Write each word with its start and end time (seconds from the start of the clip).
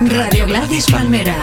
Radio 0.00 0.46
Gladys 0.46 0.86
Palmera. 0.86 1.36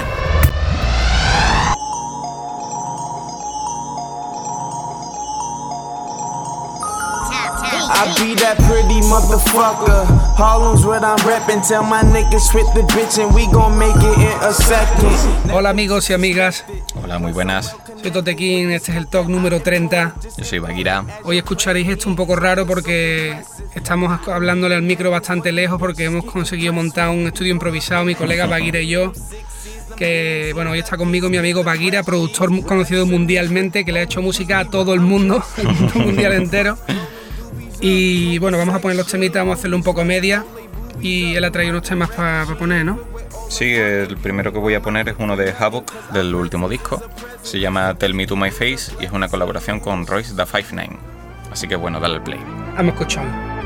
I 7.90 8.14
be 8.18 8.34
that 8.42 8.58
pretty 8.66 9.02
motherfucker. 9.06 10.06
Harlem's 10.36 10.86
what 10.86 11.04
I'm 11.04 11.18
reppin'. 11.20 11.68
Tell 11.68 11.84
my 11.84 12.02
niggas 12.02 12.52
fit 12.52 12.66
the 12.74 12.82
bitch 12.94 13.24
and 13.24 13.34
we 13.36 13.46
gon' 13.52 13.78
make 13.78 13.96
it 13.96 14.18
in 14.18 14.38
a 14.42 14.52
second. 14.52 15.52
Hola 15.52 15.70
amigos 15.70 16.10
y 16.10 16.14
amigas, 16.16 16.66
Hola, 17.04 17.20
muy 17.20 17.34
buenas. 17.34 17.76
Soy 18.02 18.12
Totequín, 18.12 18.72
este 18.72 18.92
es 18.92 18.98
el 18.98 19.08
talk 19.08 19.28
número 19.28 19.62
30. 19.62 20.16
Yo 20.38 20.44
soy 20.44 20.60
Baguira. 20.60 21.04
Hoy 21.24 21.38
escucharéis 21.38 21.88
esto 21.90 22.10
un 22.10 22.16
poco 22.16 22.36
raro 22.36 22.66
porque 22.66 23.36
estamos 23.76 24.20
hablándole 24.28 24.76
al 24.76 24.84
micro 24.84 25.12
bastante 25.12 25.52
lejos 25.52 25.80
porque 25.80 26.06
hemos 26.06 26.26
conseguido 26.26 26.74
montar 26.74 27.10
un 27.10 27.28
estudio 27.28 27.52
improvisado, 27.52 28.06
mi 28.06 28.16
colega 28.16 28.46
Baguira 28.46 28.80
y 28.80 28.90
yo. 28.90 29.14
Que 29.96 30.52
bueno, 30.54 30.72
hoy 30.72 30.80
está 30.80 30.96
conmigo 30.98 31.30
mi 31.30 31.38
amigo 31.38 31.64
Baguira, 31.64 32.04
productor 32.04 32.50
conocido 32.64 33.06
mundialmente, 33.06 33.84
que 33.84 33.92
le 33.92 34.02
ha 34.02 34.04
hecho 34.04 34.22
música 34.22 34.60
a 34.60 34.66
todo 34.70 34.94
el 34.94 35.00
mundo, 35.00 35.44
el 35.58 35.68
mundo 35.68 35.94
mundial 36.00 36.34
entero. 36.34 36.78
Y 37.82 38.38
bueno, 38.40 38.58
vamos 38.58 38.76
a 38.76 38.80
poner 38.80 38.98
los 38.98 39.08
temitas, 39.08 39.42
vamos 39.42 39.58
a 39.58 39.60
hacerlo 39.60 39.78
un 39.78 39.84
poco 39.84 40.04
media. 40.04 40.46
Y 41.02 41.36
él 41.36 41.44
ha 41.44 41.52
traído 41.52 41.72
unos 41.72 41.88
temas 41.88 42.10
para 42.10 42.46
poner, 42.58 42.84
¿no? 42.84 43.00
Sí, 43.50 43.74
el 43.76 44.18
primero 44.18 44.52
que 44.52 44.60
voy 44.60 44.74
a 44.76 44.82
poner 44.82 45.10
es 45.10 45.16
uno 45.20 45.36
de 45.36 45.54
Havoc 45.58 45.92
del 46.12 46.36
último 46.36 46.70
disco. 46.70 47.02
Se 47.42 47.60
llama 47.60 47.96
Tell 47.96 48.14
Me 48.14 48.28
to 48.28 48.36
My 48.36 48.52
Face 48.52 48.92
y 49.00 49.06
es 49.06 49.12
una 49.12 49.30
colaboración 49.30 49.80
con 49.80 50.06
Royce 50.06 50.36
da 50.36 50.46
59. 50.46 50.98
Así 51.52 51.68
que 51.68 51.76
bueno, 51.76 52.00
dale 52.00 52.16
al 52.16 52.24
play. 52.24 52.40
Vamos 52.76 53.02
a 53.02 53.57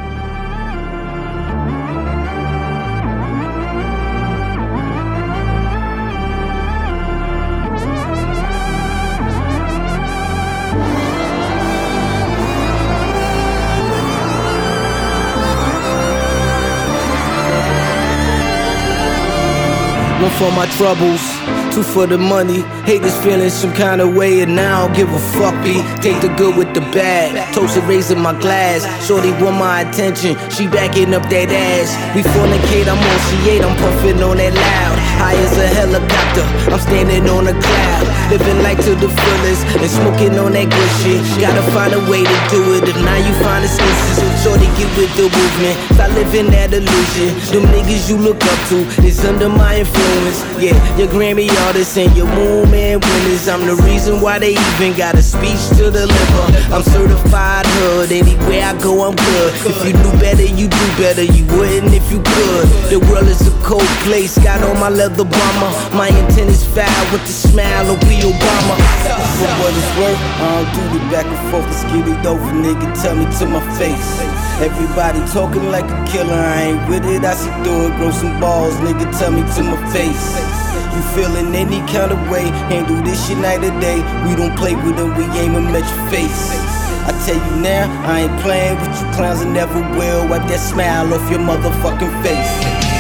One 20.21 20.29
for 20.37 20.51
my 20.51 20.67
troubles, 20.67 21.50
two 21.71 21.83
for 21.83 22.05
the 22.05 22.17
money. 22.17 22.61
Haters 22.85 23.15
feeling 23.23 23.49
some 23.49 23.73
kind 23.73 24.01
of 24.01 24.15
way, 24.15 24.41
and 24.41 24.55
now 24.55 24.87
I 24.87 24.95
give 24.95 25.11
a 25.11 25.19
fuck. 25.37 25.55
B. 25.63 25.81
Take 26.01 26.21
the 26.21 26.29
good 26.35 26.57
with 26.57 26.73
the 26.73 26.81
bad. 26.91 27.53
Toasted 27.53 27.83
raising 27.85 28.19
my 28.19 28.37
glass. 28.39 28.83
Shorty 29.07 29.31
want 29.43 29.57
my 29.57 29.81
attention, 29.81 30.35
she 30.49 30.67
backing 30.67 31.13
up 31.13 31.23
that 31.29 31.49
ass. 31.49 31.89
We 32.15 32.21
fornicate, 32.21 32.87
I'm 32.87 32.99
on 32.99 33.17
C8, 33.27 33.61
I'm 33.63 33.75
puffing 33.77 34.21
on 34.23 34.37
that 34.37 34.53
loud. 34.53 34.97
High 35.21 35.37
as 35.37 35.57
a 35.57 35.67
helicopter, 35.67 36.45
I'm 36.71 36.79
standing 36.79 37.29
on 37.29 37.47
a 37.47 37.53
cloud. 37.53 38.05
Living 38.31 38.63
life 38.63 38.79
to 38.85 38.95
the 38.95 39.09
fullest 39.09 39.61
and 39.77 39.91
smoking 39.91 40.39
on 40.39 40.53
that 40.53 40.67
good 40.71 40.91
shit. 41.03 41.19
Gotta 41.39 41.63
find 41.71 41.93
a 41.93 42.01
way 42.09 42.23
to 42.23 42.37
do 42.49 42.61
it. 42.79 42.87
If 42.87 42.97
now 43.03 43.19
you 43.19 43.33
find 43.43 43.63
excuses, 43.63 44.17
shorty 44.43 44.67
get 44.79 44.89
with 44.97 45.11
the 45.19 45.27
movement. 45.29 45.75
Stop 45.93 46.11
living 46.15 46.49
that 46.51 46.73
illusion. 46.73 47.29
Them 47.53 47.69
niggas 47.69 48.09
you 48.09 48.17
look 48.17 48.41
up 48.41 48.59
to 48.71 48.81
is 49.05 49.23
under 49.25 49.49
my 49.49 49.83
influence. 49.83 50.41
Yeah, 50.57 50.75
your 50.97 51.07
Grammy 51.07 51.47
artists 51.67 51.97
and 51.97 52.15
your 52.15 52.27
moon 52.27 52.69
man 52.71 52.99
winners. 52.99 53.47
I'm 53.47 53.65
the 53.65 53.75
reason 53.83 54.21
why 54.21 54.39
they 54.39 54.53
even 54.53 54.97
got 54.97 55.15
a 55.15 55.21
speech 55.21 55.61
to 55.77 55.91
deliver. 55.91 56.45
I'm 56.73 56.83
certified 56.83 57.65
hood. 57.65 58.11
Anywhere 58.11 58.63
I 58.65 58.73
go, 58.81 59.07
I'm 59.07 59.15
good. 59.15 59.49
If 59.65 59.85
you 59.85 59.93
knew 59.93 60.13
better, 60.19 60.43
you 60.43 60.67
do 60.67 60.85
better. 60.97 61.23
You 61.23 61.45
wouldn't 61.55 61.93
if 61.93 62.11
you 62.11 62.21
could. 62.21 62.65
The 62.89 62.99
world 63.09 63.27
is 63.27 63.41
a 63.47 63.53
cold 63.63 63.91
place. 64.05 64.37
Got 64.37 64.63
on 64.63 64.79
my 64.79 64.89
leather 64.89 65.25
bomber. 65.25 65.71
My 65.95 66.07
intent 66.07 66.49
is 66.49 66.63
foul 66.65 67.03
with 67.11 67.23
the 67.23 67.33
smile 67.33 67.89
of 67.89 67.99
be 68.01 68.21
Obama. 68.23 68.75
For 69.37 69.51
what 69.61 69.73
it's 69.73 69.91
worth, 69.97 70.21
I 70.41 70.63
don't 70.63 70.71
do 70.73 70.99
the 70.99 70.99
back 71.11 71.25
and 71.25 71.41
forth. 71.51 71.65
Let's 71.65 71.83
it 71.83 72.25
over, 72.25 72.51
nigga. 72.51 72.87
Tell 73.01 73.15
me 73.15 73.25
to 73.39 73.45
my 73.45 73.63
face. 73.77 74.09
Everybody 74.61 75.19
talking 75.31 75.71
like 75.71 75.89
a 75.89 75.99
killer, 76.11 76.33
I 76.33 76.61
ain't 76.73 76.89
with 76.89 77.05
it. 77.05 77.23
I 77.25 77.33
see 77.33 77.49
through 77.63 77.87
it, 77.87 77.97
grow 77.97 78.11
some 78.11 78.39
balls, 78.39 78.75
nigga. 78.75 79.09
Tell 79.17 79.31
me 79.31 79.41
to 79.41 79.63
my 79.63 79.79
face. 79.91 80.70
You 80.93 81.01
feeling 81.15 81.55
any 81.55 81.79
kind 81.91 82.11
of 82.11 82.19
way? 82.29 82.45
Handle 82.71 83.01
this 83.03 83.27
shit 83.27 83.37
night 83.37 83.63
or 83.63 83.73
day. 83.79 83.99
We 84.27 84.35
don't 84.35 84.55
play 84.57 84.75
with 84.75 84.97
them, 84.97 85.15
we 85.15 85.23
aim 85.39 85.55
aim 85.55 85.67
'em 85.67 85.75
at 85.75 85.87
your 85.87 86.03
face. 86.09 86.43
I 87.09 87.11
tell 87.25 87.39
you 87.47 87.55
now, 87.61 87.83
I 88.05 88.21
ain't 88.21 88.41
playing 88.41 88.79
with 88.81 88.93
you 88.99 89.07
clowns 89.15 89.41
and 89.41 89.53
never 89.53 89.79
will. 89.97 90.27
Wipe 90.27 90.47
that 90.47 90.59
smile 90.59 91.13
off 91.13 91.25
your 91.31 91.39
motherfucking 91.39 92.13
face. 92.23 92.90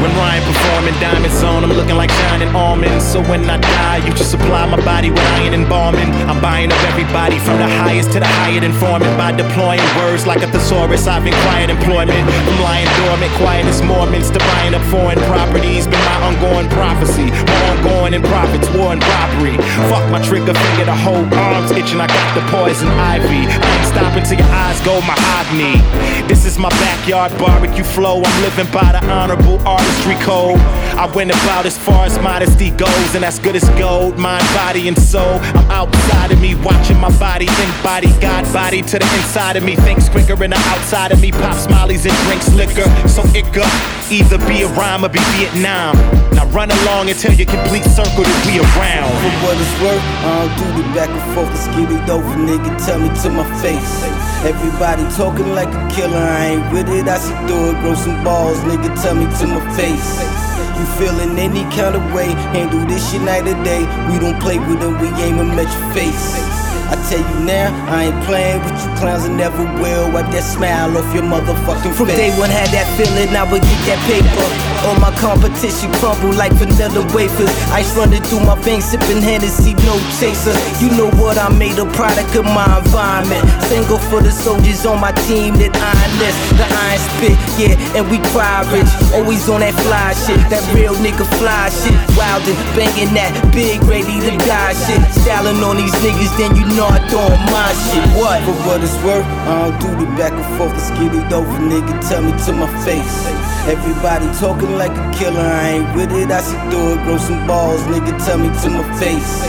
When 0.00 0.16
Ryan 0.16 0.42
performing 0.48 0.96
Diamonds 0.96 1.42
on, 1.42 1.62
I'm 1.62 1.72
looking 1.76 1.96
like 1.96 2.10
shining 2.24 2.48
almonds. 2.56 3.04
So 3.04 3.20
when 3.20 3.44
I 3.50 3.58
die, 3.58 3.98
you 4.06 4.12
just 4.14 4.30
supply 4.30 4.64
my 4.64 4.80
body 4.80 5.10
with 5.10 5.20
iron 5.36 5.52
and 5.52 5.62
embalming. 5.62 6.08
I'm 6.24 6.40
buying 6.40 6.72
up 6.72 6.82
everybody 6.88 7.38
from 7.38 7.58
the 7.58 7.68
highest 7.68 8.12
to 8.12 8.20
the 8.20 8.30
higher 8.40 8.64
informant 8.64 9.12
by 9.20 9.32
deploying 9.32 9.84
words 10.00 10.26
like 10.26 10.40
a 10.40 10.48
thesaurus. 10.48 11.06
I've 11.06 11.26
inquired 11.26 11.68
employment 11.68 12.16
from 12.16 12.56
lying 12.64 12.88
dormant, 13.04 13.32
quiet 13.36 13.66
as 13.66 13.82
Mormons 13.82 14.30
to 14.30 14.38
buying 14.38 14.72
up 14.72 14.80
foreign 14.88 15.20
properties. 15.28 15.84
Been 15.84 16.00
my 16.08 16.32
ongoing 16.32 16.68
prophecy, 16.72 17.28
ongoing 17.68 18.14
in 18.14 18.22
profits, 18.22 18.72
war 18.72 18.96
and 18.96 19.04
robbery. 19.04 19.60
Fuck 19.92 20.08
my 20.08 20.20
trigger 20.24 20.56
finger, 20.56 20.84
the 20.88 20.96
whole 20.96 21.28
arm's 21.28 21.72
itching. 21.76 22.00
I 22.00 22.08
got 22.08 22.28
the 22.32 22.44
poison 22.48 22.88
ivy. 22.88 23.44
I 23.44 23.68
ain't 23.76 23.88
stopping 23.92 24.24
till 24.24 24.40
your 24.40 24.48
eyes 24.48 24.80
go 24.80 24.96
mahogany. 25.04 25.76
This 26.24 26.46
is 26.46 26.56
my 26.56 26.70
backyard 26.80 27.36
barbecue 27.36 27.84
flow. 27.84 28.22
I'm 28.24 28.36
living 28.40 28.70
by 28.72 28.96
the 28.96 29.02
honorable 29.12 29.60
artistry 29.90 30.14
code. 30.24 30.58
I 30.96 31.10
went 31.14 31.30
about 31.30 31.66
as 31.66 31.78
far 31.78 32.04
as 32.04 32.18
modesty 32.18 32.70
goes, 32.70 33.14
and 33.14 33.24
that's 33.24 33.38
good 33.38 33.56
as 33.56 33.68
gold. 33.70 34.18
Mind, 34.18 34.44
body, 34.54 34.88
and 34.88 34.98
soul. 35.00 35.38
I'm 35.40 35.70
outside 35.70 36.32
of 36.32 36.40
me, 36.40 36.54
watching 36.56 36.98
my 36.98 37.10
body 37.18 37.46
think 37.46 37.70
body, 37.82 38.12
God 38.20 38.44
body 38.52 38.82
to 38.82 38.98
the 38.98 39.08
inside 39.16 39.56
of 39.56 39.64
me. 39.64 39.76
Thinks 39.76 40.08
quicker 40.08 40.36
than 40.36 40.50
the 40.50 40.62
outside 40.70 41.12
of 41.12 41.20
me. 41.20 41.32
Pop 41.32 41.56
smileys 41.56 42.06
and 42.06 42.16
drinks 42.26 42.52
liquor. 42.54 42.86
So 43.08 43.22
it 43.34 43.46
go 43.54 43.64
either 44.10 44.38
be 44.46 44.62
a 44.62 44.68
rhyme 44.74 45.04
or 45.04 45.08
be 45.08 45.20
Vietnam. 45.34 45.96
Now 46.34 46.46
run 46.50 46.70
along 46.70 47.10
until 47.10 47.32
your 47.32 47.46
complete 47.46 47.84
circle 47.84 48.24
that 48.24 48.40
we 48.46 48.60
around. 48.60 49.10
For 49.22 49.32
what 49.46 49.56
it's 49.56 49.74
worth, 49.80 50.04
I 50.22 50.46
don't 50.46 50.76
do 50.76 50.82
the 50.82 50.84
back 50.94 51.10
and 51.10 51.26
forth. 51.34 51.48
Let's 51.48 51.66
get 51.74 51.88
it 51.90 52.10
over, 52.10 52.36
nigga. 52.36 52.70
Tell 52.84 52.98
me 52.98 53.08
to 53.22 53.28
my 53.30 53.46
face. 53.62 54.04
Everybody 54.44 55.04
talking 55.16 55.54
like 55.54 55.68
a 55.68 55.82
killer, 55.94 56.16
I 56.16 56.56
ain't 56.56 56.72
with 56.72 56.88
it. 56.88 57.08
I 57.08 57.18
see 57.18 57.34
through 57.46 57.70
it, 57.70 57.80
grow 57.80 57.94
some 57.94 58.22
balls, 58.24 58.58
nigga. 58.68 58.90
Tell 59.00 59.14
me 59.14 59.24
to 59.24 59.46
my 59.46 59.60
face. 59.76 59.79
You 59.88 60.84
feeling 60.98 61.38
any 61.38 61.62
kind 61.74 61.96
of 61.96 62.12
way? 62.12 62.28
Handle 62.52 62.86
this 62.86 63.10
shit 63.10 63.22
night 63.22 63.48
or 63.48 63.64
day. 63.64 63.80
We 64.10 64.18
don't 64.18 64.38
play 64.40 64.58
with 64.58 64.80
them, 64.80 65.00
we 65.00 65.08
aim 65.22 65.38
'em 65.38 65.58
at 65.58 65.72
your 65.72 65.94
face. 65.94 66.49
I 66.90 66.98
tell 67.06 67.22
you 67.22 67.46
now, 67.46 67.70
I 67.86 68.10
ain't 68.10 68.18
playing 68.26 68.58
with 68.66 68.74
you 68.82 68.90
clowns 68.98 69.22
and 69.22 69.38
never 69.38 69.62
will. 69.78 70.10
Wipe 70.10 70.26
that 70.34 70.42
smile 70.42 70.90
off 70.98 71.06
your 71.14 71.22
motherfucking 71.22 71.94
From 71.94 72.10
face. 72.10 72.18
day 72.18 72.30
one, 72.34 72.50
had 72.50 72.66
that 72.74 72.90
feeling 72.98 73.30
I 73.30 73.46
would 73.46 73.62
get 73.62 73.80
that 73.86 74.00
paper. 74.10 74.46
All 74.82 74.98
my 74.98 75.14
competition 75.22 75.86
crumble 76.02 76.34
like 76.34 76.50
vanilla 76.58 77.06
wafers. 77.14 77.46
Ice 77.70 77.94
running 77.94 78.22
through 78.26 78.42
my 78.42 78.58
veins, 78.66 78.90
sipping 78.90 79.22
Hennessy, 79.22 79.78
no 79.86 79.94
chaser. 80.18 80.50
You 80.82 80.90
know 80.98 81.06
what 81.14 81.38
I 81.38 81.46
made 81.54 81.78
a 81.78 81.86
product 81.94 82.34
of 82.34 82.42
my 82.50 82.66
environment. 82.82 83.46
Single 83.70 84.02
for 84.10 84.18
the 84.18 84.34
soldiers 84.34 84.82
on 84.82 84.98
my 84.98 85.14
team 85.30 85.54
that 85.62 85.70
iron 85.78 86.12
list. 86.18 86.38
The 86.58 86.66
iron 86.66 86.98
spit, 86.98 87.38
yeah, 87.54 88.02
and 88.02 88.10
we 88.10 88.18
cry 88.34 88.66
rich. 88.74 88.90
Always 89.14 89.46
on 89.46 89.62
that 89.62 89.78
fly 89.86 90.10
shit, 90.26 90.42
that 90.50 90.66
real 90.74 90.98
nigga 90.98 91.22
fly 91.38 91.70
shit. 91.70 91.94
Wildin', 92.18 92.58
banging 92.74 93.14
that 93.14 93.30
big, 93.54 93.78
ready 93.86 94.18
to 94.26 94.34
die 94.42 94.74
shit. 94.74 94.98
Styling 95.22 95.62
on 95.62 95.78
these 95.78 95.94
niggas, 96.02 96.34
then 96.34 96.56
you 96.58 96.66
know 96.74 96.79
I 96.86 96.98
doing 97.12 97.42
my 97.52 97.68
shit. 97.88 98.04
What? 98.16 98.40
For 98.44 98.56
what 98.64 98.80
it's 98.80 98.96
worth, 99.04 99.26
I 99.44 99.68
don't 99.68 99.80
do 99.80 99.88
the 100.04 100.08
back 100.16 100.32
and 100.32 100.48
forth. 100.56 100.72
Let's 100.72 100.90
get 100.96 101.12
it 101.12 101.32
over, 101.32 101.58
nigga. 101.60 101.92
Tell 102.08 102.22
me 102.22 102.32
to 102.46 102.52
my 102.52 102.70
face. 102.84 103.26
Everybody 103.68 104.26
talking 104.40 104.76
like 104.78 104.92
a 104.92 105.06
killer, 105.12 105.40
I 105.40 105.80
ain't 105.80 105.96
with 105.96 106.12
it. 106.12 106.30
I 106.30 106.40
see 106.40 106.56
through 106.70 106.94
it, 106.96 107.04
grow 107.04 107.18
some 107.18 107.46
balls, 107.46 107.82
nigga. 107.92 108.16
Tell 108.24 108.38
me 108.38 108.48
to 108.48 108.68
my 108.70 108.86
face. 108.98 109.44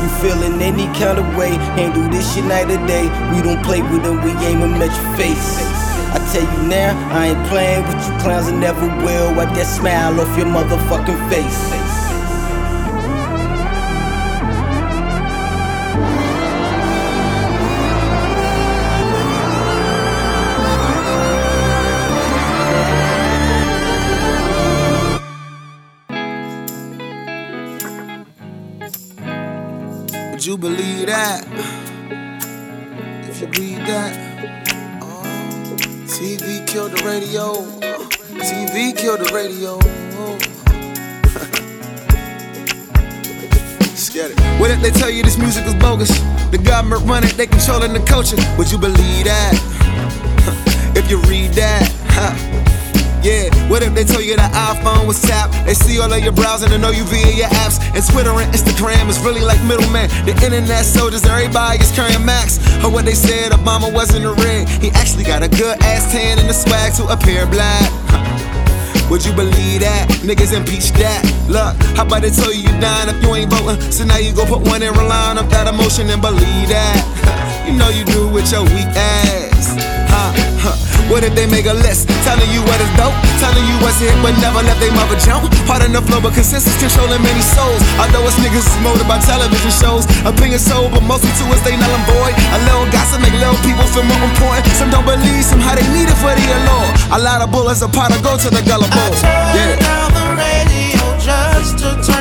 You 0.00 0.08
feeling 0.24 0.62
any 0.62 0.86
kind 0.96 1.18
of 1.18 1.26
way? 1.36 1.52
Handle 1.76 2.08
this 2.08 2.24
shit 2.32 2.44
night 2.44 2.70
or 2.70 2.80
day. 2.86 3.04
We 3.32 3.42
don't 3.42 3.62
play 3.62 3.82
with 3.82 4.02
them, 4.02 4.22
we 4.24 4.32
aim 4.46 4.62
'em 4.62 4.80
at 4.80 4.88
your 4.88 5.10
face. 5.16 5.60
I 6.16 6.18
tell 6.32 6.42
you 6.42 6.62
now, 6.68 6.90
I 7.12 7.28
ain't 7.28 7.48
playing 7.48 7.86
with 7.86 8.00
you 8.06 8.12
clowns 8.22 8.48
and 8.48 8.60
never 8.60 8.86
will. 9.04 9.34
Wipe 9.34 9.52
that 9.54 9.66
smile 9.66 10.18
off 10.20 10.36
your 10.38 10.46
motherfucking 10.46 11.20
face. 11.28 11.89
If 31.22 31.36
you 33.42 33.46
read 33.48 33.86
that, 33.86 34.16
uh, 35.02 35.22
TV 36.06 36.66
killed 36.66 36.92
the 36.92 37.04
radio. 37.04 37.56
TV 38.40 38.96
killed 38.96 39.20
the 39.20 39.30
radio. 39.34 39.78
Scared 43.94 44.30
it. 44.30 44.40
What 44.58 44.70
if 44.70 44.80
they 44.80 44.90
tell 44.90 45.10
you 45.10 45.22
this 45.22 45.36
music 45.36 45.66
is 45.66 45.74
bogus? 45.74 46.08
The 46.50 46.56
government 46.64 47.06
run 47.06 47.24
it, 47.24 47.36
they 47.36 47.46
controlling 47.46 47.92
the 47.92 48.00
culture. 48.00 48.38
Would 48.56 48.72
you 48.72 48.78
believe 48.78 49.26
that? 49.26 49.52
if 50.96 51.10
you 51.10 51.20
read 51.22 51.52
that, 51.52 51.86
huh? 52.08 52.49
They 54.00 54.08
tell 54.08 54.24
you 54.24 54.32
that 54.40 54.48
iPhone 54.56 55.04
was 55.04 55.20
tapped? 55.20 55.52
They 55.68 55.76
see 55.76 56.00
all 56.00 56.08
of 56.08 56.24
your 56.24 56.32
browsing 56.32 56.72
and 56.72 56.80
know 56.80 56.88
you 56.88 57.04
via 57.12 57.36
your 57.36 57.52
apps. 57.60 57.84
And 57.92 58.00
Twitter 58.00 58.32
and 58.32 58.48
Instagram 58.48 59.12
is 59.12 59.20
really 59.20 59.44
like 59.44 59.60
middleman. 59.68 60.08
The 60.24 60.32
internet 60.40 60.88
soldiers, 60.88 61.20
everybody 61.28 61.84
is 61.84 61.92
carrying 61.92 62.24
Max. 62.24 62.56
Or 62.80 62.88
what 62.88 63.04
they 63.04 63.12
said, 63.12 63.52
Obama 63.52 63.92
wasn't 63.92 64.24
a 64.24 64.32
red. 64.40 64.72
He 64.80 64.88
actually 64.96 65.24
got 65.24 65.44
a 65.44 65.52
good 65.52 65.76
ass 65.84 66.08
tan 66.08 66.40
and 66.40 66.48
the 66.48 66.56
swag 66.56 66.96
to 66.96 67.12
appear 67.12 67.44
black. 67.52 67.84
Would 69.12 69.20
you 69.20 69.36
believe 69.36 69.84
that? 69.84 70.08
Niggas 70.24 70.56
impeach 70.56 70.96
that. 70.96 71.20
Look, 71.52 71.76
how 71.92 72.08
about 72.08 72.24
they 72.24 72.32
tell 72.32 72.48
you 72.48 72.72
you 72.72 72.72
dying 72.80 73.12
if 73.12 73.20
you 73.20 73.36
ain't 73.36 73.52
voting? 73.52 73.84
So 73.92 74.08
now 74.08 74.16
you 74.16 74.32
go 74.32 74.48
put 74.48 74.64
one 74.64 74.80
in 74.80 74.96
relying 74.96 75.36
on 75.36 75.44
that 75.52 75.68
emotion 75.68 76.08
and 76.08 76.24
believe 76.24 76.72
that. 76.72 77.04
you 77.68 77.76
know 77.76 77.92
you 77.92 78.08
do 78.08 78.32
with 78.32 78.48
your 78.48 78.64
weak 78.64 78.88
ass. 78.96 79.89
Huh, 80.10 80.34
huh. 80.58 80.76
What 81.10 81.26
if 81.26 81.34
they 81.34 81.50
make 81.50 81.66
a 81.66 81.74
list? 81.74 82.06
Telling 82.22 82.46
you 82.54 82.62
what 82.62 82.78
is 82.78 82.90
dope, 82.94 83.14
telling 83.42 83.66
you 83.66 83.74
what's 83.82 83.98
hit, 83.98 84.14
but 84.22 84.30
never 84.38 84.62
let 84.62 84.78
they 84.78 84.94
mother 84.94 85.18
jump. 85.18 85.50
Part 85.66 85.82
of 85.82 85.90
the 85.90 85.98
flow, 86.06 86.22
but 86.22 86.38
consensus 86.38 86.70
controlling 86.78 87.18
many 87.18 87.42
souls. 87.42 87.82
Although 87.98 88.22
it's 88.30 88.38
niggas 88.38 88.62
is 88.62 88.78
molded 88.78 89.10
by 89.10 89.18
television 89.18 89.74
shows. 89.74 90.06
Opinion 90.22 90.62
sold, 90.62 90.94
but 90.94 91.02
mostly 91.02 91.34
to 91.42 91.44
us 91.50 91.58
they 91.66 91.74
null 91.74 91.90
and 91.90 92.06
void. 92.06 92.34
A 92.54 92.58
little 92.62 92.86
gossip 92.94 93.18
make 93.26 93.34
little 93.34 93.58
people 93.66 93.82
feel 93.90 94.06
more 94.06 94.22
important. 94.22 94.70
Some 94.78 94.94
don't 94.94 95.02
believe, 95.02 95.42
some 95.42 95.58
how 95.58 95.74
they 95.74 95.86
need 95.90 96.06
it 96.06 96.18
for 96.22 96.30
the 96.30 96.46
allure. 96.46 96.90
A 97.10 97.18
lot 97.18 97.42
of 97.42 97.50
bullets, 97.50 97.82
a 97.82 97.90
pot 97.90 98.14
of 98.14 98.22
go 98.22 98.38
to 98.38 98.48
the 98.50 98.62
gullible. 98.62 98.94
I 98.94 99.10
turn 99.18 99.58
yeah. 99.58 99.82
down 99.82 100.08
the 100.14 100.26
radio 100.38 101.02
just 101.18 101.82
to 101.82 101.90
turn 102.06 102.19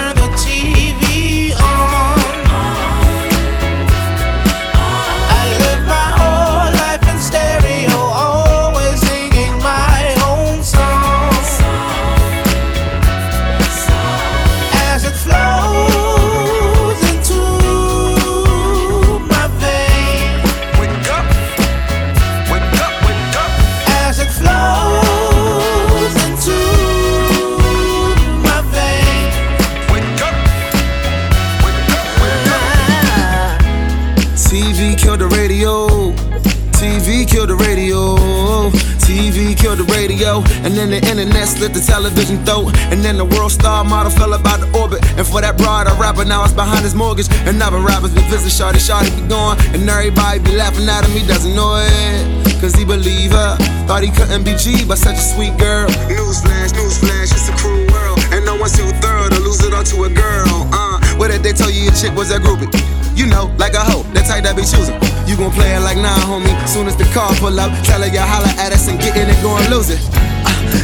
slit 41.69 41.85
the 41.85 41.91
television 41.91 42.45
throat. 42.45 42.75
And 42.91 43.03
then 43.03 43.17
the 43.17 43.25
world 43.25 43.51
star 43.51 43.83
model 43.83 44.11
fell 44.11 44.33
about 44.33 44.59
the 44.59 44.69
orbit. 44.77 45.05
And 45.17 45.25
for 45.25 45.41
that 45.41 45.57
broad, 45.57 45.87
a 45.87 45.93
rapper 45.95 46.25
now 46.25 46.43
is 46.43 46.53
behind 46.53 46.83
his 46.83 46.95
mortgage. 46.95 47.27
And 47.45 47.61
other 47.61 47.79
rappers 47.79 48.13
be 48.13 48.21
visit 48.29 48.51
Shorty, 48.51 48.79
Shorty 48.79 49.09
be 49.11 49.27
gone. 49.27 49.57
And 49.73 49.87
everybody 49.89 50.39
be 50.39 50.55
laughing 50.55 50.87
at 50.89 51.05
him, 51.05 51.11
he 51.11 51.25
doesn't 51.25 51.55
know 51.55 51.77
it. 51.77 52.61
Cause 52.61 52.75
he 52.75 52.83
believe 52.83 53.31
her. 53.31 53.55
Thought 53.87 54.03
he 54.03 54.11
couldn't 54.11 54.43
be 54.43 54.53
G, 54.55 54.85
but 54.85 54.97
such 54.97 55.15
a 55.15 55.25
sweet 55.33 55.55
girl. 55.57 55.87
Newsflash, 56.11 56.75
newsflash, 56.75 57.31
it's 57.31 57.49
a 57.49 57.55
cruel 57.55 57.87
world. 57.87 58.19
And 58.31 58.45
no 58.45 58.55
one's 58.55 58.75
too 58.75 58.89
thorough 58.99 59.29
to 59.29 59.39
lose 59.39 59.63
it 59.63 59.73
all 59.73 59.83
to 59.83 60.03
a 60.03 60.09
girl. 60.09 60.67
Uh, 60.73 60.99
what 61.15 61.31
if 61.31 61.41
they 61.41 61.53
tell 61.53 61.71
you 61.71 61.87
your 61.87 61.95
chick 61.95 62.13
was 62.15 62.31
a 62.31 62.39
groupie? 62.39 62.67
You 63.15 63.25
know, 63.25 63.51
like 63.57 63.73
a 63.73 63.79
hoe, 63.79 64.03
that 64.13 64.27
type 64.27 64.43
that 64.43 64.55
be 64.55 64.63
choosing. 64.63 64.95
You 65.27 65.35
gon' 65.35 65.51
play 65.51 65.75
it 65.75 65.81
like 65.81 65.97
nah, 65.97 66.15
homie. 66.27 66.53
Soon 66.67 66.87
as 66.87 66.95
the 66.95 67.05
car 67.15 67.33
pull 67.39 67.59
up, 67.59 67.71
tell 67.83 68.01
her 68.01 68.07
you 68.07 68.19
holler 68.19 68.51
at 68.59 68.71
us 68.71 68.87
and 68.87 68.99
get 68.99 69.15
in 69.15 69.29
it, 69.29 69.41
go 69.41 69.55
and 69.55 69.69
lose 69.71 69.89
it. 69.89 70.28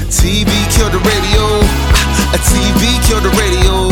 TV 0.09 0.49
killed 0.73 0.93
the 0.93 1.01
radio. 1.01 1.43
A 2.33 2.39
TV 2.41 2.97
killed 3.05 3.25
the 3.25 3.33
radio. 3.39 3.89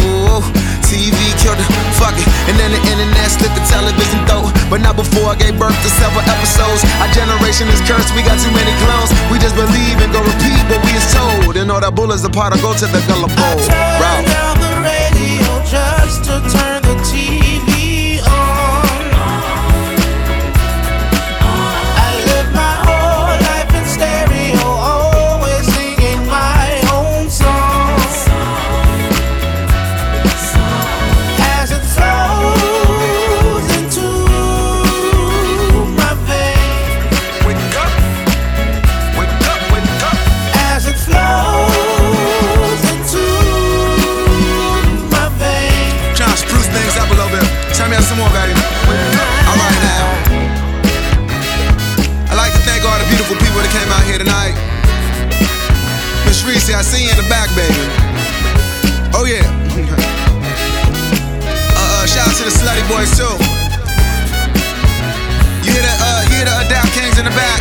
TV 0.85 1.17
killed 1.41 1.57
the 1.57 1.65
fuck 1.97 2.13
it. 2.13 2.27
And 2.49 2.55
then 2.59 2.69
the 2.69 2.81
internet 2.85 3.31
slit 3.33 3.49
the 3.57 3.63
television 3.65 4.21
throat. 4.29 4.53
But 4.69 4.81
not 4.85 4.95
before 4.95 5.33
I 5.33 5.35
gave 5.35 5.57
birth 5.57 5.73
to 5.73 5.89
several 5.89 6.21
episodes. 6.29 6.85
Our 7.01 7.09
generation 7.13 7.67
is 7.73 7.81
cursed, 7.89 8.13
we 8.13 8.21
got 8.21 8.37
too 8.37 8.53
many 8.53 8.73
clones. 8.85 9.09
We 9.33 9.41
just 9.41 9.57
believe 9.57 9.97
and 10.05 10.13
go 10.13 10.21
repeat 10.21 10.61
what 10.69 10.81
we 10.85 10.93
is 10.93 11.07
told. 11.09 11.57
And 11.57 11.71
all 11.71 11.81
that 11.81 11.95
bull 11.95 12.11
is 12.11 12.23
a 12.25 12.29
part 12.29 12.53
go 12.61 12.73
to 12.73 12.85
the 12.85 13.01
gullible. 13.09 13.57
Turn 13.65 13.97
Route. 13.97 14.27
down 14.29 14.55
the 14.61 14.73
radio 14.85 15.49
just 15.65 16.29
to 16.29 16.35
turn 16.53 16.82
slutty 62.63 62.87
boys 62.87 63.11
too. 63.19 63.35
You 65.67 65.71
hear 65.75 65.83
the 65.83 65.93
uh, 65.99 66.23
you 66.23 66.35
hear 66.39 66.47
the 66.47 66.55
Adapt 66.63 66.89
Kings 66.95 67.19
in 67.19 67.25
the 67.25 67.35
back. 67.35 67.59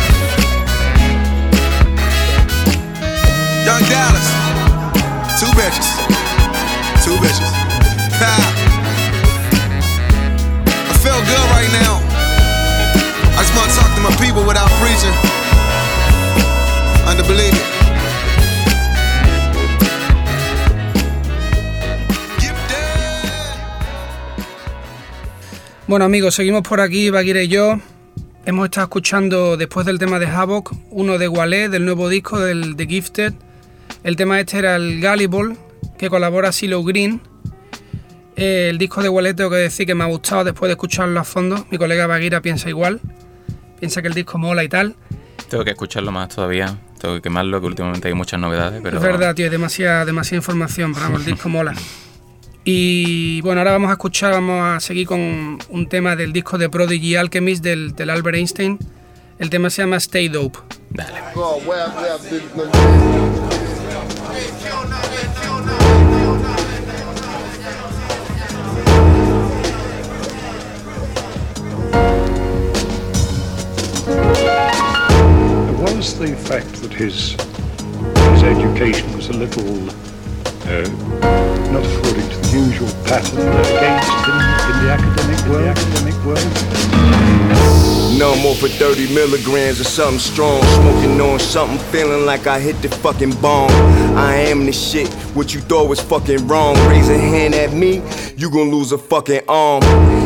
Young 3.67 3.83
Dallas. 3.91 4.27
Two 5.39 5.51
bitches. 5.59 5.87
Two 7.03 7.19
bitches. 7.19 7.51
I 10.87 10.95
feel 11.03 11.19
good 11.27 11.45
right 11.51 11.71
now. 11.83 11.99
I 13.35 13.43
just 13.43 13.53
want 13.57 13.69
to 13.69 13.75
talk 13.75 13.91
to 13.95 14.01
my 14.01 14.15
people 14.23 14.47
without 14.47 14.71
preaching. 14.79 15.42
Bueno 25.85 26.05
amigos, 26.05 26.35
seguimos 26.35 26.61
por 26.61 26.79
aquí, 26.79 27.09
Baguire 27.09 27.43
y 27.43 27.47
yo. 27.49 27.77
Hemos 28.45 28.65
estado 28.65 28.85
escuchando 28.85 29.57
después 29.57 29.85
del 29.85 29.99
tema 29.99 30.17
de 30.17 30.27
Havoc, 30.27 30.71
uno 30.91 31.17
de 31.17 31.27
Wallet, 31.27 31.67
del 31.69 31.83
nuevo 31.83 32.07
disco 32.07 32.39
del 32.39 32.77
The 32.77 32.87
Gifted. 32.87 33.33
El 34.03 34.15
tema 34.15 34.39
este 34.39 34.59
era 34.59 34.77
el 34.77 35.01
Gullible, 35.01 35.57
que 35.97 36.09
colabora 36.09 36.53
Silo 36.53 36.81
Green. 36.83 37.21
Eh, 38.37 38.67
el 38.69 38.77
disco 38.77 39.03
de 39.03 39.09
Wallet 39.09 39.33
tengo 39.33 39.49
que 39.49 39.57
decir 39.57 39.85
que 39.85 39.93
me 39.93 40.05
ha 40.05 40.07
gustado 40.07 40.45
después 40.45 40.69
de 40.69 40.73
escucharlo 40.73 41.19
a 41.19 41.25
fondo. 41.25 41.65
Mi 41.69 41.77
colega 41.77 42.07
Baguira 42.07 42.41
piensa 42.41 42.69
igual. 42.69 43.01
Piensa 43.77 44.01
que 44.01 44.07
el 44.07 44.13
disco 44.13 44.37
mola 44.37 44.63
y 44.63 44.69
tal. 44.69 44.95
Tengo 45.49 45.65
que 45.65 45.71
escucharlo 45.71 46.13
más 46.13 46.29
todavía. 46.29 46.77
Tengo 46.99 47.15
que 47.15 47.21
quemarlo, 47.21 47.59
que 47.59 47.67
últimamente 47.67 48.07
hay 48.07 48.13
muchas 48.13 48.39
novedades. 48.39 48.81
Pero 48.81 48.97
Es 48.97 49.03
verdad, 49.03 49.35
tío, 49.35 49.45
hay 49.45 49.51
demasiada, 49.51 50.05
demasiada 50.05 50.37
información, 50.37 50.93
pero 50.93 51.07
vamos, 51.07 51.19
el 51.21 51.33
disco 51.33 51.49
mola. 51.49 51.73
Y 52.65 53.41
bueno, 53.41 53.59
ahora 53.59 53.73
vamos 53.73 53.89
a 53.89 53.93
escuchar, 53.93 54.31
vamos 54.31 54.63
a 54.63 54.79
seguir 54.79 55.05
con 55.05 55.59
un 55.69 55.89
tema 55.89 56.15
del 56.15 56.31
disco 56.31 56.57
de 56.57 56.69
Prodigy 56.69 57.15
Alchemist 57.15 57.61
del, 57.61 57.93
del 57.93 58.09
Albert 58.09 58.37
Einstein. 58.37 58.79
El 59.37 59.49
tema 59.49 59.69
se 59.69 59.81
llama 59.81 59.97
Stay 59.97 60.29
Dope. 60.29 60.59
Dale. 60.89 61.19
There 75.65 75.97
was 75.97 76.17
the 76.17 76.35
fact 76.35 76.81
that 76.81 76.93
his 76.93 77.35
his 78.31 78.43
education 78.43 79.13
was 79.15 79.29
a 79.29 79.33
little 79.33 79.89
uh, 80.65 80.87
not 81.71 81.85
according 81.85 82.29
to 82.29 82.37
the 82.37 82.49
usual 82.53 82.89
pattern, 83.05 83.39
against 83.39 84.09
in, 84.29 84.37
in 84.69 84.75
the 84.83 84.89
academic 84.91 85.39
world. 85.49 85.67
academic 85.67 86.15
world. 86.25 87.73
No 88.17 88.35
more 88.37 88.55
for 88.55 88.67
30 88.67 89.13
milligrams 89.13 89.81
or 89.81 89.83
something 89.83 90.19
strong. 90.19 90.61
Smoking 90.61 91.19
on 91.19 91.39
something, 91.39 91.79
feeling 91.91 92.25
like 92.25 92.47
I 92.47 92.59
hit 92.59 92.81
the 92.81 92.89
fucking 92.89 93.41
bomb. 93.41 93.71
I 94.15 94.35
am 94.35 94.65
the 94.65 94.71
shit, 94.71 95.11
what 95.35 95.53
you 95.53 95.61
thought 95.61 95.89
was 95.89 95.99
fucking 95.99 96.47
wrong. 96.47 96.75
Raise 96.87 97.09
a 97.09 97.17
hand 97.17 97.55
at 97.55 97.73
me, 97.73 98.01
you 98.37 98.49
gon' 98.51 98.69
lose 98.69 98.91
a 98.91 98.97
fucking 98.97 99.41
arm. 99.49 99.81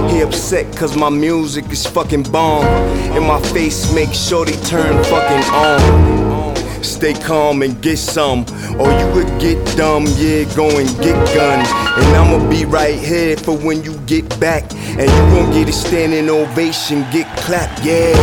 He 0.09 0.21
upset 0.21 0.75
cause 0.75 0.95
my 0.97 1.09
music 1.09 1.71
is 1.71 1.85
fucking 1.85 2.23
bomb. 2.23 2.65
And 3.15 3.25
my 3.25 3.41
face 3.53 3.91
make 3.93 4.13
sure 4.13 4.45
they 4.45 4.57
turn 4.67 5.03
fucking 5.05 5.43
on. 5.53 6.26
Stay 6.81 7.13
calm 7.13 7.61
and 7.61 7.81
get 7.81 7.97
some, 7.97 8.45
or 8.79 8.91
you 8.91 9.11
could 9.13 9.39
get 9.39 9.57
dumb. 9.77 10.05
Yeah, 10.17 10.43
go 10.55 10.69
and 10.69 10.89
get 10.97 11.15
gun. 11.35 11.59
And 11.59 12.15
I'ma 12.15 12.49
be 12.49 12.65
right 12.65 12.97
here 12.97 13.37
for 13.37 13.57
when 13.57 13.83
you 13.83 13.97
get 14.05 14.27
back. 14.39 14.63
And 14.73 15.01
you 15.01 15.35
gon' 15.35 15.51
get 15.51 15.69
a 15.69 15.73
standing 15.73 16.29
ovation, 16.29 17.05
get 17.11 17.27
clapped. 17.37 17.83
Yeah. 17.83 18.15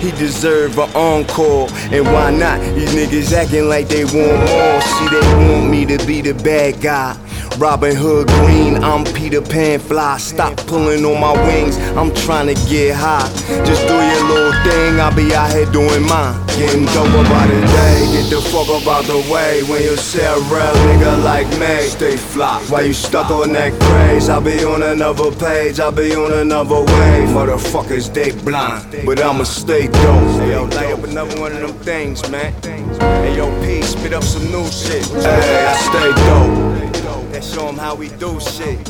He 0.00 0.10
deserve 0.12 0.78
an 0.78 0.90
encore, 0.96 1.68
and 1.92 2.04
why 2.04 2.32
not? 2.32 2.60
These 2.74 2.92
niggas 2.92 3.32
acting 3.32 3.68
like 3.68 3.86
they 3.86 4.04
want 4.04 4.16
more. 4.16 4.80
See, 4.80 5.08
they 5.08 5.20
want 5.48 5.70
me 5.70 5.86
to 5.86 6.04
be 6.04 6.20
the 6.20 6.34
bad 6.34 6.80
guy. 6.80 7.16
Robin 7.58 7.94
Hood 7.94 8.28
Green, 8.28 8.82
I'm 8.82 9.04
Peter 9.04 9.40
Pan 9.42 9.78
fly. 9.78 10.16
Stop 10.18 10.56
pulling 10.66 11.04
on 11.04 11.20
my 11.20 11.32
wings, 11.46 11.76
I'm 11.96 12.12
trying 12.14 12.52
to 12.52 12.54
get 12.68 12.96
high. 12.96 13.28
Just 13.64 13.86
do 13.86 13.94
your 13.94 14.24
little 14.28 14.52
thing, 14.64 15.00
I'll 15.00 15.14
be 15.14 15.34
out 15.34 15.50
here 15.52 15.70
doing 15.70 16.02
mine. 16.06 16.34
Getting 16.58 16.84
dope 16.86 17.08
about 17.08 17.48
the 17.48 17.60
day, 17.60 18.08
get 18.12 18.30
the 18.30 18.40
fuck 18.40 18.68
up 18.68 18.86
out 18.86 19.04
the 19.04 19.18
way. 19.32 19.62
When 19.64 19.82
you 19.82 19.96
see 19.96 20.20
a 20.20 20.34
real 20.34 20.74
nigga 20.86 21.24
like 21.24 21.48
me, 21.58 21.88
stay 21.88 22.16
fly. 22.16 22.62
Why 22.68 22.82
you 22.82 22.92
stuck 22.92 23.30
on 23.30 23.52
that 23.52 23.72
craze? 23.80 24.28
I'll 24.28 24.40
be 24.40 24.64
on 24.64 24.82
another 24.82 25.30
page, 25.32 25.80
I'll 25.80 25.92
be 25.92 26.14
on 26.14 26.32
another 26.32 26.80
wave. 26.80 27.28
Motherfuckers, 27.30 28.12
they 28.12 28.32
blind, 28.42 29.06
but 29.06 29.20
I'ma 29.20 29.44
stay 29.44 29.86
dope. 29.86 30.40
Hey 30.40 30.52
yo, 30.52 30.64
light 30.64 30.92
up 30.92 31.04
another 31.04 31.40
one 31.40 31.52
of 31.52 31.60
them 31.60 31.72
things, 31.80 32.28
man. 32.30 32.52
Hey 32.62 33.36
yo, 33.36 33.50
P, 33.62 33.82
spit 33.82 34.12
up 34.12 34.24
some 34.24 34.50
new 34.50 34.66
shit. 34.70 35.06
Hey, 35.06 35.66
I 35.66 35.76
stay 35.76 36.12
dope. 36.26 36.91
And 37.34 37.42
show 37.42 37.54
show 37.54 37.68
'em 37.68 37.78
how 37.78 37.94
we 37.94 38.08
do 38.08 38.38
shit. 38.40 38.84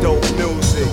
Dope 0.00 0.24
music. 0.38 0.88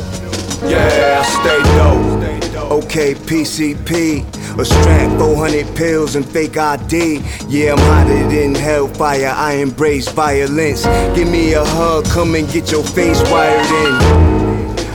Yeah, 0.66 1.22
stay 1.22 1.62
dope. 1.78 2.72
Okay, 2.72 3.14
PCP. 3.14 4.26
A 4.58 4.66
strap, 4.66 5.20
400 5.20 5.76
pills, 5.76 6.16
and 6.16 6.26
fake 6.26 6.58
ID. 6.58 7.22
Yeah, 7.48 7.74
I'm 7.74 7.78
hotter 7.78 8.28
than 8.28 8.56
hellfire. 8.56 9.34
I 9.38 9.54
embrace 9.54 10.08
violence. 10.10 10.88
Give 11.14 11.28
me 11.28 11.54
a 11.54 11.64
hug, 11.64 12.06
come 12.06 12.34
and 12.34 12.52
get 12.52 12.72
your 12.72 12.84
face 12.84 13.22
wired 13.30 13.70
in. 13.84 14.28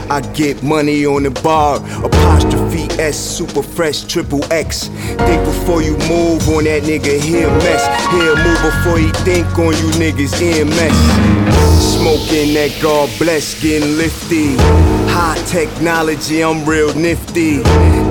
I 0.09 0.19
get 0.33 0.61
money 0.63 1.05
on 1.05 1.23
the 1.23 1.31
bar. 1.31 1.77
Apostrophe 2.03 2.89
S, 2.99 3.17
super 3.17 3.63
fresh, 3.63 4.03
triple 4.03 4.43
X. 4.51 4.89
Think 5.17 5.45
before 5.45 5.81
you 5.81 5.95
move 6.09 6.47
on 6.49 6.65
that 6.65 6.83
nigga, 6.83 7.17
he'll 7.21 7.55
mess. 7.63 7.87
He'll 8.11 8.35
move 8.35 8.61
before 8.61 8.97
he 8.99 9.09
think 9.23 9.47
on 9.57 9.73
you 9.81 9.89
niggas, 9.97 10.33
EMS. 10.41 11.32
Smoking 11.79 12.53
that 12.53 12.77
God 12.81 13.09
bless, 13.19 13.61
getting 13.61 13.97
lifty. 13.97 14.55
High 15.09 15.37
technology, 15.47 16.43
I'm 16.43 16.65
real 16.65 16.93
nifty. 16.95 17.57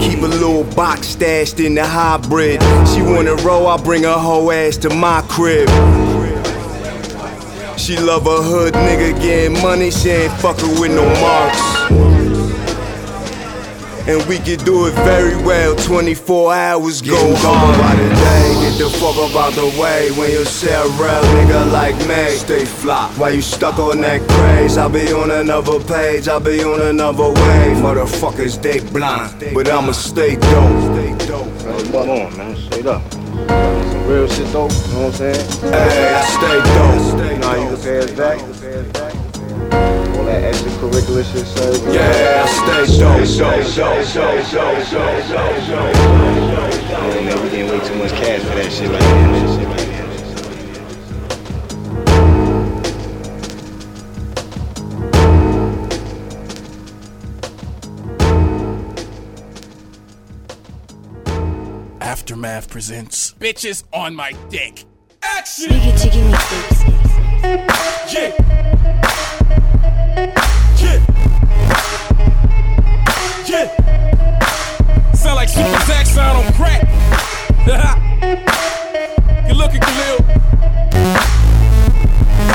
Keep 0.01 0.23
a 0.23 0.27
little 0.27 0.65
box 0.75 1.09
stashed 1.09 1.61
in 1.61 1.75
the 1.75 1.87
hybrid. 1.87 2.63
She 2.89 3.03
wanna 3.03 3.35
roll, 3.37 3.67
I 3.67 3.77
bring 3.77 4.05
her 4.05 4.19
whole 4.19 4.51
ass 4.53 4.77
to 4.79 4.91
my 4.91 5.23
crib. 5.29 5.69
She 7.79 7.97
love 7.97 8.27
a 8.27 8.43
hood 8.43 8.75
nigga 8.75 9.21
getting 9.21 9.61
money, 9.61 9.91
she 9.91 10.11
ain't 10.11 10.33
fucking 10.41 10.81
with 10.81 10.93
no 10.93 11.05
marks. 11.21 12.12
And 14.05 14.21
we 14.29 14.39
can 14.39 14.59
do 14.65 14.87
it 14.87 14.95
very 15.07 15.37
well, 15.45 15.77
24 15.77 16.53
hours 16.53 17.01
go 17.01 17.37
hard. 17.37 17.79
by 17.79 17.95
the 17.95 18.09
day, 18.09 18.55
get 18.61 18.79
the 18.79 18.91
fuck 18.99 19.17
up 19.17 19.37
out 19.37 19.53
the 19.55 19.67
way. 19.81 20.11
When 20.19 20.29
you 20.29 20.45
see 20.45 20.71
a 20.71 20.83
real 20.99 21.23
nigga 21.37 21.71
like 21.71 21.97
me, 22.09 22.37
stay 22.37 22.65
fly. 22.65 23.09
Why 23.17 23.31
you 23.31 23.41
stuck 23.41 23.79
on 23.79 24.01
that 24.01 24.21
craze? 24.29 24.77
I'll 24.77 24.89
be 24.89 25.13
on 25.13 25.31
another 25.31 25.79
page, 25.79 26.27
I'll 26.27 26.41
be 26.41 26.65
on 26.65 26.81
another 26.81 27.29
wave. 27.29 27.77
Motherfuckers, 27.77 28.61
they 28.61 28.81
blind, 28.81 29.55
but 29.55 29.71
I'ma 29.71 29.93
stay 29.93 30.35
dope. 30.35 30.83
Stay 30.93 31.27
dope. 31.29 31.93
Come 31.93 32.11
on, 32.11 32.37
man, 32.37 32.57
straight 32.57 32.87
up. 32.87 33.09
Some 33.13 34.07
real 34.09 34.27
shit 34.27 34.53
though, 34.53 34.69
you 34.69 34.95
know 34.95 35.07
what 35.07 35.07
I'm 35.07 35.13
saying? 35.13 35.61
Hey, 35.61 36.15
I 36.15 36.25
stay 36.27 36.59
dope. 36.75 37.33
You 37.33 37.39
know 37.39 37.47
how 37.47 37.71
you 37.71 37.77
can 37.77 37.83
pay 37.83 37.99
us 38.01 38.11
back? 38.91 40.02
All 40.33 40.41
that 40.41 40.55
extracurricular 40.55 41.25
shit, 41.31 41.47
sir. 41.47 41.93
Yeah, 41.93 42.43
I 42.43 42.87
stay 42.87 42.99
dope. 42.99 43.21
Man, 46.89 47.25
man, 47.27 47.37
we 47.43 47.51
getting 47.51 47.69
way 47.69 47.81
too 47.87 47.97
much 47.97 48.13
cash 48.13 48.41
for 48.41 48.55
that 48.55 48.73
shit 48.73 48.89
right 48.89 49.01
now. 49.01 49.13
Aftermath 62.01 62.71
presents 62.71 63.35
Bitches 63.35 63.85
on 63.93 64.15
My 64.15 64.33
Dick. 64.49 64.85
Action! 65.23 65.69
Biggie 65.69 66.03
Jiggy 66.03 66.23
mixtapes. 66.23 66.81
Yeah. 68.15 68.31
Yeah. 68.31 68.52
Like 75.43 75.49
Super 75.49 75.81
Zach 75.87 76.07
sound 76.07 76.47
on 76.47 76.53
crack. 76.53 76.83
Good 79.49 79.57
looking, 79.57 79.81
Khalil. 79.81 80.19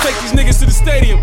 Take 0.03 0.15
these 0.21 0.31
niggas 0.31 0.59
to 0.59 0.65
the 0.67 0.71
stadium. 0.71 1.19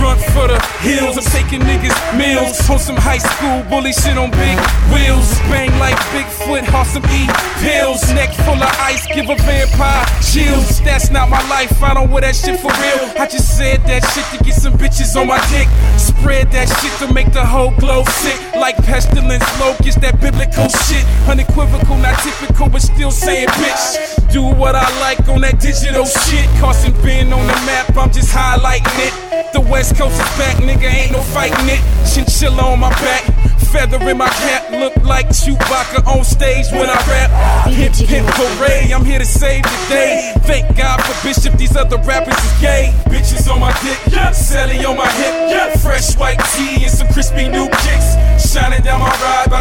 Run 0.00 0.18
for 0.18 0.46
the 0.46 0.75
hills, 0.86 1.18
I'm 1.18 1.26
taking 1.34 1.60
niggas 1.66 1.98
meals. 2.14 2.62
On 2.70 2.78
some 2.78 2.96
high 2.96 3.18
school 3.18 3.66
bully 3.68 3.92
shit 3.92 4.16
on 4.16 4.30
big 4.30 4.56
wheels. 4.94 5.26
Bang 5.50 5.74
like 5.78 5.98
Bigfoot, 6.14 6.62
off 6.72 6.88
some 6.88 7.04
E 7.10 7.26
pills. 7.58 8.02
Neck 8.14 8.30
full 8.46 8.54
of 8.54 8.72
ice, 8.78 9.06
give 9.10 9.28
a 9.28 9.36
vampire 9.42 10.06
chills. 10.22 10.80
That's 10.82 11.10
not 11.10 11.28
my 11.28 11.42
life, 11.48 11.82
I 11.82 11.94
don't 11.94 12.10
wear 12.10 12.22
that 12.22 12.36
shit 12.36 12.60
for 12.60 12.70
real. 12.70 13.02
I 13.18 13.26
just 13.26 13.58
said 13.58 13.82
that 13.90 14.06
shit 14.14 14.26
to 14.32 14.44
get 14.44 14.54
some 14.54 14.74
bitches 14.74 15.18
on 15.18 15.26
my 15.26 15.42
dick. 15.50 15.68
Spread 15.98 16.52
that 16.52 16.68
shit 16.78 16.94
to 17.02 17.12
make 17.12 17.32
the 17.32 17.44
whole 17.44 17.74
globe 17.82 18.06
sick. 18.08 18.38
Like 18.54 18.76
pestilence, 18.84 19.44
locust, 19.58 20.00
that 20.02 20.20
biblical 20.20 20.68
shit. 20.86 21.04
Unequivocal, 21.26 21.98
not 21.98 22.18
typical, 22.22 22.68
but 22.68 22.82
still 22.82 23.10
saying 23.10 23.48
bitch. 23.48 24.30
Do 24.30 24.42
what 24.42 24.74
I 24.74 24.86
like 25.00 25.28
on 25.28 25.40
that 25.40 25.58
digital 25.60 26.04
shit. 26.04 26.46
Carson 26.60 26.92
Ben 27.02 27.32
on 27.32 27.46
the 27.46 27.58
map, 27.66 27.96
I'm 27.96 28.12
just 28.12 28.30
highlighting 28.30 28.98
it. 29.00 29.52
The 29.52 29.60
West 29.60 29.96
Coast 29.96 30.20
is 30.20 30.30
back, 30.36 30.56
nigga, 30.56 30.75
ain't 30.82 31.12
no 31.12 31.20
fighting 31.20 31.68
it. 31.68 31.80
Chinchilla 32.06 32.62
on 32.62 32.80
my 32.80 32.90
back. 32.90 33.24
Feather 33.72 33.98
in 34.08 34.16
my 34.16 34.28
cap, 34.28 34.70
look 34.70 34.96
like 35.04 35.28
Chewbacca 35.28 36.06
on 36.06 36.24
stage 36.24 36.70
when 36.70 36.88
I 36.88 36.96
rap. 37.10 37.66
Hip 37.68 37.92
hip 37.94 38.24
hooray, 38.24 38.92
I'm 38.94 39.04
here 39.04 39.18
to 39.18 39.24
save 39.24 39.64
the 39.64 39.86
day. 39.88 40.32
Thank 40.46 40.76
God 40.76 41.02
for 41.02 41.26
Bishop, 41.26 41.58
these 41.58 41.76
other 41.76 41.98
rappers 41.98 42.38
is 42.38 42.60
gay. 42.60 42.94
Bitches 43.06 43.50
on 43.52 43.60
my 43.60 43.72
dick. 43.82 43.98
Sally 44.32 44.84
on 44.84 44.96
my 44.96 45.10
hip. 45.12 45.78
Fresh 45.80 46.16
white 46.16 46.40
tee 46.54 46.84
and 46.84 46.90
some 46.90 47.08
crispy 47.08 47.48
new 47.48 47.68
kicks. 47.84 48.16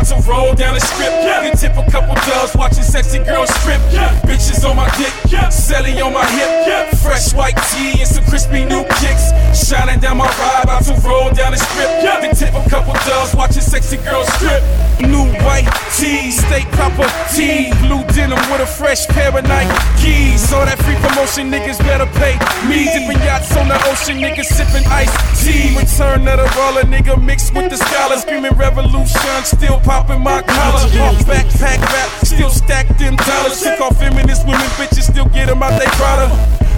About 0.05 0.24
to 0.24 0.29
roll 0.29 0.53
down 0.53 0.74
the 0.74 0.79
strip. 0.79 1.09
Yeah. 1.09 1.41
Can 1.41 1.57
tip 1.57 1.77
a 1.77 1.91
couple 1.91 2.15
dubs, 2.15 2.55
watching 2.55 2.83
sexy 2.83 3.19
girls 3.19 3.50
strip. 3.62 3.81
Yeah. 3.91 4.13
Bitches 4.21 4.67
on 4.67 4.75
my 4.75 4.89
dick, 4.97 5.13
yeah. 5.31 5.50
Sally 5.50 6.00
on 6.01 6.13
my 6.13 6.25
hip, 6.25 6.50
yeah. 6.67 6.91
Fresh 6.95 7.33
white 7.33 7.57
tee 7.71 8.00
and 8.00 8.07
some 8.07 8.24
crispy 8.25 8.65
new 8.65 8.83
kicks. 9.01 9.31
Shining 9.53 10.00
down 10.00 10.17
my 10.17 10.27
ride, 10.27 10.63
about 10.63 10.83
to 10.85 10.93
roll 11.07 11.31
down 11.31 11.51
the 11.51 11.57
strip. 11.57 11.89
Yeah. 12.03 12.21
Can 12.21 12.35
tip 12.35 12.53
a 12.53 12.69
couple 12.69 12.93
dubs, 13.05 13.35
watching 13.35 13.62
sexy 13.62 13.97
girls 13.97 14.27
strip. 14.33 14.62
New 15.00 15.28
white 15.44 15.68
tee, 15.96 16.32
stay 16.32 16.64
proper 16.72 17.08
tee. 17.34 17.72
Blue 17.84 18.04
denim 18.16 18.40
with 18.52 18.62
a 18.62 18.66
fresh 18.66 19.06
pair 19.08 19.30
of 19.30 19.44
Nikes. 19.44 20.52
All 20.54 20.66
that 20.66 20.80
free 20.84 20.96
promotion, 21.04 21.52
niggas 21.52 21.80
better 21.80 22.08
pay 22.20 22.40
me. 22.68 22.88
Dipping 22.88 23.20
yachts 23.24 23.56
on 23.58 23.68
the 23.68 23.75
ocean, 23.92 24.18
niggas 24.18 24.48
sipping 24.48 24.88
iced 24.88 25.16
tea. 25.44 25.75
Return 25.75 26.28
of 26.28 26.38
the 26.40 26.48
roller, 26.56 26.84
nigga 26.88 27.22
mixed 27.22 27.54
with 27.54 27.70
the 27.70 27.78
scholar. 27.78 28.18
Screaming 28.18 28.56
revolution, 28.56 29.44
still 29.44 29.80
popping 29.82 30.22
my 30.22 30.42
collar. 30.42 30.88
Off 31.04 31.20
backpack 31.28 31.82
rap, 31.82 32.10
still 32.24 32.50
stacked 32.50 33.02
in 33.02 33.16
dollars. 33.18 33.62
Took 33.62 33.82
off 33.82 34.00
feminist 34.00 34.46
women, 34.48 34.70
bitches, 34.80 35.12
still 35.12 35.28
get 35.30 35.48
them 35.48 35.62
out 35.62 35.80
they 35.80 35.88
product. 36.00 36.34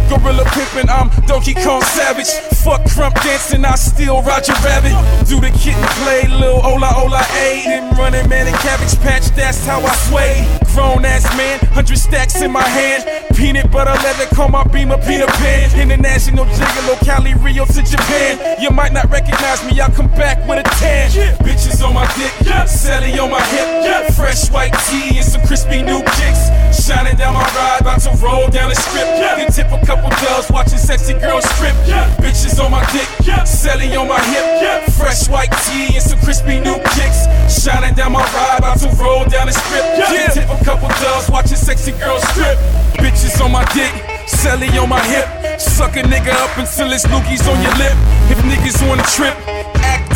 Gorilla 0.10 0.44
pimpin', 0.56 0.90
I'm 0.90 1.10
Donkey 1.26 1.54
Kong 1.54 1.82
Savage. 1.82 2.32
Fuck 2.64 2.82
Krump 2.86 3.14
dancing, 3.24 3.66
I 3.66 3.76
still 3.76 4.22
Roger 4.22 4.54
Rabbit. 4.64 4.96
Do 5.28 5.40
the 5.40 5.52
kitten 5.52 5.84
play, 6.04 6.28
lil' 6.28 6.66
Ola 6.66 6.94
Ola 6.98 7.24
A. 7.36 7.64
Then 7.66 7.96
running 7.98 8.28
man 8.30 8.48
in 8.48 8.54
Cabbage 8.56 8.98
Patch, 9.02 9.28
that's 9.36 9.66
how 9.66 9.82
I 9.82 9.94
sway. 10.08 10.48
Grown 10.74 11.06
ass 11.06 11.26
man, 11.36 11.60
hundred 11.74 11.98
stacks 11.98 12.40
in 12.40 12.52
my 12.52 12.62
hand. 12.62 13.04
Peanut 13.36 13.72
butter 13.72 13.98
leather, 14.04 14.28
call 14.36 14.48
my 14.48 14.64
beam 14.66 14.92
a 14.92 14.98
Peter 15.00 15.26
Pan. 15.26 15.80
International 15.80 16.46
gigolo, 16.46 16.96
Cali, 17.04 17.34
Rio 17.34 17.66
to 17.66 17.82
Japan. 17.82 18.62
You 18.62 18.70
might 18.70 18.94
not 18.94 19.10
recognize 19.10 19.66
me, 19.66 19.82
I'll 19.82 19.92
come 19.92 20.08
back 20.10 20.48
with 20.48 20.60
a 20.60 20.70
tan. 20.78 21.10
Bitches 21.42 21.84
on 21.86 21.96
my 21.96 22.06
dick, 22.16 22.32
Sally 22.68 23.18
on 23.18 23.32
my 23.32 23.42
hip. 23.52 24.14
Fresh 24.14 24.52
white 24.52 24.74
tee 24.88 25.18
and 25.18 25.26
some 25.26 25.42
crispy 25.48 25.82
new 25.82 26.02
kicks. 26.18 26.50
Shining 26.88 27.17
down 27.17 27.34
my 27.34 27.44
ride, 27.51 27.82
about 27.82 28.00
to 28.08 28.15
roll 28.24 28.48
down 28.48 28.70
the 28.70 28.75
strip. 28.75 29.03
Yeah. 29.20 29.36
Then 29.36 29.51
tip 29.51 29.67
a 29.75 29.86
couple 29.86 30.08
dubs, 30.24 30.50
watching 30.50 30.79
sexy 30.79 31.20
girls 31.20 31.44
strip. 31.51 31.75
Yeah. 31.84 32.08
Bitches 32.24 32.63
on 32.63 32.72
my 32.72 32.79
dick, 32.96 33.10
yeah. 33.27 33.44
Sally 33.44 33.94
on 33.98 34.08
my 34.08 34.15
hip. 34.32 34.63
Yeah. 34.63 34.88
Fresh 34.96 35.27
white 35.27 35.51
tee 35.67 36.00
and 36.00 36.01
some 36.01 36.17
crispy 36.24 36.63
new 36.63 36.79
kicks. 36.96 37.27
Shining 37.51 37.94
down 37.94 38.13
my 38.13 38.24
ride, 38.32 38.60
about 38.60 38.79
to 38.79 38.89
roll 39.03 39.25
down 39.27 39.48
the 39.48 39.51
strip. 39.51 39.84
Then 40.00 40.32
tip 40.32 40.48
a 40.48 40.63
couple 40.63 40.88
dubs, 41.03 41.29
watching 41.29 41.58
sexy 41.60 41.91
girls 41.91 42.24
strip. 42.32 42.56
Bitches 43.03 43.36
on 43.44 43.51
my 43.51 43.67
dick. 43.75 43.91
Sally 44.27 44.67
on 44.77 44.88
my 44.88 45.03
hip, 45.12 45.60
suck 45.60 45.96
a 45.98 46.03
nigga 46.03 46.32
up 46.32 46.58
until 46.58 46.91
it's 46.91 47.06
loogies 47.08 47.44
on 47.51 47.62
your 47.63 47.75
lip. 47.75 47.96
If 48.32 48.39
niggas 48.48 48.79
on 48.88 49.00
a 49.00 49.03
trip, 49.12 49.36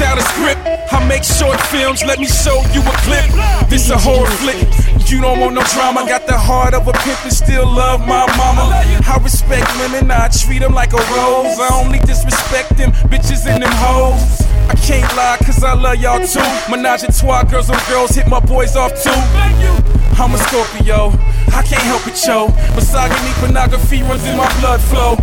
out 0.02 0.18
a 0.18 0.22
script. 0.34 0.62
I 0.92 1.06
make 1.08 1.24
short 1.24 1.60
films, 1.70 2.04
let 2.04 2.20
me 2.20 2.28
show 2.28 2.62
you 2.74 2.82
a 2.82 2.96
clip. 3.06 3.30
This 3.70 3.90
a 3.90 3.98
horror 3.98 4.30
flick. 4.42 4.60
You 5.10 5.22
don't 5.22 5.40
want 5.40 5.56
no 5.56 5.64
drama. 5.74 6.06
Got 6.08 6.28
the 6.28 6.38
heart 6.38 6.74
of 6.74 6.88
a 6.88 6.94
pimp 6.94 7.24
and 7.24 7.34
still 7.34 7.66
love 7.66 8.02
my 8.02 8.26
mama. 8.38 8.72
I 8.72 9.20
respect 9.22 9.68
women, 9.80 10.10
I 10.12 10.30
treat 10.30 10.60
them 10.60 10.74
like 10.74 10.94
a 10.94 11.04
rose. 11.16 11.60
I 11.60 11.70
only 11.74 12.00
disrespect 12.00 12.78
them 12.78 12.92
bitches 13.12 13.46
and 13.46 13.64
them 13.64 13.72
hoes. 13.76 14.42
I 14.70 14.76
can't 14.76 15.08
lie, 15.16 15.38
cause 15.44 15.64
I 15.64 15.74
love 15.74 15.98
y'all 15.98 16.20
too. 16.26 16.40
Menage 16.72 17.04
a 17.04 17.12
trois, 17.12 17.44
girls 17.44 17.70
on 17.70 17.80
girls, 17.90 18.12
hit 18.12 18.28
my 18.28 18.40
boys 18.40 18.76
off 18.76 18.92
too. 19.02 19.20
I'm 20.22 20.34
a 20.34 20.38
Scorpio, 20.38 21.12
I 21.52 21.64
can't 21.64 21.82
help 21.84 22.08
it, 22.08 22.20
yo. 22.26 22.48
Misogyny, 22.76 23.34
pornography 23.40 24.04
runs 24.04 24.24
in 24.26 24.38
my 24.38 24.48
blood 24.60 24.80
flow. 24.82 25.18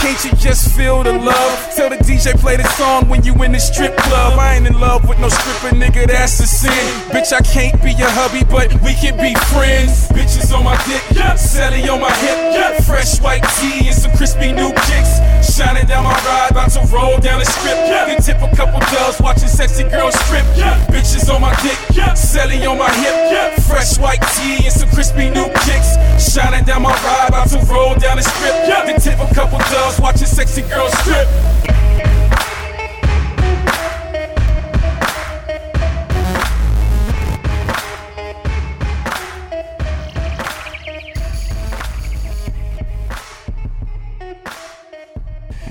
Can't 0.00 0.22
you 0.24 0.32
just 0.32 0.76
feel 0.76 1.02
the 1.02 1.12
love? 1.12 1.72
Tell 1.74 1.90
the 1.90 1.96
DJ 1.96 2.38
play 2.38 2.56
the 2.56 2.68
song 2.76 3.08
when 3.08 3.24
you 3.24 3.34
in 3.42 3.52
the 3.52 3.60
strip 3.60 3.96
club. 3.96 4.38
I 4.38 4.56
ain't 4.56 4.66
in 4.66 4.78
love 4.78 5.08
with 5.08 5.18
no 5.18 5.28
stripper, 5.28 5.74
nigga, 5.74 6.06
that's 6.06 6.40
a 6.40 6.46
sin. 6.46 6.70
Bitch, 7.10 7.32
I 7.32 7.40
can't 7.40 7.80
be 7.82 7.92
your 7.92 8.10
hubby, 8.10 8.44
but 8.44 8.72
we 8.82 8.94
can 8.94 9.16
be 9.16 9.34
friends. 9.52 10.08
Bitches 10.08 10.54
on 10.56 10.64
my 10.64 10.76
dick, 10.84 11.02
yeah. 11.16 11.34
Sally 11.34 11.88
on 11.88 12.00
my 12.00 12.12
hip, 12.12 12.38
yeah. 12.54 12.80
fresh 12.80 13.20
white 13.20 13.44
tee 13.58 13.88
and 13.88 13.94
some 13.94 14.12
crispy 14.16 14.52
new 14.52 14.72
kicks. 14.86 15.33
Shining 15.54 15.86
down 15.86 16.02
my 16.02 16.10
ride, 16.26 16.50
about 16.50 16.70
to 16.72 16.80
roll 16.92 17.16
down 17.18 17.38
the 17.38 17.44
strip. 17.46 17.78
Then 17.86 18.20
tip 18.20 18.42
a 18.42 18.56
couple 18.56 18.80
dubs, 18.90 19.20
watching 19.20 19.46
sexy 19.46 19.84
girls 19.84 20.14
strip. 20.26 20.44
Yeah. 20.56 20.84
Bitches 20.90 21.32
on 21.32 21.42
my 21.42 21.54
dick, 21.62 21.78
yeah. 21.92 22.12
Sally 22.14 22.66
on 22.66 22.76
my 22.76 22.90
hip, 22.90 23.14
Yeah. 23.30 23.54
fresh 23.60 23.96
white 23.96 24.20
tee 24.34 24.64
and 24.64 24.72
some 24.72 24.88
crispy 24.90 25.30
new 25.30 25.46
kicks. 25.62 25.94
Shining 26.18 26.64
down 26.64 26.82
my 26.82 26.90
ride, 26.90 27.28
about 27.28 27.50
to 27.50 27.58
roll 27.72 27.94
down 27.94 28.16
the 28.16 28.24
strip. 28.24 28.66
Then 28.66 28.98
tip 28.98 29.20
a 29.20 29.32
couple 29.32 29.58
dubs, 29.70 30.00
watching 30.00 30.26
sexy 30.26 30.62
girls 30.62 30.92
strip. 30.98 31.28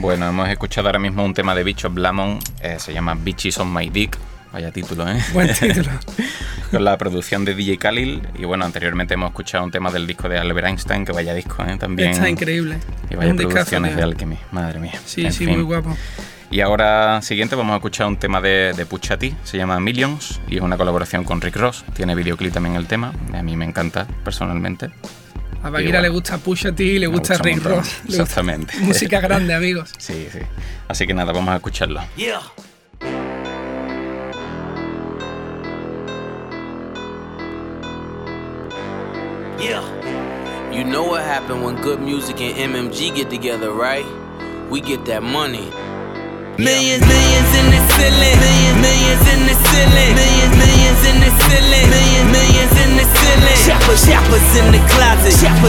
Bueno, 0.04 0.28
hemos 0.28 0.50
escuchado 0.50 0.90
ahora 0.90 1.00
mismo 1.00 1.24
un 1.24 1.34
tema 1.34 1.56
de 1.56 1.64
Bishop 1.64 1.98
Lamont, 1.98 2.44
eh, 2.62 2.76
se 2.78 2.92
llama 2.92 3.16
Bitches 3.16 3.58
on 3.60 3.74
My 3.74 3.90
Dick. 3.90 4.18
Vaya 4.52 4.70
título, 4.70 5.10
¿eh? 5.10 5.18
Buen 5.32 5.48
título. 5.54 5.90
Con 6.72 6.84
la 6.84 6.98
producción 6.98 7.46
de 7.46 7.56
DJ 7.56 7.78
Khalil. 7.78 8.22
Y 8.38 8.44
bueno, 8.44 8.66
anteriormente 8.66 9.14
hemos 9.14 9.30
escuchado 9.30 9.64
un 9.64 9.72
tema 9.72 9.92
del 9.92 10.06
disco 10.06 10.28
de 10.28 10.38
Albert 10.38 10.68
Einstein, 10.68 11.06
que 11.06 11.14
vaya 11.14 11.34
disco, 11.34 11.64
¿eh? 11.66 11.78
También. 11.78 12.10
Está 12.12 12.28
increíble. 12.30 12.80
Y 13.10 13.16
vaya 13.16 13.32
Un 13.32 13.38
discazo, 13.38 13.54
producciones 13.56 13.92
tío. 13.92 13.98
de 13.98 14.04
Alchemy, 14.04 14.38
madre 14.52 14.80
mía. 14.80 14.92
Sí, 15.06 15.26
En 15.26 15.32
sí, 15.32 15.46
fin. 15.46 15.56
muy 15.56 15.64
guapo. 15.64 15.96
Y 16.52 16.60
ahora, 16.60 17.22
siguiente, 17.22 17.56
vamos 17.56 17.72
a 17.74 17.78
escuchar 17.78 18.06
un 18.08 18.18
tema 18.18 18.42
de, 18.42 18.74
de 18.76 18.86
Pusha 18.86 19.18
T, 19.18 19.34
se 19.46 19.58
llama 19.58 19.80
Millions, 19.80 20.42
y 20.50 20.58
es 20.58 20.62
una 20.62 20.76
colaboración 20.78 21.24
con 21.24 21.40
Rick 21.40 21.56
Ross. 21.56 21.86
Tiene 21.96 22.14
videoclip 22.14 22.54
también 22.54 22.76
el 22.76 22.86
tema, 22.88 23.14
a 23.34 23.42
mí 23.42 23.56
me 23.56 23.64
encanta 23.66 24.06
personalmente. 24.26 24.92
A 25.64 25.70
bueno, 25.70 26.02
le 26.02 26.10
gusta 26.10 26.38
Pusha 26.38 26.74
T 26.74 26.84
y 26.84 27.00
le 27.00 27.08
gusta 27.08 27.36
gusta 27.36 27.44
Rick 27.44 27.56
montón. 27.56 27.72
Ross. 27.78 27.88
Le 27.88 28.04
gusta 28.04 28.24
Exactamente. 28.24 28.78
Música 28.82 29.20
grande, 29.22 29.54
amigos. 29.54 29.92
Sí, 29.98 30.28
sí. 30.32 30.40
Así 30.90 31.08
que 31.08 31.14
nada, 31.14 31.32
vamos 31.32 31.54
a 31.54 31.56
escucharlo. 31.56 32.02
Yeah. 32.18 32.42
Yeah. 39.60 39.82
You 40.72 40.84
know 40.84 41.04
what 41.06 41.22
happened 41.24 41.64
when 41.64 41.76
good 41.82 42.02
music 42.02 42.42
and 42.42 42.74
MMG 42.74 43.16
get 43.16 43.30
together, 43.30 43.72
right? 43.72 44.06
We 44.70 44.82
get 44.82 45.06
that 45.06 45.22
money. 45.24 45.70
Millions, 46.58 47.02
millions 47.06 47.52
in 47.58 47.66
the 47.72 47.82
ceiling. 47.96 48.40
Millions, 48.40 48.82
millions 48.82 49.13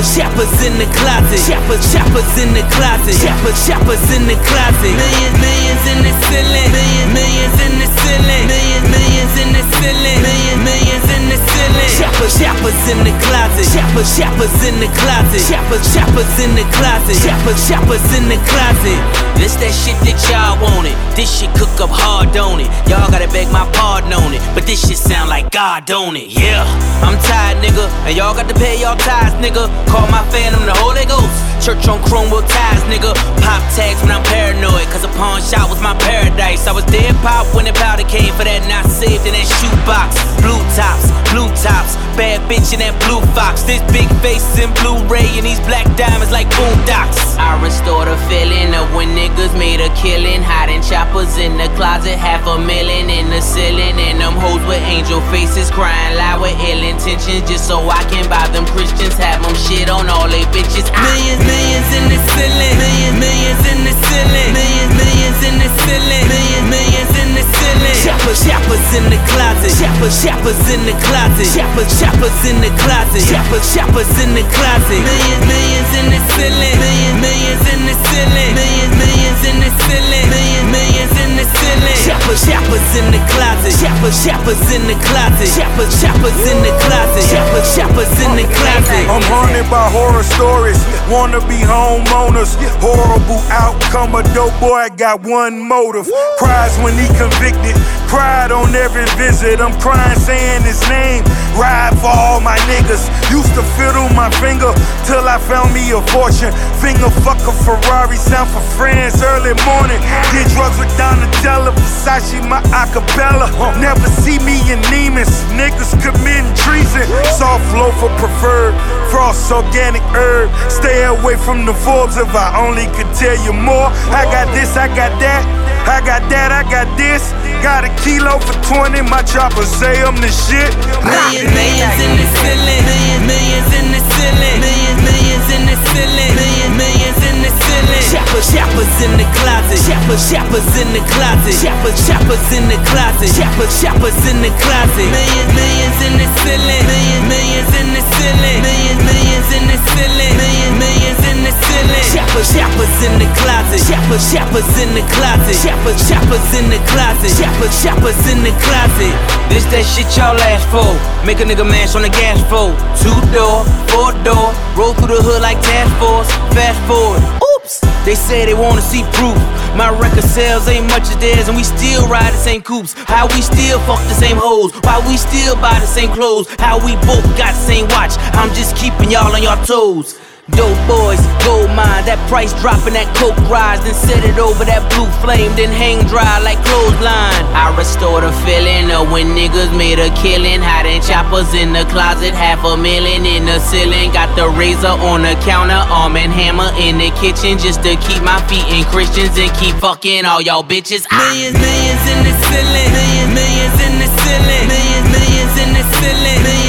closet. 0.04 0.63
The 0.84 0.92
closet. 1.00 1.40
Shoppers, 1.40 1.80
shoppers 1.80 2.28
in 2.36 2.52
the 2.52 2.60
closet. 2.76 3.16
Shoppers, 3.16 3.56
shoppers 3.64 4.04
in 4.12 4.28
the 4.28 4.36
closet. 4.36 4.92
Millions, 4.92 5.36
millions 5.40 5.84
in 5.88 5.98
the 6.04 6.12
ceiling. 6.28 6.68
Millions, 6.76 7.08
millions 7.08 7.56
in 7.56 7.72
the 7.80 7.88
ceiling. 7.88 8.44
Millions, 8.52 8.86
millions 8.92 9.34
in 9.40 9.48
the 9.56 9.64
ceiling. 9.80 10.20
Millions, 10.20 10.60
millions 10.60 11.08
in 11.08 11.22
the 11.32 11.38
ceiling. 11.40 11.88
Shoppers, 11.88 12.36
shoppers 12.36 12.80
in 12.92 13.00
the 13.00 13.16
closet. 13.24 13.64
Shoppers, 13.64 14.08
shoppers 14.12 14.56
in 14.60 14.76
the 14.76 14.90
closet. 14.92 15.40
Shoppers, 15.40 15.84
shoppers 15.88 16.32
in 16.44 16.52
the 16.52 16.66
closet. 16.76 17.16
Shoppers, 17.16 17.60
shoppers 17.64 18.04
in 18.12 18.28
the 18.28 18.36
closet. 18.44 19.00
This 19.40 19.56
that 19.64 19.72
shit 19.72 19.96
that 20.04 20.20
y'all 20.28 20.60
wanted. 20.60 20.92
This 21.16 21.32
shit 21.32 21.48
cook 21.56 21.72
up 21.80 21.96
hard, 21.96 22.28
don't 22.36 22.60
it? 22.60 22.68
Y'all 22.92 23.08
gotta 23.08 23.32
beg 23.32 23.48
my 23.48 23.64
pardon 23.72 24.12
on 24.12 24.36
it. 24.36 24.44
But 24.52 24.68
this 24.68 24.84
shit 24.84 25.00
sound 25.00 25.32
like 25.32 25.48
God, 25.48 25.88
don't 25.88 26.12
it? 26.20 26.28
Yeah. 26.28 26.68
I'm 27.00 27.16
tired, 27.24 27.64
nigga. 27.64 27.88
And 28.04 28.16
y'all 28.16 28.36
got 28.36 28.52
to 28.52 28.54
pay 28.54 28.80
y'all 28.80 29.00
tithes, 29.00 29.32
nigga. 29.40 29.64
Call 29.88 30.04
my 30.12 30.20
phantom 30.28 30.64
the 30.66 30.73
Holy 30.76 31.04
Ghost. 31.04 31.53
Church 31.64 31.88
on 31.88 31.96
chrome 32.04 32.28
with 32.28 32.44
ties, 32.44 32.84
nigga. 32.92 33.16
Pop 33.40 33.64
tags 33.72 33.96
when 34.04 34.12
I'm 34.12 34.22
paranoid. 34.24 34.84
Cause 34.92 35.02
a 35.02 35.08
pawn 35.16 35.40
shop 35.40 35.72
was 35.72 35.80
my 35.80 35.96
paradise. 35.96 36.68
I 36.68 36.72
was 36.76 36.84
dead 36.92 37.16
pop 37.24 37.48
when 37.56 37.64
the 37.64 37.72
powder 37.72 38.04
came 38.04 38.28
for 38.36 38.44
that 38.44 38.68
not 38.68 38.84
saved 38.84 39.24
in 39.24 39.32
that 39.32 39.48
shoebox. 39.48 40.20
Blue 40.44 40.60
tops, 40.76 41.08
blue 41.32 41.48
tops. 41.64 41.96
Bad 42.20 42.44
bitch 42.52 42.76
in 42.76 42.84
that 42.84 42.92
blue 43.08 43.24
fox. 43.32 43.64
This 43.64 43.80
big 43.88 44.04
face 44.20 44.44
in 44.60 44.68
Blu-ray 44.84 45.24
and 45.40 45.44
these 45.48 45.58
black 45.64 45.88
diamonds 45.96 46.28
like 46.28 46.52
boondocks. 46.52 47.16
I 47.40 47.56
restore 47.64 48.04
the 48.04 48.20
feeling 48.28 48.76
of 48.76 48.92
when 48.92 49.16
niggas 49.16 49.56
made 49.56 49.80
a 49.80 49.88
killing. 49.96 50.44
Hiding 50.44 50.84
choppers 50.84 51.40
in 51.40 51.56
the 51.56 51.72
closet, 51.80 52.20
half 52.20 52.44
a 52.44 52.60
million 52.60 53.08
in 53.08 53.32
the 53.32 53.40
ceiling. 53.40 53.96
And 53.96 54.20
them 54.20 54.36
hoes 54.36 54.60
with 54.68 54.84
angel 54.84 55.24
faces 55.32 55.72
crying 55.72 56.20
loud 56.20 56.44
with 56.44 56.60
ill 56.60 56.84
intentions. 56.84 57.48
Just 57.48 57.64
so 57.64 57.80
I 57.88 58.04
can 58.12 58.28
buy 58.28 58.44
them 58.52 58.68
Christians, 58.68 59.16
have 59.16 59.40
them 59.40 59.56
shit 59.56 59.88
on 59.88 60.12
all 60.12 60.28
they 60.28 60.44
bitches. 60.52 60.92
Millions, 60.92 61.40
millions 61.54 61.88
in 61.94 62.04
the 62.10 62.18
ceiling. 62.34 62.74
Millions, 62.82 63.16
millions 63.22 63.62
in 63.70 63.78
the 63.86 63.94
ceiling. 63.94 64.50
Millions, 64.54 64.92
millions 64.98 65.40
in 65.46 65.54
the 65.62 65.70
ceiling. 65.86 66.24
Millions, 66.26 66.66
millions 66.66 67.12
in 67.14 67.28
the 67.38 67.44
ceiling. 67.46 67.96
Shoppers, 68.02 68.40
shoppers 68.42 68.86
in 68.98 69.04
the 69.10 69.20
closet. 69.30 69.70
Shoppers, 69.70 70.14
shoppers 70.18 70.60
in 70.74 70.82
the 70.84 70.94
closet. 71.06 71.46
Shoppers, 71.46 71.90
shoppers 71.94 72.38
in 72.50 72.56
the 72.60 72.72
closet. 72.82 73.22
Shoppers, 73.22 73.64
shoppers 73.70 74.10
in 74.18 74.30
the 74.34 74.44
closet. 74.50 75.00
Millions, 75.00 75.44
millions 75.46 75.90
in 75.94 76.06
the 76.10 76.20
ceiling. 76.34 76.76
Millions, 76.82 77.18
millions 77.22 77.64
in 77.70 77.80
the 77.86 77.94
ceiling. 78.10 78.52
Millions, 78.58 78.94
millions 78.98 79.42
in 79.46 79.56
the 79.62 79.70
ceiling. 79.86 80.26
Millions, 80.34 80.68
millions 80.74 81.14
in 81.22 81.30
the 81.38 81.46
ceiling. 81.46 81.98
Shoppers, 82.02 82.42
shoppers 82.42 82.88
in 82.98 83.06
the 83.14 83.22
closet. 83.30 83.72
Shoppers, 83.78 84.16
shoppers 84.26 84.62
in 84.74 84.82
the 84.90 84.96
closet. 85.06 85.48
Shoppers, 85.54 85.92
shoppers 86.02 86.40
in 86.50 86.58
the 86.66 86.74
closet. 86.84 87.24
Shoppers, 87.30 87.66
shoppers 87.72 88.12
in 88.20 88.32
the 88.42 88.46
closet. 88.50 89.04
I'm 89.08 89.24
haunted 89.30 89.68
by 89.70 89.86
horror 89.94 90.26
stories. 90.36 90.78
Wanna 91.08 91.33
be 91.42 91.58
homeowners. 91.66 92.54
Horrible 92.78 93.42
outcome. 93.50 94.14
A 94.14 94.22
dope 94.34 94.54
boy 94.60 94.88
got 94.96 95.22
one 95.22 95.58
motive. 95.58 96.08
Cries 96.38 96.76
when 96.78 96.94
he 96.94 97.06
convicted. 97.18 97.74
Cried 98.06 98.52
on 98.52 98.74
every 98.74 99.06
visit. 99.18 99.60
I'm 99.60 99.74
crying 99.80 100.18
saying 100.18 100.62
his 100.62 100.80
name. 100.88 101.24
Ride 101.58 101.94
for 101.98 102.14
all 102.14 102.40
my 102.40 102.58
niggas. 102.70 103.10
Used 103.30 103.50
to 103.58 103.62
fiddle 103.74 104.06
my 104.14 104.30
finger 104.38 104.70
till 105.06 105.26
I 105.26 105.38
found 105.38 105.74
me 105.74 105.90
a 105.90 106.00
fortune. 106.14 106.54
Finger 106.78 107.10
fuck 107.26 107.40
a 107.42 107.52
Ferrari, 107.64 108.16
sound 108.16 108.50
for 108.50 108.62
friends 108.78 109.22
early 109.22 109.54
morning. 109.66 109.98
Did 110.30 110.46
drugs 110.54 110.78
with 110.78 110.90
Donatella, 110.94 111.74
Versace, 111.74 112.38
my 112.46 112.62
acapella. 112.70 113.50
Never 113.80 114.06
see 114.22 114.38
me 114.46 114.60
in 114.70 114.78
Neiman's. 114.92 115.42
Niggas 115.58 115.98
committing 115.98 116.50
treason. 116.54 117.02
Soft 117.34 117.66
loafer 117.74 118.12
preferred. 118.22 118.74
Frost 119.10 119.50
organic 119.50 120.02
herb. 120.14 120.50
Stay 120.70 121.04
away 121.04 121.23
from 121.32 121.64
the 121.64 121.72
Forbes 121.72 122.20
if 122.20 122.28
I 122.36 122.52
only 122.60 122.84
could 122.92 123.08
tell 123.16 123.32
you 123.48 123.56
more. 123.56 123.88
I 124.12 124.28
got 124.28 124.44
this, 124.52 124.76
I 124.76 124.92
got 124.92 125.08
that. 125.24 125.40
I 125.88 126.04
got 126.04 126.20
that, 126.28 126.52
I 126.52 126.68
got 126.68 126.84
this. 127.00 127.32
Got 127.64 127.88
a 127.88 127.92
kilo 128.04 128.36
for 128.44 128.52
20, 128.68 129.00
my 129.08 129.24
chopper 129.24 129.64
say 129.64 130.04
I'm 130.04 130.20
the 130.20 130.28
shit. 130.28 130.68
Millions, 131.00 131.48
millions 131.48 131.96
in 131.96 132.12
the 132.20 132.26
ceiling. 132.28 132.84
Millions, 133.24 133.72
in 133.72 133.86
the 133.88 134.00
ceiling. 134.04 134.58
Millions, 134.60 135.00
millions 135.00 135.48
in 135.48 135.62
the 135.64 135.76
ceiling. 135.88 136.32
Millions 136.76 137.20
in 137.24 137.36
the 137.40 137.52
ceiling. 137.56 138.04
Shoppers, 138.04 138.44
shoppers 138.52 138.92
in 139.00 139.12
the 139.16 139.24
closet. 139.40 139.80
Shoppers, 139.80 140.22
shoppers 140.28 140.68
in 140.76 140.88
the 140.92 141.02
closet. 141.08 141.56
Shoppers, 141.56 141.96
shoppers 142.04 142.44
in 142.52 142.64
the 142.68 142.76
closet. 142.92 143.32
Shoppers, 143.32 143.72
shoppers 143.80 144.20
in 144.28 144.44
the 144.44 144.52
closet. 144.60 145.08
Millions, 145.08 145.52
millions 145.56 145.98
in 146.04 146.14
the 146.20 146.28
ceiling. 146.44 146.84
Millions, 146.84 147.24
millions 147.32 147.72
in 147.80 147.88
the 147.96 148.02
ceiling. 148.12 148.60
Millions, 148.60 149.00
millions 149.08 149.48
in 149.56 149.64
the 149.72 149.78
ceiling. 149.88 150.32
Millions, 150.36 150.76
millions 150.76 151.13
in 151.22 151.38
the 151.46 151.52
ceiling. 151.52 152.04
Shoppers, 152.10 152.48
shoppers 152.50 152.94
in 153.06 153.14
the 153.22 153.28
closet. 153.38 153.80
Shoppers, 153.86 154.24
shoppers 154.26 154.70
in 154.80 154.90
the 154.94 155.04
closet. 155.14 155.54
Shoppers, 155.54 156.00
shoppers 156.08 156.46
in 156.58 156.66
the 156.70 156.80
closet. 156.90 157.30
Shoppers, 157.30 157.74
shoppers 157.74 158.20
in 158.30 158.42
the 158.42 158.54
closet. 158.64 159.14
This 159.50 159.64
that 159.70 159.84
shit 159.86 160.08
y'all 160.16 160.38
ask 160.50 160.66
for. 160.72 160.88
Make 161.26 161.40
a 161.40 161.46
nigga 161.46 161.66
mash 161.66 161.94
on 161.94 162.02
the 162.02 162.12
gas 162.12 162.40
floor. 162.50 162.74
Two 162.98 163.14
door, 163.30 163.62
four 163.92 164.10
door. 164.26 164.50
Roll 164.74 164.94
through 164.98 165.14
the 165.14 165.22
hood 165.22 165.42
like 165.42 165.60
task 165.62 165.92
force. 166.02 166.28
Fast 166.56 166.80
forward. 166.88 167.22
Oops. 167.54 167.80
They 168.04 168.14
say 168.14 168.44
they 168.44 168.54
wanna 168.54 168.82
see 168.82 169.02
proof. 169.16 169.38
My 169.74 169.90
record 169.90 170.24
sales 170.24 170.68
ain't 170.68 170.86
much 170.86 171.08
as 171.08 171.16
theirs, 171.18 171.48
and 171.48 171.56
we 171.56 171.64
still 171.64 172.06
ride 172.06 172.32
the 172.32 172.38
same 172.38 172.62
coupes. 172.62 172.94
How 173.08 173.26
we 173.28 173.40
still 173.40 173.80
fuck 173.88 174.02
the 174.06 174.14
same 174.14 174.36
hoes. 174.36 174.72
Why 174.84 175.00
we 175.08 175.16
still 175.16 175.56
buy 175.56 175.80
the 175.80 175.86
same 175.86 176.10
clothes. 176.12 176.46
How 176.58 176.78
we 176.84 176.94
both 177.06 177.24
got 177.36 177.54
the 177.54 177.64
same 177.64 177.88
watch. 177.88 178.12
I'm 178.36 178.52
just 178.54 178.76
keeping 178.76 179.10
y'all 179.10 179.34
on 179.34 179.42
your 179.42 179.56
toes. 179.64 180.20
Dope 180.52 180.76
boys, 180.84 181.24
gold 181.40 181.72
mine, 181.72 182.04
that 182.04 182.20
price 182.28 182.52
dropping, 182.60 182.92
that 182.92 183.08
coke 183.16 183.32
rise, 183.48 183.80
then 183.80 183.96
set 183.96 184.20
it 184.28 184.36
over 184.36 184.60
that 184.68 184.84
blue 184.92 185.08
flame, 185.24 185.48
then 185.56 185.72
hang 185.72 186.04
dry 186.04 186.36
like 186.44 186.60
clothesline. 186.60 187.48
I 187.56 187.72
restore 187.72 188.20
the 188.20 188.28
feeling 188.44 188.92
of 188.92 189.08
when 189.08 189.32
niggas 189.32 189.72
made 189.72 189.96
a 189.96 190.12
killing, 190.20 190.60
hiding 190.60 191.00
choppers 191.00 191.48
in 191.56 191.72
the 191.72 191.88
closet, 191.88 192.36
half 192.36 192.60
a 192.60 192.76
million 192.76 193.24
in 193.24 193.48
the 193.48 193.56
ceiling. 193.56 194.12
Got 194.12 194.36
the 194.36 194.44
razor 194.52 194.92
on 194.92 195.24
the 195.24 195.32
counter, 195.48 195.80
arm 195.88 196.20
and 196.20 196.28
hammer 196.28 196.68
in 196.76 197.00
the 197.00 197.08
kitchen, 197.16 197.56
just 197.56 197.80
to 197.80 197.96
keep 198.04 198.20
my 198.20 198.36
feet 198.44 198.68
in 198.68 198.84
Christians 198.92 199.32
and 199.40 199.48
keep 199.56 199.72
fucking 199.80 200.28
all 200.28 200.44
y'all 200.44 200.60
bitches. 200.60 201.08
Millions, 201.08 201.56
millions 201.56 202.04
in 202.04 202.20
the 202.20 202.34
ceiling. 202.52 202.90
Millions, 202.92 203.32
millions 203.32 203.78
in 203.80 203.92
the 203.96 204.08
ceiling. 204.12 204.64
Millions, 204.68 205.08
millions 205.08 205.56
in 205.56 205.72
the 205.72 205.84
ceiling. 205.88 206.28
Millions, 206.28 206.36
millions 206.36 206.36
in 206.36 206.40
the 206.44 206.52
ceiling. 206.52 206.63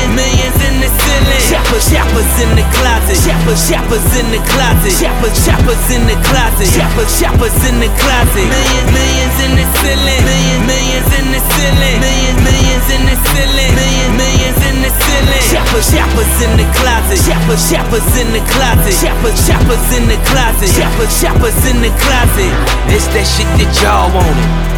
Shoppers, 1.56 1.88
shoppers 1.88 2.34
in 2.44 2.52
the 2.60 2.68
closet. 2.76 3.16
Shoppers, 3.16 3.64
shoppers 3.64 4.04
in 4.20 4.28
the 4.28 4.44
closet. 4.44 4.92
Shoppers, 4.92 5.40
shoppers 5.40 5.88
in 5.88 6.04
the 6.04 6.20
closet. 6.28 6.68
Shoppers, 6.68 7.08
shoppers 7.16 7.56
in 7.64 7.80
the 7.80 7.88
closet. 7.96 8.44
Millions, 8.44 8.92
millions 8.92 9.38
in 9.40 9.52
the 9.56 9.64
ceiling. 9.80 10.20
Millions, 10.28 10.68
millions 10.68 11.10
in 11.16 11.26
the 11.32 11.40
ceiling. 11.56 11.98
Millions, 12.04 12.40
millions 12.44 12.88
in 12.92 13.02
the 13.08 13.16
ceiling. 13.32 13.72
Millions, 13.72 14.14
millions 14.20 14.60
in 14.68 14.76
the 14.84 14.92
ceiling. 15.00 15.44
Shoppers, 15.48 15.88
shoppers 15.96 16.34
in 16.44 16.52
the 16.60 16.68
closet. 16.76 17.24
Shoppers, 17.24 17.64
shoppers 17.72 18.10
in 18.20 18.28
the 18.36 18.44
closet. 18.52 18.92
Shoppers, 18.92 19.40
shoppers 19.48 19.86
in 19.96 20.04
the 20.12 20.20
closet. 20.28 20.68
Shoppers, 20.76 21.14
shoppers 21.16 21.60
in 21.72 21.80
the 21.80 21.92
closet. 22.04 22.52
This 22.92 23.08
that 23.16 23.24
shit 23.24 23.48
that 23.64 23.72
y'all 23.80 24.12
wanted. 24.12 24.75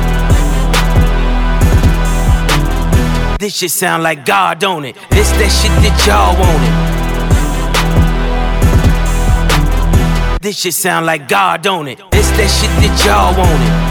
This 3.40 3.56
shit 3.56 3.70
sound 3.70 4.02
like 4.02 4.26
God, 4.26 4.58
don't 4.58 4.84
it? 4.84 4.96
This 5.12 5.30
that 5.30 5.52
shit 5.52 5.72
that 5.84 6.08
y'all 6.08 6.34
wanted. 6.42 6.98
This 10.42 10.58
shit 10.58 10.74
sound 10.74 11.06
like 11.06 11.28
God, 11.28 11.62
don't 11.62 11.88
it? 11.88 12.00
This 12.10 12.32
that 12.32 12.50
shit 12.50 12.72
that 12.82 13.06
y'all 13.06 13.38
wanted. 13.38 13.88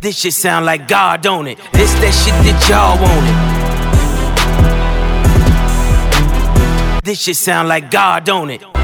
This 0.00 0.16
shit 0.16 0.34
sound 0.34 0.66
like 0.66 0.86
God, 0.86 1.20
don't 1.20 1.48
it? 1.48 1.58
This 1.72 1.92
that 1.94 2.14
shit 2.14 2.34
that 2.46 2.68
y'all 2.68 2.96
wanted. 6.94 7.02
This 7.02 7.20
shit 7.20 7.36
sound 7.36 7.66
like 7.68 7.90
God, 7.90 8.22
don't 8.22 8.50
it? 8.50 8.77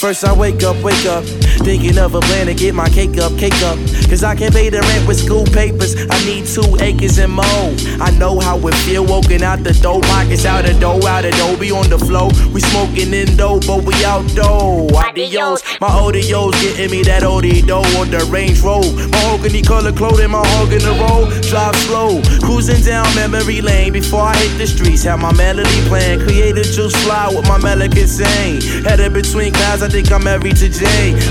First 0.00 0.24
I 0.24 0.32
wake 0.32 0.62
up, 0.62 0.82
wake 0.82 1.04
up, 1.04 1.24
thinking 1.60 1.98
of 1.98 2.14
a 2.14 2.20
plan 2.20 2.46
to 2.46 2.54
get 2.54 2.74
my 2.74 2.88
cake 2.88 3.18
up, 3.18 3.36
cake 3.36 3.60
up. 3.60 3.76
Cause 4.08 4.24
I 4.24 4.34
can't 4.34 4.52
pay 4.52 4.70
the 4.70 4.80
rent 4.80 5.06
with 5.06 5.18
school 5.18 5.44
papers. 5.44 5.94
I 6.08 6.24
need 6.24 6.46
two 6.46 6.64
acres 6.80 7.18
and 7.18 7.30
more. 7.30 7.68
I 8.00 8.10
know 8.18 8.40
how 8.40 8.56
it 8.66 8.74
feel 8.76 9.04
woken 9.04 9.42
out 9.42 9.62
the 9.62 9.74
dough, 9.74 10.00
pockets 10.00 10.46
out 10.46 10.64
the 10.64 10.72
dough, 10.80 11.06
out 11.06 11.22
the 11.22 11.32
dough, 11.32 11.54
be 11.60 11.70
on 11.70 11.90
the 11.90 11.98
flow. 11.98 12.28
We 12.54 12.62
smoking 12.62 13.12
in 13.12 13.36
dough, 13.36 13.60
but 13.66 13.84
we 13.84 13.92
out 14.06 14.26
dough. 14.34 14.88
Adios, 14.96 15.62
my 15.82 15.88
ODO's 15.88 16.58
getting 16.62 16.90
me 16.90 17.02
that 17.02 17.22
OD 17.22 17.68
dough 17.68 17.84
on 18.00 18.10
the 18.10 18.26
Range 18.32 18.58
Road. 18.62 18.88
Mahogany 19.12 19.60
color 19.60 19.92
clothing, 19.92 20.30
my 20.30 20.40
hog 20.42 20.72
in 20.72 20.80
the 20.80 20.96
road. 20.96 21.29
Drive 21.50 21.74
slow, 21.90 22.22
cruising 22.46 22.80
down 22.84 23.12
memory 23.16 23.60
lane 23.60 23.92
before 23.92 24.22
I 24.22 24.36
hit 24.36 24.56
the 24.56 24.68
streets. 24.68 25.02
Have 25.02 25.18
my 25.18 25.32
melody 25.32 25.82
playing, 25.88 26.20
created 26.20 26.62
juice 26.62 26.94
fly 27.02 27.26
with 27.26 27.48
my 27.48 27.58
melody 27.58 28.06
sing. 28.06 28.60
Headed 28.84 29.12
between 29.12 29.52
clouds, 29.52 29.82
I 29.82 29.88
think 29.88 30.12
I'm 30.12 30.22
married 30.22 30.54
to. 30.58 30.70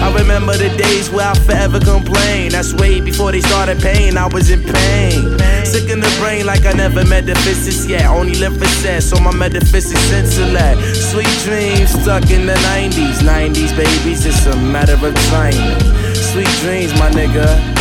I 0.04 0.14
remember 0.14 0.58
the 0.58 0.76
days 0.76 1.10
where 1.10 1.26
I 1.26 1.34
forever 1.36 1.80
complain. 1.80 2.52
That's 2.52 2.74
way 2.74 3.00
before 3.00 3.32
they 3.32 3.40
started 3.40 3.80
paying, 3.80 4.18
I 4.18 4.28
was 4.28 4.50
in 4.52 4.62
pain. 4.62 5.40
Sick 5.64 5.90
in 5.90 6.02
the 6.02 6.14
brain 6.20 6.46
like 6.46 6.66
I 6.66 6.74
never 6.74 7.06
met 7.06 7.26
the 7.26 7.36
physics 7.36 7.88
yet. 7.88 8.08
Only 8.08 8.36
live 8.36 8.58
for 8.58 8.68
sex, 8.68 9.06
so 9.06 9.22
my 9.22 9.32
metaphysics 9.32 10.12
intellect. 10.12 10.82
Sweet 10.98 11.32
dreams 11.48 11.92
stuck 11.92 12.30
in 12.30 12.46
the 12.46 12.60
90s. 12.76 13.24
90s, 13.24 13.72
babies, 13.72 14.26
it's 14.26 14.46
a 14.48 14.56
matter 14.58 15.00
of 15.00 15.16
time. 15.32 15.80
Sweet 16.14 16.52
dreams, 16.60 16.92
my 17.00 17.10
nigga. 17.10 17.79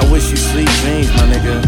I 0.00 0.10
wish 0.10 0.30
you 0.30 0.36
sweet 0.36 0.68
dreams, 0.80 1.08
my 1.12 1.26
nigga. 1.28 1.60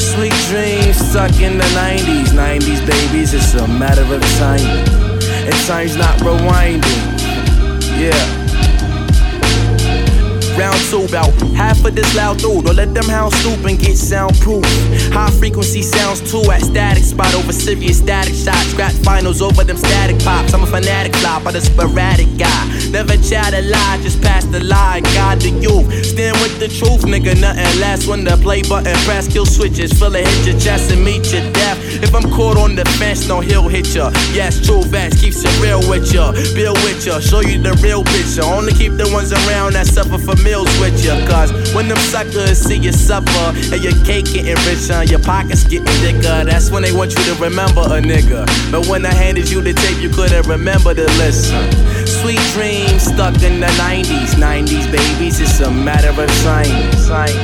Sweet 0.00 0.32
dreams 0.48 0.96
stuck 0.96 1.38
in 1.38 1.58
the 1.58 1.64
90s. 1.76 2.28
90s, 2.32 2.86
babies, 2.86 3.34
it's 3.34 3.54
a 3.54 3.68
matter 3.68 4.02
of 4.02 4.22
time. 4.38 4.64
And 5.44 5.54
time's 5.66 5.96
not 5.96 6.16
rewinding. 6.20 6.80
Yeah. 8.00 8.43
Round 10.56 10.78
two, 10.88 11.04
about 11.04 11.32
half 11.56 11.84
of 11.84 11.96
this 11.96 12.14
loud 12.14 12.38
dude. 12.38 12.64
Don't 12.64 12.76
let 12.76 12.94
them 12.94 13.06
hounds 13.06 13.34
stoop 13.38 13.64
and 13.66 13.76
get 13.76 13.96
soundproof. 13.96 14.64
High 15.12 15.30
frequency 15.30 15.82
sounds 15.82 16.20
too 16.30 16.48
at 16.52 16.62
static 16.62 17.02
spot 17.02 17.34
over 17.34 17.52
serious 17.52 17.98
static 17.98 18.34
shots. 18.34 18.70
Scrap 18.70 18.92
finals 19.02 19.42
over 19.42 19.64
them 19.64 19.76
static 19.76 20.18
pops. 20.20 20.54
I'm 20.54 20.62
a 20.62 20.66
fanatic 20.66 21.14
fly, 21.16 21.40
but 21.42 21.56
a 21.56 21.60
sporadic 21.60 22.28
guy. 22.38 22.62
Never 22.90 23.16
chat 23.16 23.52
a 23.52 23.62
lie, 23.62 23.98
just 24.02 24.22
pass 24.22 24.44
the 24.44 24.62
lie. 24.62 25.00
God 25.14 25.40
the 25.40 25.50
youth. 25.50 25.90
Stand 26.06 26.36
with 26.38 26.60
the 26.60 26.68
truth, 26.68 27.02
nigga. 27.02 27.34
Nothing 27.40 27.80
less 27.80 28.06
when 28.06 28.22
the 28.22 28.36
play 28.36 28.62
button 28.62 28.94
press. 29.04 29.26
Kill 29.26 29.46
switches. 29.46 29.92
Feel 29.98 30.14
it 30.14 30.26
hit 30.26 30.46
your 30.46 30.60
chest 30.60 30.92
and 30.92 31.04
meet 31.04 31.32
your 31.32 31.42
death. 31.52 31.78
If 32.00 32.14
I'm 32.14 32.30
caught 32.30 32.56
on 32.56 32.76
the 32.76 32.84
fence, 33.00 33.26
no, 33.26 33.40
he'll 33.40 33.68
hit 33.68 33.92
ya. 33.92 34.12
Yes, 34.32 34.64
true 34.64 34.84
vets 34.84 35.20
keeps 35.20 35.42
it 35.42 35.54
real 35.60 35.82
with 35.90 36.12
ya. 36.14 36.30
Bill 36.54 36.74
with 36.86 37.04
ya. 37.04 37.18
Show 37.18 37.40
you 37.40 37.58
the 37.58 37.74
real 37.82 38.04
picture. 38.04 38.44
Only 38.44 38.72
keep 38.72 38.92
the 38.96 39.10
ones 39.12 39.32
around 39.32 39.74
that 39.74 39.86
suffer 39.86 40.18
for 40.18 40.36
meals 40.44 40.68
with 40.78 41.02
ya. 41.04 41.16
Cause 41.26 41.50
when 41.74 41.88
them 41.88 41.98
suckers 41.98 42.58
see 42.58 42.76
you 42.76 42.92
suffer 42.92 43.46
and 43.72 43.82
your 43.82 43.96
cake 44.04 44.26
getting 44.26 44.60
richer, 44.68 45.02
your 45.04 45.18
pockets 45.20 45.64
getting 45.64 45.86
thicker, 46.04 46.44
that's 46.44 46.70
when 46.70 46.82
they 46.82 46.92
want 46.92 47.16
you 47.16 47.24
to 47.24 47.34
remember 47.40 47.80
a 47.80 47.98
nigga. 47.98 48.46
But 48.70 48.86
when 48.86 49.04
I 49.06 49.12
handed 49.12 49.50
you 49.50 49.62
the 49.62 49.72
tape, 49.72 49.98
you 49.98 50.10
couldn't 50.10 50.46
remember 50.46 50.94
to 50.94 51.06
listen. 51.18 51.64
Sweet 52.06 52.44
dreams 52.52 53.02
stuck 53.02 53.34
in 53.42 53.60
the 53.60 53.72
90s. 53.80 54.36
90s 54.36 54.86
babies, 54.92 55.40
it's 55.40 55.60
a 55.60 55.70
matter 55.70 56.10
of 56.10 56.28
time. 56.44 57.34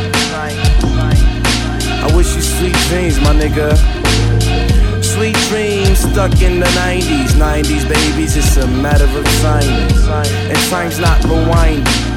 I 2.02 2.16
wish 2.16 2.34
you 2.34 2.42
sweet 2.42 2.76
dreams, 2.88 3.20
my 3.20 3.32
nigga. 3.34 3.76
Sweet 5.02 5.36
dreams 5.48 5.98
stuck 5.98 6.40
in 6.40 6.60
the 6.60 6.66
90s. 6.66 7.32
90s 7.32 7.88
babies, 7.88 8.36
it's 8.36 8.56
a 8.56 8.66
matter 8.66 9.04
of 9.04 9.24
time. 9.42 9.68
And 10.50 10.58
time's 10.70 10.98
not 10.98 11.20
rewinding. 11.22 12.10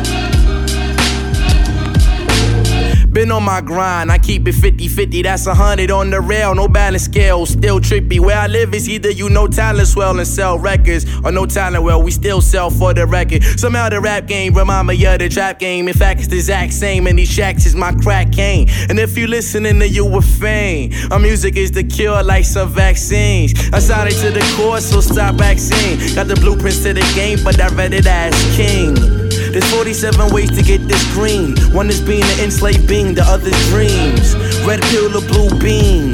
Been 3.14 3.32
on 3.32 3.44
my 3.44 3.62
grind, 3.62 4.12
I 4.12 4.18
keep 4.18 4.48
it 4.48 4.54
50 4.54 4.88
50, 4.88 5.22
that's 5.22 5.46
a 5.46 5.54
hundred 5.54 5.92
on 5.92 6.10
the 6.10 6.20
rail, 6.20 6.56
no 6.56 6.68
balance 6.68 7.04
scale, 7.04 7.46
still 7.46 7.80
trippy. 7.80 8.20
Where 8.20 8.36
I 8.36 8.48
live 8.48 8.74
is 8.74 8.90
either 8.90 9.12
you 9.12 9.30
know 9.30 9.48
talent 9.48 9.88
swell 9.88 10.18
and 10.18 10.28
sell 10.28 10.58
records, 10.58 11.06
or 11.24 11.32
no 11.32 11.46
talent 11.46 11.84
well, 11.84 12.02
we 12.02 12.10
still 12.10 12.42
sell 12.42 12.72
for 12.72 12.92
the 12.92 13.06
record. 13.06 13.44
Somehow 13.44 13.90
the 13.90 14.02
rap 14.02 14.26
game 14.26 14.56
remind 14.56 14.88
me 14.88 15.06
of 15.06 15.20
the 15.20 15.30
trap 15.30 15.60
game. 15.60 15.88
In 15.88 15.94
fact, 15.94 16.22
it's 16.22 16.30
the 16.30 16.38
exact 16.38 16.74
same, 16.74 17.06
and 17.06 17.20
these 17.20 17.30
shacks 17.30 17.68
is 17.68 17.76
my 17.76 17.94
crack 17.94 18.32
cane. 18.32 18.68
And 18.90 18.98
if 18.98 19.16
you 19.16 19.28
listening 19.28 19.80
to 19.80 19.88
you 19.88 20.06
with 20.06 20.26
fame, 20.26 20.92
our 21.12 21.20
music 21.20 21.56
is 21.56 21.72
the 21.72 21.84
cure 21.84 22.24
like 22.24 22.46
some 22.46 22.70
vaccines. 22.70 23.54
I 23.72 23.78
signed 23.78 24.12
it 24.12 24.16
to 24.22 24.32
the 24.32 24.56
course, 24.58 24.86
so 24.86 25.02
stop 25.02 25.36
vaccine. 25.36 26.16
Got 26.16 26.30
the 26.30 26.36
blueprints 26.36 26.82
to 26.82 26.94
the 26.94 27.12
game, 27.14 27.44
but 27.44 27.62
I 27.62 27.68
read 27.76 27.94
it 27.94 28.08
as 28.08 28.34
king. 28.56 29.23
There's 29.54 29.72
47 29.72 30.34
ways 30.34 30.50
to 30.58 30.64
get 30.64 30.82
this 30.88 31.04
green. 31.14 31.56
One 31.72 31.88
is 31.88 32.02
being 32.02 32.24
an 32.24 32.40
enslaved 32.40 32.88
being, 32.88 33.14
the 33.14 33.22
other's 33.22 33.54
dreams. 33.70 34.36
Red 34.66 34.82
pill 34.90 35.16
or 35.16 35.22
blue 35.28 35.48
beam. 35.60 36.10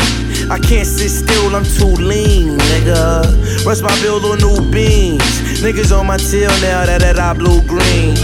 I 0.51 0.59
can't 0.59 0.85
sit 0.85 1.07
still, 1.07 1.55
I'm 1.55 1.63
too 1.63 1.95
lean, 2.03 2.57
nigga. 2.57 3.65
Rest 3.65 3.81
my 3.81 3.95
bill 4.01 4.19
on 4.25 4.39
new 4.39 4.69
beans. 4.69 5.23
Niggas 5.63 5.97
on 5.97 6.07
my 6.07 6.17
tail 6.17 6.49
now 6.59 6.85
that, 6.85 6.99
that 6.99 7.17
I 7.17 7.31
blue 7.31 7.61
green. 7.61 8.17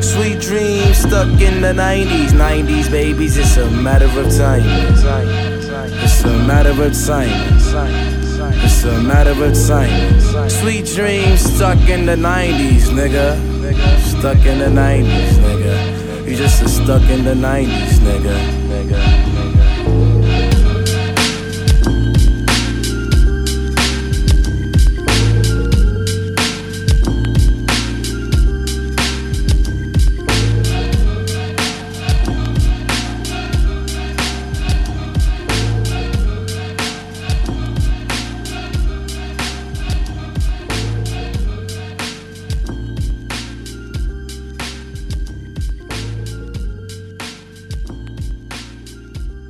Sweet 0.00 0.40
dreams 0.40 0.96
stuck 0.96 1.28
in 1.42 1.60
the 1.60 1.74
90s. 1.76 2.30
90s, 2.30 2.90
babies, 2.90 3.36
it's 3.36 3.58
a 3.58 3.70
matter 3.70 4.06
of 4.06 4.34
time. 4.34 4.62
It's 6.02 6.24
a 6.24 6.38
matter 6.46 6.70
of 6.70 6.94
time. 7.04 7.28
It's 8.64 8.84
a 8.84 9.02
matter 9.02 9.44
of 9.44 9.52
time. 9.68 10.48
Sweet 10.48 10.86
dreams 10.86 11.40
stuck 11.40 11.86
in 11.90 12.06
the 12.06 12.16
90s, 12.16 12.88
nigga. 12.88 13.54
Stuck 14.24 14.46
in 14.46 14.58
the 14.58 14.80
90s, 14.80 15.34
nigga. 15.34 16.26
You 16.26 16.34
just 16.34 16.66
stuck 16.66 17.02
in 17.10 17.24
the 17.24 17.34
90s, 17.34 17.98
nigga. 17.98 18.34
nigga, 18.70 18.88
nigga. 18.88 19.13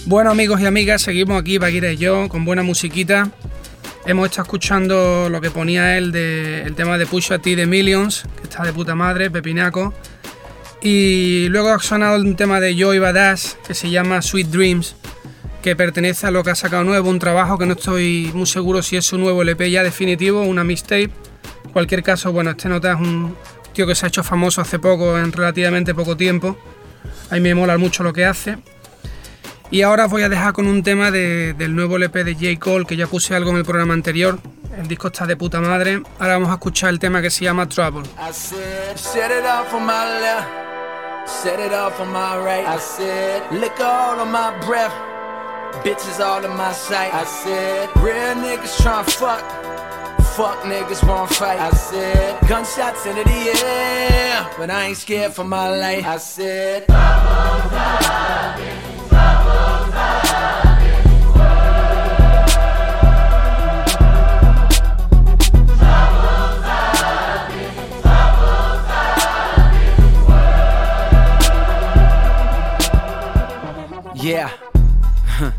Bueno 0.07 0.31
amigos 0.31 0.61
y 0.61 0.67
amigas, 0.67 1.01
seguimos 1.01 1.40
aquí 1.40 1.59
Paquira 1.59 1.90
y 1.90 1.97
yo 1.97 2.29
con 2.29 2.45
buena 2.45 2.62
musiquita. 2.62 3.31
Hemos 4.05 4.27
estado 4.27 4.43
escuchando 4.43 5.31
lo 5.31 5.40
que 5.40 5.51
ponía 5.51 5.97
él 5.97 6.12
de 6.12 6.61
el 6.61 6.75
tema 6.75 6.99
de 6.99 7.07
Pusha 7.07 7.38
T 7.38 7.57
de 7.57 7.67
Millions, 7.67 8.27
que 8.37 8.43
está 8.43 8.64
de 8.64 8.75
puta 8.75 8.95
madre, 8.95 9.31
Pepinaco. 9.31 9.95
Y 10.83 11.49
luego 11.49 11.71
ha 11.71 11.79
sonado 11.79 12.21
un 12.21 12.37
tema 12.37 12.61
de 12.61 12.79
Joey 12.79 12.99
Badass 12.99 13.57
que 13.67 13.73
se 13.73 13.88
llama 13.88 14.21
Sweet 14.21 14.49
Dreams, 14.49 14.95
que 15.62 15.75
pertenece 15.75 16.27
a 16.27 16.31
lo 16.31 16.45
que 16.45 16.51
ha 16.51 16.55
sacado 16.55 16.85
nuevo, 16.85 17.09
un 17.09 17.19
trabajo 17.19 17.57
que 17.57 17.64
no 17.64 17.73
estoy 17.73 18.31
muy 18.35 18.47
seguro 18.47 18.83
si 18.83 18.99
es 18.99 19.07
su 19.07 19.17
nuevo 19.17 19.40
LP 19.40 19.71
ya 19.71 19.83
definitivo, 19.83 20.43
una 20.43 20.64
mixtape. 20.64 21.11
En 21.64 21.71
cualquier 21.73 22.03
caso, 22.03 22.31
bueno, 22.31 22.51
este 22.51 22.69
nota 22.69 22.93
es 22.93 23.01
un 23.01 23.35
tío 23.73 23.87
que 23.87 23.95
se 23.95 24.05
ha 24.05 24.09
hecho 24.09 24.23
famoso 24.23 24.61
hace 24.61 24.79
poco, 24.79 25.19
en 25.19 25.33
relativamente 25.33 25.95
poco 25.95 26.14
tiempo. 26.14 26.59
A 27.31 27.37
mí 27.37 27.40
me 27.40 27.55
mola 27.55 27.79
mucho 27.79 28.03
lo 28.03 28.12
que 28.12 28.27
hace. 28.27 28.59
Y 29.70 29.83
ahora 29.83 30.07
voy 30.07 30.22
a 30.22 30.29
dejar 30.29 30.53
con 30.53 30.66
un 30.66 30.83
tema 30.83 31.11
de- 31.11 31.53
del 31.55 31.74
nuevo 31.74 31.96
LP 31.96 32.22
de 32.24 32.35
J. 32.35 32.59
Cole, 32.61 32.85
que 32.87 32.96
ya 32.96 33.07
puse 33.07 33.35
algo 33.35 33.50
en 33.50 33.57
el 33.57 33.64
programa 33.64 33.94
anterior. 33.94 34.38
El 34.79 34.87
disco 34.88 35.09
está 35.09 35.27
de 35.27 35.37
puta 35.37 35.61
madre. 35.61 36.03
Ahora 36.18 36.35
vamos 36.35 36.50
a 36.50 36.55
escuchar 36.55 36.90
el 36.90 36.98
tema 36.98 37.20
que 37.22 37.31
se 37.31 37.44
llama 37.44 37.68
Trouble. 37.68 38.03
I 38.18 38.33
said, 38.33 38.96
set 38.96 39.31
it 39.31 39.44
up 39.44 39.72
on 39.74 39.85
my 39.87 40.05
left, 40.20 40.46
set 41.27 41.59
it 41.61 41.72
up 41.72 41.98
on 42.00 42.09
my 42.12 42.37
right. 42.44 42.66
I 42.66 42.79
said, 42.79 43.42
lick 43.53 43.79
all 43.81 44.20
of 44.20 44.29
my 44.29 44.53
breath, 44.66 44.92
bitches 45.85 46.20
all 46.20 46.44
in 46.44 46.57
my 46.57 46.72
sight. 46.72 47.12
I 47.14 47.24
said, 47.24 47.88
real 48.03 48.35
niggas 48.37 48.77
tryna 48.83 49.05
fuck, 49.11 49.42
fuck 50.37 50.61
niggas 50.64 51.03
won't 51.07 51.31
fight. 51.31 51.59
I 51.61 51.70
said, 51.70 52.38
gunshots 52.48 53.07
into 53.07 53.22
the 53.24 53.64
air, 53.64 54.46
but 54.59 54.70
I 54.70 54.87
ain't 54.88 54.96
scared 54.98 55.33
for 55.35 55.44
my 55.44 55.68
life. 55.68 56.05
I 56.05 56.18
said, 56.18 56.87
Yeah. 74.24 74.50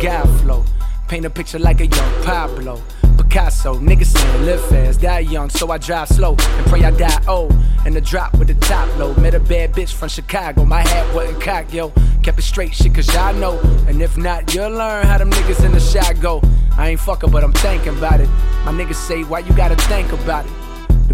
God 0.00 0.40
flow. 0.40 0.64
Paint 1.08 1.24
a 1.24 1.30
picture 1.30 1.58
like 1.58 1.80
a 1.80 1.86
young 1.86 2.22
Pablo. 2.22 2.80
Picasso, 3.16 3.78
niggas 3.78 4.06
saying 4.06 4.44
live 4.44 4.64
fast, 4.68 5.00
die 5.00 5.20
young, 5.20 5.50
so 5.50 5.70
I 5.70 5.78
drive 5.78 6.08
slow 6.08 6.36
and 6.38 6.66
pray 6.66 6.84
I 6.84 6.90
die 6.90 7.22
old. 7.26 7.54
And 7.84 7.94
the 7.94 8.00
drop 8.00 8.36
with 8.38 8.48
the 8.48 8.54
top 8.54 8.88
low. 8.98 9.14
Met 9.14 9.34
a 9.34 9.40
bad 9.40 9.72
bitch 9.72 9.92
from 9.92 10.08
Chicago, 10.08 10.64
my 10.64 10.80
hat 10.80 11.14
wasn't 11.14 11.40
cocked, 11.40 11.72
yo. 11.72 11.92
Kept 12.22 12.38
it 12.38 12.42
straight 12.42 12.74
shit, 12.74 12.94
cause 12.94 13.12
y'all 13.14 13.32
know. 13.34 13.58
And 13.86 14.02
if 14.02 14.16
not, 14.16 14.52
you'll 14.54 14.70
learn 14.70 15.06
how 15.06 15.18
them 15.18 15.30
niggas 15.30 15.64
in 15.64 15.72
the 15.72 15.80
shot 15.80 16.20
go. 16.20 16.42
I 16.76 16.90
ain't 16.90 17.00
fucking, 17.00 17.30
but 17.30 17.44
I'm 17.44 17.52
thinking 17.52 17.96
about 17.96 18.20
it. 18.20 18.28
My 18.64 18.72
niggas 18.72 18.96
say, 18.96 19.22
why 19.22 19.38
you 19.40 19.52
gotta 19.54 19.76
think 19.76 20.12
about 20.12 20.44
it? 20.46 20.65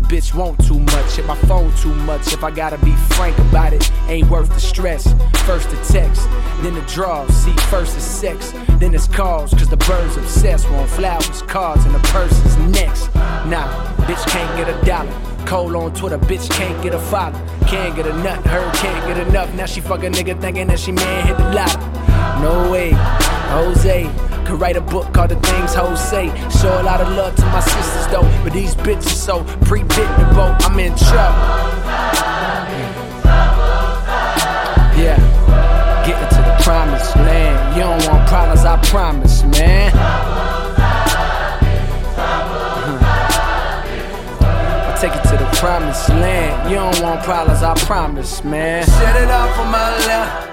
Bitch 0.09 0.35
want 0.35 0.62
too 0.67 0.79
much, 0.79 1.17
hit 1.17 1.27
my 1.27 1.37
phone 1.47 1.75
too 1.77 1.95
much. 1.95 2.33
If 2.33 2.45
I 2.45 2.51
gotta 2.51 2.79
be 2.85 2.93
frank 3.17 3.38
about 3.38 3.73
it, 3.73 3.91
ain't 4.09 4.29
worth 4.29 4.53
the 4.53 4.61
stress. 4.61 5.05
First 5.47 5.71
the 5.71 5.77
text, 5.91 6.29
then 6.62 6.75
the 6.75 6.83
draw. 6.83 7.27
See, 7.29 7.53
first 7.71 7.97
is 7.97 8.05
sex, 8.05 8.53
then 8.79 8.95
it's 8.95 9.07
calls. 9.07 9.53
Cause 9.55 9.69
the 9.69 9.79
birds 9.79 10.17
obsessed. 10.17 10.71
Want 10.71 10.91
flowers, 10.91 11.43
cards, 11.43 11.85
and 11.85 11.95
the 11.95 12.01
person's 12.09 12.57
next. 12.77 13.15
Nah, 13.47 13.67
bitch 14.07 14.25
can't 14.29 14.57
get 14.57 14.69
a 14.69 14.85
dollar. 14.85 15.12
Cole 15.47 15.77
on 15.77 15.95
Twitter, 15.95 16.19
bitch 16.19 16.49
can't 16.51 16.83
get 16.83 16.95
a 16.95 16.99
follow. 16.99 17.38
Can't 17.67 17.97
get 17.97 18.07
a 18.07 18.12
nut, 18.23 18.45
her 18.47 18.73
can't 18.75 19.07
get 19.07 19.27
enough. 19.27 19.53
Now 19.55 19.67
she 19.67 19.81
fuck 19.81 20.03
a 20.05 20.11
nigga 20.11 20.41
thinking 20.41 20.67
that 20.69 20.79
she 20.79 20.93
man 20.93 21.27
hit 21.27 21.37
the 21.38 21.51
lotto. 21.53 21.81
No 22.43 22.71
way, 22.71 22.91
Jose. 22.93 24.32
Could 24.45 24.61
write 24.61 24.77
a 24.77 24.81
book 24.81 25.13
called 25.15 25.31
The 25.31 25.37
Things 25.37 25.75
Hoes 25.75 26.01
Say. 26.03 26.29
Show 26.51 26.81
a 26.81 26.83
lot 26.83 27.01
of 27.01 27.09
love 27.17 27.35
to 27.37 27.45
my 27.47 27.61
sisters 27.61 28.07
though, 28.09 28.29
but 28.43 28.53
these 28.53 28.75
bitches 28.75 29.15
so 29.15 29.45
predictable. 29.65 30.55
I'm 30.61 30.79
in 30.79 30.95
trouble. 30.97 31.39
Yeah, 34.99 35.17
getting 36.05 36.29
to 36.29 36.43
the 36.45 36.57
promised 36.63 37.17
land. 37.17 37.77
You 37.77 37.83
don't 37.83 38.07
want 38.09 38.29
problems, 38.29 38.65
I 38.65 38.77
promise, 38.83 39.43
man. 39.45 39.93
Uh-huh. 42.75 42.99
I 44.91 44.97
take 45.01 45.15
you 45.15 45.23
to 45.31 45.37
the 45.43 45.51
promised 45.57 46.09
land. 46.11 46.71
You 46.71 46.77
don't 46.77 47.01
want 47.03 47.23
problems, 47.25 47.63
I 47.63 47.75
promise, 47.87 48.45
man. 48.45 48.85
Set 48.85 49.17
it 49.23 49.31
up 49.31 49.59
on 49.59 49.71
my 49.71 49.91
left. 50.07 50.52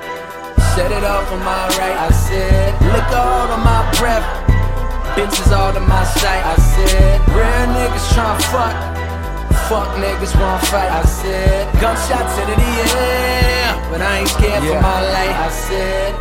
Set 0.79 0.93
it 0.93 1.03
up 1.03 1.29
on 1.29 1.39
my 1.39 1.67
right. 1.75 1.91
I 1.91 2.09
said, 2.09 2.71
lick 2.93 3.11
all 3.11 3.51
of 3.51 3.59
my 3.59 3.83
breath. 3.99 4.23
Bitches 5.11 5.51
all 5.51 5.75
in 5.75 5.83
my 5.83 6.05
sight. 6.05 6.39
I 6.39 6.55
said, 6.55 7.19
real 7.35 7.67
niggas 7.75 8.07
tryna 8.15 8.39
fuck. 8.47 8.75
Fuck 9.67 9.89
niggas 9.99 10.39
won't 10.39 10.63
fight. 10.67 10.89
I 10.89 11.03
said, 11.03 11.67
gunshots 11.81 12.39
into 12.39 12.55
the 12.55 12.71
air. 12.95 13.91
But 13.91 13.99
I 14.01 14.19
ain't 14.19 14.29
scared 14.29 14.63
for 14.63 14.79
my 14.79 15.01
life. 15.01 15.35
I 15.35 15.49
said, 15.49 16.15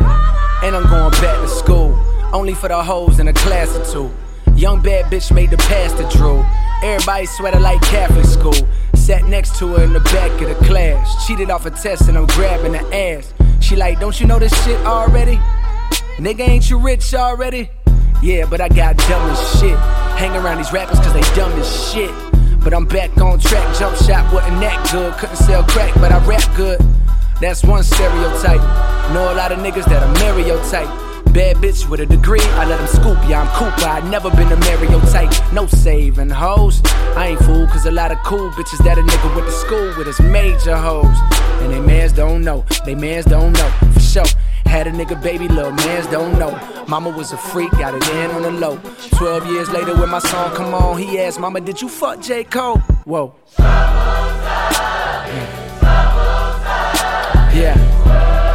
and 0.65 0.75
I'm 0.75 0.89
going 0.89 1.11
back 1.23 1.39
to 1.39 1.47
school. 1.47 1.97
Only 2.33 2.53
for 2.53 2.67
the 2.67 2.83
hoes 2.83 3.21
in 3.21 3.29
a 3.29 3.33
class 3.33 3.73
or 3.77 3.85
two. 3.85 4.11
Young 4.57 4.81
bad 4.81 5.05
bitch 5.05 5.33
made 5.33 5.51
the 5.51 5.57
pass 5.71 5.93
to 5.93 6.17
Drew. 6.17 6.43
Everybody 6.83 7.27
sweater 7.27 7.61
like 7.61 7.79
Catholic 7.83 8.25
school. 8.25 8.67
Sat 8.93 9.23
next 9.23 9.57
to 9.59 9.67
her 9.75 9.83
in 9.85 9.93
the 9.93 10.01
back 10.01 10.31
of 10.41 10.49
the 10.49 10.65
class. 10.65 11.25
Cheated 11.25 11.49
off 11.49 11.65
a 11.65 11.71
test 11.71 12.09
and 12.09 12.17
I'm 12.17 12.25
grabbing 12.25 12.73
her 12.73 12.93
ass. 12.93 13.33
She 13.61 13.75
like, 13.75 13.99
don't 13.99 14.19
you 14.19 14.25
know 14.25 14.39
this 14.39 14.53
shit 14.63 14.79
already? 14.85 15.37
Nigga, 16.17 16.47
ain't 16.47 16.69
you 16.69 16.79
rich 16.79 17.13
already? 17.13 17.69
Yeah, 18.21 18.45
but 18.45 18.59
I 18.61 18.67
got 18.67 18.97
dumb 18.97 19.29
as 19.29 19.59
shit. 19.59 19.77
Hang 20.17 20.35
around 20.35 20.57
these 20.57 20.73
rappers 20.73 20.99
cause 20.99 21.13
they 21.13 21.21
dumb 21.35 21.51
as 21.59 21.91
shit. 21.91 22.11
But 22.63 22.73
I'm 22.73 22.85
back 22.85 23.17
on 23.17 23.39
track. 23.39 23.77
Jump 23.77 23.95
shot 23.97 24.33
wasn't 24.33 24.59
that 24.59 24.89
good. 24.91 25.13
Couldn't 25.13 25.37
sell 25.37 25.63
crack, 25.63 25.93
but 25.95 26.11
I 26.11 26.25
rap 26.25 26.43
good. 26.57 26.79
That's 27.39 27.63
one 27.63 27.83
stereotype. 27.83 28.59
Know 29.13 29.31
a 29.31 29.35
lot 29.35 29.51
of 29.51 29.59
niggas 29.59 29.85
that 29.85 30.03
are 30.03 30.13
Mario 30.19 30.57
type. 30.69 31.08
Bad 31.33 31.57
bitch 31.57 31.87
with 31.87 31.99
a 31.99 32.05
degree, 32.05 32.41
I 32.41 32.65
let 32.65 32.79
him 32.79 32.87
scoop, 32.87 33.17
yeah, 33.29 33.41
I'm 33.41 33.47
Cooper. 33.55 33.87
I 33.87 34.01
never 34.09 34.29
been 34.31 34.51
a 34.51 34.55
Mario 34.57 34.99
type, 35.11 35.31
no 35.53 35.67
saving 35.67 36.29
hoes. 36.29 36.81
I 37.15 37.27
ain't 37.27 37.39
fool, 37.41 37.67
cause 37.67 37.85
a 37.85 37.91
lot 37.91 38.11
of 38.11 38.17
cool 38.23 38.49
bitches 38.51 38.83
that 38.83 38.97
a 38.97 39.01
nigga 39.01 39.35
went 39.35 39.47
to 39.47 39.53
school 39.53 39.93
with 39.97 40.07
is 40.07 40.19
major 40.19 40.75
hoes. 40.75 41.17
And 41.61 41.71
they 41.71 41.79
mans 41.79 42.13
don't 42.13 42.43
know, 42.43 42.65
they 42.85 42.95
mans 42.95 43.25
don't 43.25 43.53
know, 43.53 43.69
for 43.93 43.99
sure. 43.99 44.25
Had 44.65 44.87
a 44.87 44.91
nigga 44.91 45.21
baby, 45.21 45.47
little 45.47 45.71
mans 45.71 46.07
don't 46.07 46.37
know. 46.39 46.51
Mama 46.87 47.09
was 47.09 47.31
a 47.31 47.37
freak, 47.37 47.71
got 47.71 47.93
it 47.93 48.07
in 48.09 48.31
on 48.31 48.41
the 48.41 48.51
low. 48.51 48.79
Twelve 49.11 49.45
years 49.47 49.69
later, 49.69 49.95
when 49.95 50.09
my 50.09 50.19
song 50.19 50.55
come 50.55 50.73
on, 50.73 50.97
he 50.97 51.19
asked, 51.19 51.39
Mama, 51.39 51.61
did 51.61 51.81
you 51.81 51.89
fuck 51.89 52.21
J. 52.21 52.43
Cole? 52.43 52.77
Whoa. 53.05 53.35
Yeah, 57.51 57.75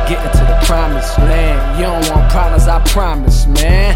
getting 0.09 0.31
to 0.39 0.45
the 0.47 0.59
promised 0.67 1.19
land. 1.19 1.79
You 1.79 1.87
don't 1.87 2.11
want 2.11 2.24
problems, 2.35 2.67
I 2.67 2.83
promise, 2.89 3.47
man. 3.47 3.95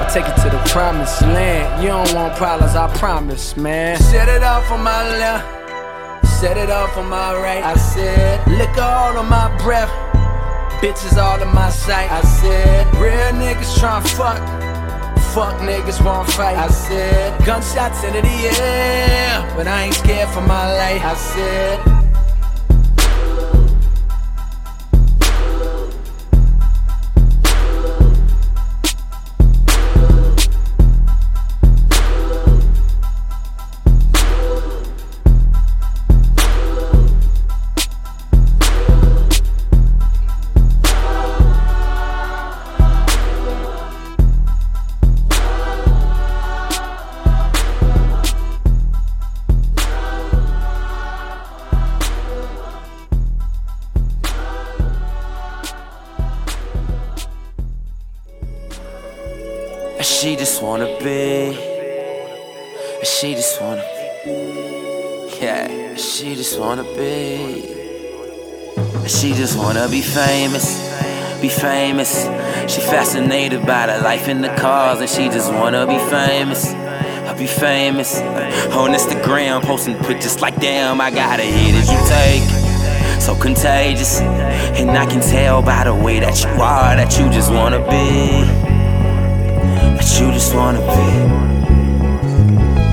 I'll 0.00 0.10
take 0.10 0.26
you 0.26 0.32
to 0.44 0.48
the 0.48 0.62
promised 0.70 1.20
land. 1.20 1.82
You 1.82 1.88
don't 1.88 2.14
want 2.14 2.34
problems, 2.36 2.74
I 2.74 2.90
promise, 2.96 3.54
man. 3.54 3.98
Set 3.98 4.30
it 4.30 4.42
up 4.42 4.64
for 4.64 4.78
my 4.78 5.02
left, 5.18 6.26
set 6.40 6.56
it 6.56 6.70
up 6.70 6.88
for 6.94 7.02
my 7.02 7.34
right. 7.34 7.62
I 7.62 7.74
said, 7.74 8.40
liquor 8.48 8.80
all 8.80 9.18
on 9.18 9.28
my 9.28 9.54
breath, 9.58 9.92
bitches 10.80 11.18
all 11.18 11.38
in 11.42 11.54
my 11.54 11.68
sight. 11.68 12.10
I 12.10 12.22
said, 12.22 12.86
real 12.94 13.32
niggas 13.42 13.76
tryna 13.76 14.08
fuck. 14.16 14.40
Fuck 15.34 15.60
niggas 15.60 16.02
won't 16.02 16.30
fight. 16.30 16.56
I 16.56 16.68
said, 16.68 17.44
gunshots 17.44 18.04
into 18.04 18.22
the 18.22 18.36
air, 18.58 19.52
but 19.54 19.66
I 19.66 19.82
ain't 19.82 19.94
scared 19.96 20.30
for 20.30 20.40
my 20.40 20.64
life. 20.72 21.04
I 21.04 21.14
said, 21.14 21.93
famous. 72.04 72.72
She 72.72 72.80
fascinated 72.80 73.66
by 73.66 73.86
the 73.86 74.02
life 74.02 74.28
in 74.28 74.40
the 74.40 74.48
cars, 74.48 75.00
and 75.00 75.08
she 75.08 75.28
just 75.28 75.52
wanna 75.52 75.86
be 75.86 75.98
famous. 76.10 76.72
I 76.72 77.34
be 77.36 77.46
famous 77.46 78.20
on 78.72 78.92
Instagram, 78.92 79.62
posting 79.62 79.98
pictures 80.04 80.40
like 80.40 80.56
damn. 80.60 81.00
I 81.00 81.10
got 81.10 81.40
a 81.40 81.42
hit 81.42 81.72
that 81.72 81.88
you 81.92 82.00
take 82.08 83.20
so 83.20 83.34
contagious. 83.34 84.20
And 84.20 84.90
I 84.90 85.06
can 85.06 85.20
tell 85.20 85.62
by 85.62 85.84
the 85.84 85.94
way 85.94 86.20
that 86.20 86.42
you 86.42 86.50
are 86.50 86.96
that 86.96 87.18
you 87.18 87.30
just 87.30 87.50
wanna 87.50 87.78
be. 87.78 88.44
That 89.96 90.20
you 90.20 90.32
just 90.32 90.54
wanna 90.54 90.80
be. 90.80 91.44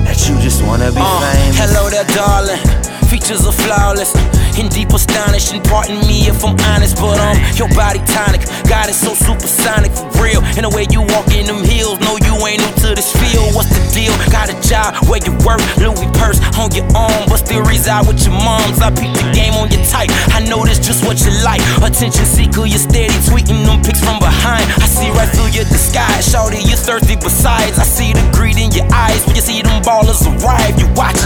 That 0.04 0.28
you 0.28 0.40
just 0.40 0.62
wanna 0.64 0.90
be 0.90 1.00
uh, 1.00 1.32
famous. 1.32 1.58
Hello 1.58 1.90
there, 1.90 2.04
darling. 2.04 2.81
Features 3.12 3.44
are 3.44 3.52
flawless 3.52 4.16
and 4.56 4.72
deep 4.72 4.88
astonishing. 4.88 5.60
Pardon 5.68 6.00
me 6.08 6.32
if 6.32 6.40
I'm 6.40 6.56
honest, 6.72 6.96
but 6.96 7.20
um, 7.20 7.36
your 7.60 7.68
body 7.76 8.00
tonic, 8.08 8.40
God 8.64 8.88
is 8.88 8.96
so 8.96 9.12
supersonic 9.12 9.92
for 9.92 10.08
real. 10.16 10.40
And 10.56 10.64
the 10.64 10.72
way 10.72 10.88
you 10.88 11.04
walk 11.12 11.28
in 11.28 11.44
them 11.44 11.60
hills, 11.60 12.00
no, 12.00 12.16
you 12.24 12.32
ain't 12.48 12.64
new 12.64 12.72
to 12.88 12.96
this 12.96 13.12
field. 13.12 13.52
What's 13.52 13.68
the 13.68 13.84
deal? 13.92 14.16
Got 14.32 14.48
a 14.48 14.56
job 14.64 14.96
where 15.12 15.20
you 15.20 15.36
work, 15.44 15.60
Louis 15.76 16.08
purse 16.16 16.40
on 16.56 16.72
your 16.72 16.88
arm, 16.96 17.28
but 17.28 17.44
still 17.44 17.60
reside 17.68 18.08
with 18.08 18.24
your 18.24 18.32
moms. 18.32 18.80
I 18.80 18.88
peep 18.88 19.12
the 19.12 19.28
game 19.36 19.52
on 19.60 19.68
your 19.68 19.84
type. 19.92 20.08
I 20.32 20.40
know 20.48 20.64
this 20.64 20.80
just 20.80 21.04
what 21.04 21.20
you 21.20 21.36
like. 21.44 21.60
Attention 21.84 22.24
seeker, 22.24 22.64
you 22.64 22.80
steady 22.80 23.12
tweeting 23.28 23.60
them 23.68 23.84
pics 23.84 24.00
from 24.00 24.24
behind. 24.24 24.64
I 24.80 24.88
see 24.88 25.12
right 25.12 25.28
through 25.28 25.52
your 25.52 25.68
disguise, 25.68 26.24
shorty, 26.24 26.64
you're 26.64 26.80
thirsty. 26.80 27.20
Besides, 27.20 27.76
I 27.76 27.84
see 27.84 28.16
the 28.16 28.24
greed 28.32 28.56
in 28.56 28.72
your 28.72 28.88
eyes 28.88 29.20
when 29.28 29.36
you 29.36 29.44
see 29.44 29.60
them 29.60 29.84
ballers 29.84 30.24
arrive. 30.24 30.80
You 30.80 30.88
watch 30.96 31.20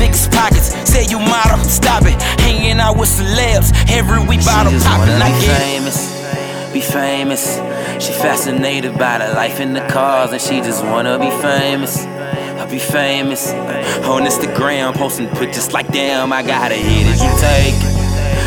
niggas 0.00 0.32
pockets, 0.32 0.72
say 0.88 1.04
you 1.12 1.25
model, 1.26 1.58
stop 1.64 2.04
it. 2.04 2.20
Hanging 2.40 2.80
out 2.80 2.96
with 2.96 3.08
celebs 3.08 3.72
every 3.90 4.20
week, 4.26 4.44
bottle 4.44 4.72
popping. 4.80 5.14
I 5.20 5.30
get 5.40 5.58
famous, 5.60 5.98
be 6.72 6.80
famous. 6.80 7.60
She 8.02 8.12
fascinated 8.12 8.98
by 8.98 9.18
the 9.18 9.32
life 9.34 9.60
in 9.60 9.72
the 9.72 9.80
cars, 9.88 10.32
and 10.32 10.40
she 10.40 10.60
just 10.60 10.84
wanna 10.84 11.18
be 11.18 11.30
famous. 11.42 12.04
I 12.04 12.66
be 12.70 12.78
famous 12.78 13.52
on 14.04 14.22
Instagram, 14.22 14.94
posting 14.94 15.28
pictures 15.28 15.72
like 15.72 15.88
damn. 15.92 16.32
I 16.32 16.42
got 16.42 16.72
a 16.72 16.74
hit 16.74 17.06
that 17.06 17.20
you 17.24 17.32
take, 17.40 17.74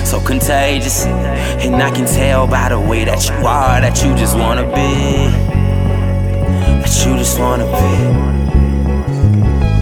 so 0.05 0.19
contagious, 0.19 1.05
and 1.05 1.81
I 1.81 1.89
can 1.91 2.05
tell 2.05 2.47
by 2.47 2.69
the 2.69 2.79
way 2.79 3.05
that 3.05 3.27
you 3.27 3.35
are 3.47 3.79
that 3.81 4.03
you 4.03 4.13
just 4.15 4.35
wanna 4.37 4.63
be, 4.63 5.29
that 6.81 7.05
you 7.05 7.17
just 7.17 7.39
wanna 7.39 7.65
be, 7.65 7.95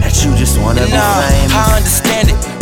that 0.00 0.14
you 0.24 0.34
just 0.36 0.58
wanna 0.60 0.80
be 0.82 0.90
famous. 0.90 1.52
I 1.52 1.76
understand 1.76 2.06
it 2.06 2.07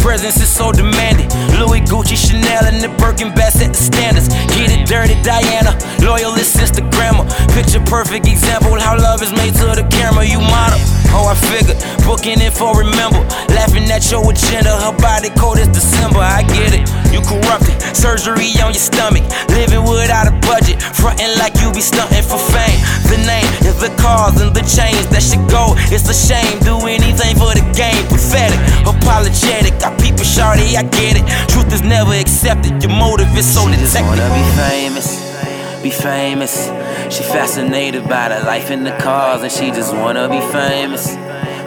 presence 0.07 0.39
is 0.39 0.47
so 0.47 0.71
demanding. 0.71 1.27
Louis 1.59 1.83
Gucci, 1.83 2.15
Chanel, 2.15 2.71
and 2.71 2.79
the 2.79 2.87
Birkin 2.95 3.35
best 3.35 3.59
set 3.59 3.75
the 3.75 3.83
standards. 3.91 4.31
Get 4.55 4.71
it 4.71 4.87
dirty, 4.87 5.19
Diana. 5.27 5.75
Loyalist 5.99 6.55
Instagrammer. 6.63 7.27
Picture 7.59 7.83
perfect 7.91 8.31
example 8.31 8.79
how 8.79 8.95
love 8.95 9.21
is 9.21 9.35
made 9.35 9.59
to 9.59 9.75
the 9.75 9.83
camera. 9.91 10.23
You 10.23 10.39
model. 10.39 10.79
Oh, 11.11 11.27
I 11.27 11.35
figured. 11.35 11.83
Booking 12.07 12.39
it 12.39 12.55
for 12.55 12.79
remember. 12.79 13.19
Laughing 13.51 13.91
at 13.91 14.07
your 14.07 14.23
agenda. 14.31 14.79
Her 14.79 14.95
body 14.95 15.35
cold 15.35 15.59
as 15.59 15.75
December. 15.75 16.23
I 16.23 16.47
get 16.55 16.71
it. 16.71 16.87
You 17.11 17.19
corrupted. 17.27 17.75
Surgery 17.91 18.55
on 18.63 18.79
your 18.79 18.87
stomach. 18.87 19.27
Living 19.59 19.83
without 19.83 20.31
a 20.31 20.35
budget. 20.47 20.79
Fronting 20.95 21.35
like 21.43 21.59
you 21.59 21.75
be 21.75 21.83
stunting 21.83 22.23
for 22.23 22.39
fame. 22.39 22.79
The 23.11 23.19
name 23.27 23.51
the 23.81 23.91
cars 24.01 24.41
and 24.41 24.55
the 24.55 24.65
chains 24.65 25.07
that 25.13 25.23
should 25.23 25.45
go. 25.51 25.75
It's 25.93 26.09
a 26.09 26.17
shame. 26.17 26.59
Do 26.61 26.87
anything 26.87 27.37
for 27.37 27.53
the 27.55 27.65
game. 27.77 28.03
Pathetic. 28.09 28.61
Apologetic. 28.87 29.75
I 29.85 29.95
people 29.97 30.25
shawty, 30.25 30.77
I 30.77 30.83
get 30.83 31.17
it. 31.17 31.25
Truth 31.49 31.73
is 31.73 31.83
never 31.83 32.13
accepted. 32.13 32.83
Your 32.83 32.93
motive 32.93 33.29
is 33.37 33.47
so 33.47 33.65
she 33.71 33.77
detected. 33.77 34.07
wanna 34.07 34.29
be 34.35 34.45
famous, 34.57 35.83
be 35.83 35.91
famous. 35.91 36.67
She 37.15 37.23
fascinated 37.23 38.09
by 38.09 38.29
the 38.29 38.45
life 38.45 38.71
in 38.71 38.85
the 38.85 38.93
cars, 38.99 39.43
and 39.43 39.53
she 39.53 39.71
just 39.71 39.95
wanna 39.95 40.29
be 40.29 40.41
famous. 40.53 41.15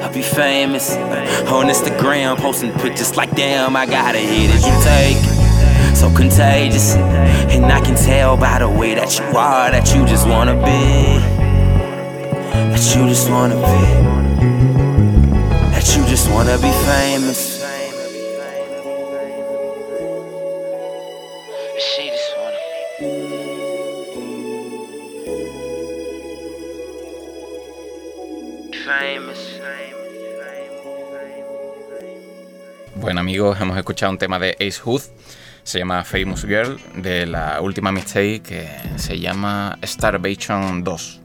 I'll 0.04 0.14
be 0.14 0.22
famous 0.22 0.96
on 0.96 1.68
Instagram, 1.68 2.38
posting 2.38 2.74
pictures 2.80 3.18
like 3.18 3.36
damn. 3.36 3.76
I 3.76 3.86
got 3.86 4.16
a 4.16 4.20
hit 4.20 4.52
that 4.52 4.62
you 4.68 4.76
take 4.84 5.96
so 5.96 6.10
contagious. 6.16 6.96
And 6.96 7.66
I 7.66 7.82
can 7.82 7.96
tell 7.96 8.38
by 8.38 8.60
the 8.60 8.70
way 8.70 8.96
that 8.96 9.18
you 9.18 9.26
are 9.38 9.72
that 9.72 9.94
you 9.94 10.06
just 10.06 10.28
wanna 10.28 10.56
be. 10.64 11.39
That 12.60 12.96
you 12.96 13.08
just 13.08 13.30
wanna 13.30 13.56
be. 13.56 13.80
That 15.72 15.96
you 15.96 16.04
just 16.06 16.30
wanna 16.30 16.58
be 16.58 16.72
famous. 16.86 17.60
Bueno 32.96 33.22
amigos, 33.22 33.60
hemos 33.62 33.78
escuchado 33.78 34.12
un 34.12 34.18
tema 34.18 34.38
de 34.38 34.58
Ace 34.60 34.82
Hood, 34.84 35.02
se 35.64 35.80
llama 35.80 36.04
Famous 36.04 36.44
Girl, 36.46 36.78
de 36.96 37.26
la 37.26 37.62
última 37.62 37.94
mixtape 37.94 38.42
que 38.42 38.68
se 38.98 39.18
llama 39.18 39.80
Starvation 39.82 40.84
2 40.84 41.22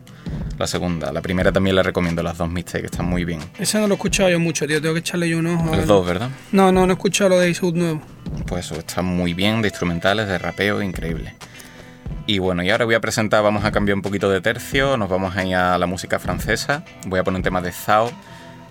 la 0.58 0.66
segunda. 0.66 1.12
La 1.12 1.20
primera 1.20 1.52
también 1.52 1.76
la 1.76 1.82
recomiendo, 1.82 2.22
las 2.22 2.38
dos 2.38 2.48
mistakes, 2.50 2.86
están 2.86 3.06
muy 3.06 3.24
bien. 3.24 3.40
Esa 3.58 3.80
no 3.80 3.86
lo 3.86 3.94
he 3.94 3.96
escuchado 3.96 4.30
yo 4.30 4.40
mucho, 4.40 4.66
tío, 4.66 4.80
tengo 4.80 4.94
que 4.94 5.00
echarle 5.00 5.28
yo 5.28 5.38
un 5.38 5.46
ojo. 5.46 5.74
Los 5.74 5.86
dos, 5.86 6.06
¿verdad? 6.06 6.30
No, 6.52 6.72
no, 6.72 6.86
no 6.86 6.92
he 6.92 6.96
escuchado 6.96 7.30
lo 7.30 7.38
de 7.38 7.50
Isoud 7.50 7.74
nuevo. 7.74 8.00
Pues 8.46 8.66
eso, 8.66 8.76
está 8.76 9.02
muy 9.02 9.34
bien, 9.34 9.62
de 9.62 9.68
instrumentales, 9.68 10.28
de 10.28 10.38
rapeo, 10.38 10.82
increíble. 10.82 11.34
Y 12.26 12.38
bueno, 12.38 12.62
y 12.62 12.70
ahora 12.70 12.84
voy 12.86 12.94
a 12.94 13.00
presentar, 13.00 13.42
vamos 13.42 13.64
a 13.64 13.72
cambiar 13.72 13.96
un 13.96 14.02
poquito 14.02 14.30
de 14.30 14.40
tercio, 14.40 14.96
nos 14.96 15.10
vamos 15.10 15.36
a 15.36 15.44
ir 15.44 15.54
a 15.56 15.76
la 15.78 15.86
música 15.86 16.18
francesa, 16.18 16.84
voy 17.06 17.20
a 17.20 17.24
poner 17.24 17.38
un 17.38 17.42
tema 17.42 17.60
de 17.60 17.70
Zao 17.70 18.10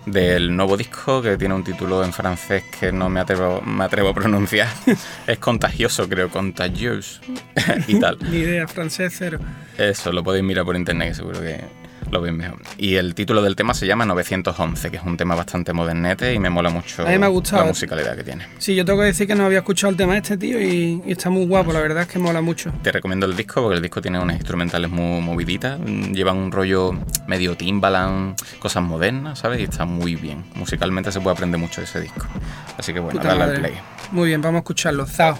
del 0.06 0.54
nuevo 0.54 0.76
disco 0.76 1.22
que 1.22 1.36
tiene 1.36 1.54
un 1.54 1.64
título 1.64 2.04
en 2.04 2.12
francés 2.12 2.62
que 2.78 2.92
no 2.92 3.08
me 3.08 3.20
atrevo, 3.20 3.62
me 3.62 3.84
atrevo 3.84 4.10
a 4.10 4.14
pronunciar. 4.14 4.68
es 5.26 5.38
contagioso, 5.38 6.08
creo, 6.08 6.30
contagious 6.30 7.20
y 7.86 7.98
tal. 7.98 8.18
Ni 8.30 8.38
idea, 8.38 8.66
francés 8.68 9.14
cero. 9.16 9.38
Eso, 9.78 10.12
lo 10.12 10.22
podéis 10.22 10.44
mirar 10.44 10.64
por 10.64 10.76
internet, 10.76 11.14
seguro 11.14 11.40
que 11.40 11.60
lo 12.10 12.20
ves 12.20 12.32
mejor. 12.32 12.60
Y 12.78 12.96
el 12.96 13.14
título 13.14 13.42
del 13.42 13.56
tema 13.56 13.74
se 13.74 13.86
llama 13.86 14.04
911, 14.04 14.90
que 14.90 14.96
es 14.96 15.02
un 15.02 15.16
tema 15.16 15.34
bastante 15.34 15.72
modernete 15.72 16.32
y 16.32 16.38
me 16.38 16.50
mola 16.50 16.70
mucho 16.70 17.04
la 17.04 17.64
musicalidad 17.64 18.16
que 18.16 18.24
tiene. 18.24 18.46
Sí, 18.58 18.74
yo 18.74 18.84
tengo 18.84 19.00
que 19.00 19.06
decir 19.06 19.26
que 19.26 19.34
no 19.34 19.44
había 19.44 19.58
escuchado 19.58 19.90
el 19.90 19.96
tema 19.96 20.16
este, 20.16 20.36
tío, 20.36 20.60
y, 20.60 21.02
está 21.06 21.30
muy 21.30 21.46
guapo, 21.46 21.72
la 21.72 21.80
verdad 21.80 22.02
es 22.02 22.08
que 22.08 22.18
mola 22.18 22.40
mucho. 22.40 22.72
Te 22.82 22.92
recomiendo 22.92 23.26
el 23.26 23.36
disco 23.36 23.62
porque 23.62 23.76
el 23.76 23.82
disco 23.82 24.00
tiene 24.00 24.18
unas 24.18 24.36
instrumentales 24.36 24.90
muy 24.90 25.20
moviditas, 25.20 25.80
llevan 25.80 26.36
un 26.36 26.52
rollo 26.52 26.92
medio 27.26 27.56
timbaland, 27.56 28.36
cosas 28.58 28.82
modernas, 28.82 29.38
¿sabes? 29.38 29.60
Y 29.60 29.64
está 29.64 29.84
muy 29.84 30.16
bien. 30.16 30.44
Musicalmente 30.54 31.12
se 31.12 31.20
puede 31.20 31.34
aprender 31.34 31.60
mucho 31.60 31.80
de 31.80 31.86
ese 31.86 32.00
disco. 32.00 32.26
Así 32.78 32.92
que 32.92 33.00
bueno, 33.00 33.18
Puta 33.18 33.28
dale 33.28 33.40
madre. 33.40 33.56
al 33.56 33.60
play. 33.62 33.74
Muy 34.12 34.28
bien, 34.28 34.40
vamos 34.40 34.58
a 34.58 34.60
escucharlo. 34.60 35.06
Zao. 35.06 35.38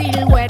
silhouette 0.00 0.49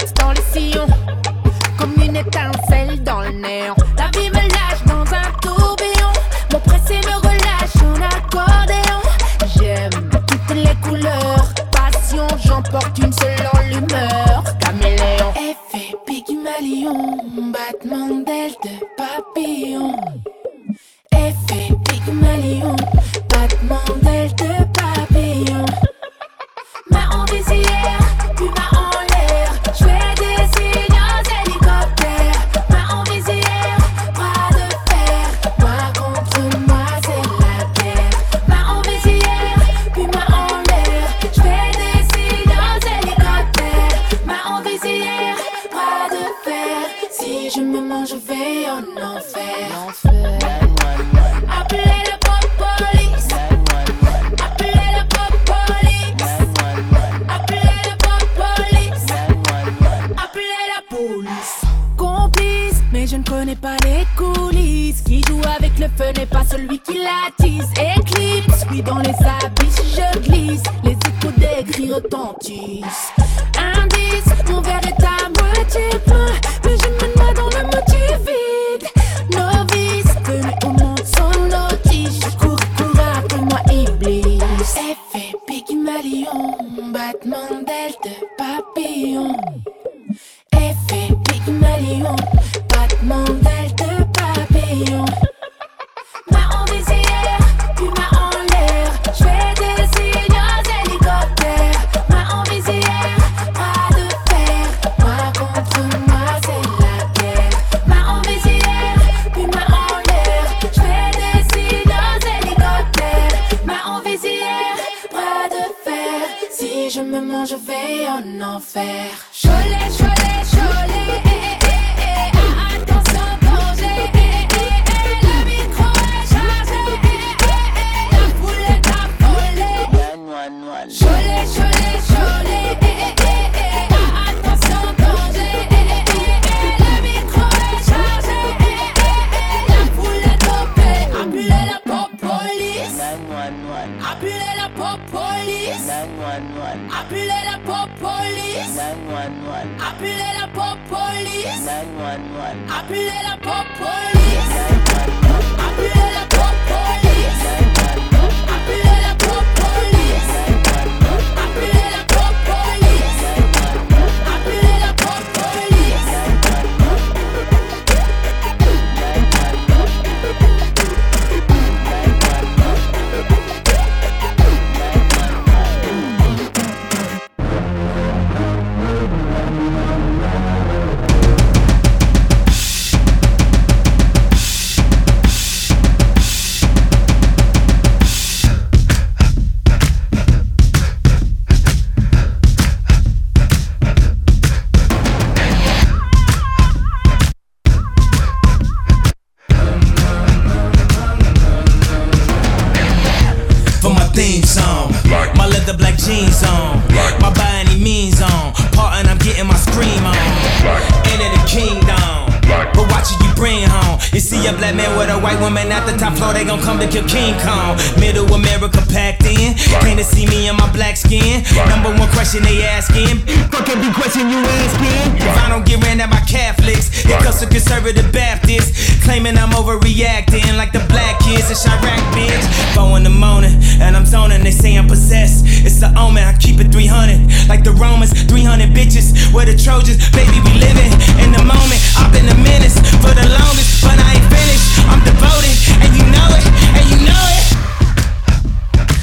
top 216.01 216.17
floor, 216.17 216.33
they 216.33 216.43
gon' 216.43 216.59
come 216.59 216.79
to 216.81 216.87
kill 216.89 217.05
King 217.05 217.37
Kong. 217.45 217.77
Middle 218.01 218.25
America 218.33 218.81
packed 218.89 219.21
in. 219.21 219.53
Came 219.85 219.97
to 220.01 220.03
see 220.03 220.25
me 220.25 220.49
in 220.49 220.57
my 220.57 220.65
black 220.73 220.97
skin. 220.97 221.45
Number 221.69 221.93
one 221.93 222.09
question 222.09 222.41
they 222.41 222.65
asking. 222.65 223.21
Fuck 223.53 223.69
every 223.69 223.93
question 223.93 224.25
you 224.33 224.41
asking. 224.65 225.21
If 225.21 225.37
I 225.37 225.45
don't 225.53 225.63
get 225.63 225.77
ran 225.85 226.01
at 226.01 226.09
my 226.09 226.21
Catholics, 226.25 227.05
it 227.05 227.13
comes 227.21 227.39
to 227.41 227.45
conservative 227.45 228.11
Baptists. 228.11 228.97
Claiming 229.05 229.37
I'm 229.37 229.53
overreacting 229.53 230.57
like 230.57 230.71
the 230.73 230.81
black 230.89 231.21
kids 231.21 231.53
in 231.53 231.57
Chiraq, 231.61 232.01
bitch. 232.17 232.45
Four 232.73 232.97
in 232.97 233.03
the 233.03 233.13
morning, 233.13 233.53
and 233.77 233.95
I'm 233.95 234.05
zoning. 234.05 234.41
They 234.41 234.51
say 234.51 234.77
I'm 234.77 234.87
possessed. 234.87 235.45
It's 235.61 235.79
the 235.79 235.93
omen, 235.93 236.23
I 236.23 236.33
keep 236.37 236.59
it 236.59 236.71
300. 236.73 237.47
Like 237.47 237.63
the 237.63 237.77
Romans, 237.77 238.09
300 238.25 238.73
bitches. 238.73 239.13
Where 239.29 239.45
the 239.45 239.53
Trojans, 239.53 240.01
baby, 240.17 240.41
we 240.49 240.57
living 240.57 240.91
in 241.21 241.29
the 241.29 241.45
moment. 241.45 241.81
I've 241.93 242.09
been 242.09 242.25
a 242.25 242.37
menace 242.41 242.81
for 243.05 243.13
the 243.13 243.27
longest, 243.37 243.85
but 243.85 244.01
I 244.01 244.17
ain't 244.17 244.27
finished. 244.33 244.81
I'm 244.89 245.01
devoted, 245.05 245.55
and 245.91 245.99
you 245.99 246.07
know 246.07 246.27
it, 246.31 246.45
and 246.79 246.85
you 246.87 246.99
know 247.03 247.23
it. 247.35 247.45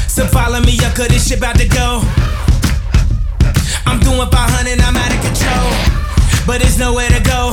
So 0.09 0.27
follow 0.27 0.61
me 0.61 0.81
up, 0.81 0.97
cause 0.97 1.09
this 1.09 1.29
shit 1.29 1.39
about 1.39 1.57
to 1.57 1.69
go. 1.69 2.01
I'm 3.85 4.01
doing 4.01 4.29
500, 4.29 4.81
I'm 4.81 4.97
out 4.97 5.13
of 5.13 5.21
control. 5.21 5.69
But 6.47 6.61
there's 6.61 6.79
nowhere 6.79 7.09
to 7.09 7.21
go. 7.21 7.53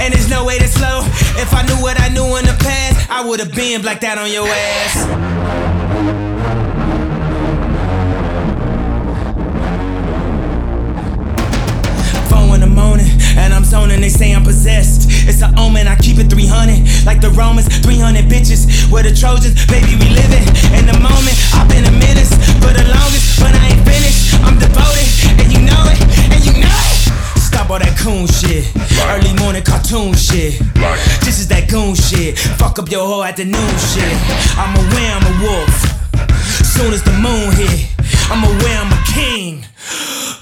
And 0.00 0.12
there's 0.12 0.28
no 0.30 0.44
way 0.44 0.58
to 0.58 0.68
slow. 0.68 1.02
If 1.36 1.52
I 1.54 1.62
knew 1.66 1.80
what 1.82 2.00
I 2.00 2.08
knew 2.08 2.36
in 2.38 2.44
the 2.44 2.56
past, 2.58 3.10
I 3.10 3.26
would've 3.26 3.52
been 3.52 3.82
blacked 3.82 4.04
out 4.04 4.18
on 4.18 4.30
your 4.30 4.46
ass. 4.46 5.73
And 13.74 14.02
they 14.02 14.08
say 14.08 14.32
I'm 14.32 14.44
possessed. 14.44 15.10
It's 15.26 15.42
an 15.42 15.58
omen, 15.58 15.88
I 15.88 15.96
keep 15.96 16.18
it 16.18 16.30
300. 16.30 17.04
Like 17.04 17.20
the 17.20 17.30
Romans, 17.30 17.66
300 17.82 18.24
bitches. 18.30 18.90
We're 18.90 19.02
the 19.02 19.10
Trojans, 19.10 19.66
baby, 19.66 19.98
we 19.98 20.14
living 20.14 20.46
in 20.78 20.86
the 20.86 20.94
moment. 21.02 21.34
I've 21.54 21.68
been 21.68 21.82
a 21.82 21.90
menace 21.90 22.30
for 22.62 22.70
the 22.70 22.86
longest, 22.86 23.42
but 23.42 23.50
I 23.50 23.74
ain't 23.74 23.82
finished. 23.82 24.38
I'm 24.46 24.58
devoted, 24.62 25.08
and 25.42 25.50
you 25.50 25.66
know 25.66 25.82
it, 25.90 25.98
and 26.30 26.40
you 26.46 26.54
know 26.62 26.70
it. 26.70 26.98
Stop 27.42 27.70
all 27.70 27.82
that 27.82 27.98
coon 27.98 28.30
shit. 28.30 28.70
Early 29.10 29.34
morning 29.42 29.64
cartoon 29.64 30.14
shit. 30.14 30.62
This 31.26 31.42
is 31.42 31.48
that 31.48 31.68
goon 31.68 31.94
shit. 31.94 32.38
Fuck 32.38 32.78
up 32.78 32.90
your 32.90 33.06
whole 33.06 33.24
afternoon 33.24 33.74
shit. 33.90 34.14
I'm 34.54 34.70
aware 34.78 35.10
I'm 35.18 35.26
a 35.26 35.34
wolf. 35.42 36.03
Soon 36.74 36.92
as 36.92 37.04
the 37.04 37.14
moon 37.22 37.54
hit, 37.54 37.86
I'm 38.34 38.42
aware 38.42 38.82
I'm 38.82 38.90
a 38.90 38.98
king. 39.06 39.64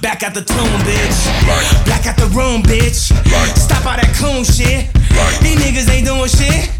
Back 0.01 0.23
at 0.23 0.33
the 0.33 0.41
tomb, 0.41 0.81
bitch. 0.81 1.21
Back 1.85 2.07
at 2.07 2.17
the 2.17 2.25
room, 2.33 2.63
bitch. 2.63 3.13
Stop 3.53 3.85
all 3.85 4.01
that 4.01 4.09
coon 4.17 4.41
shit. 4.41 4.89
These 5.45 5.61
niggas 5.61 5.93
ain't 5.93 6.09
doing 6.09 6.33
shit. 6.33 6.73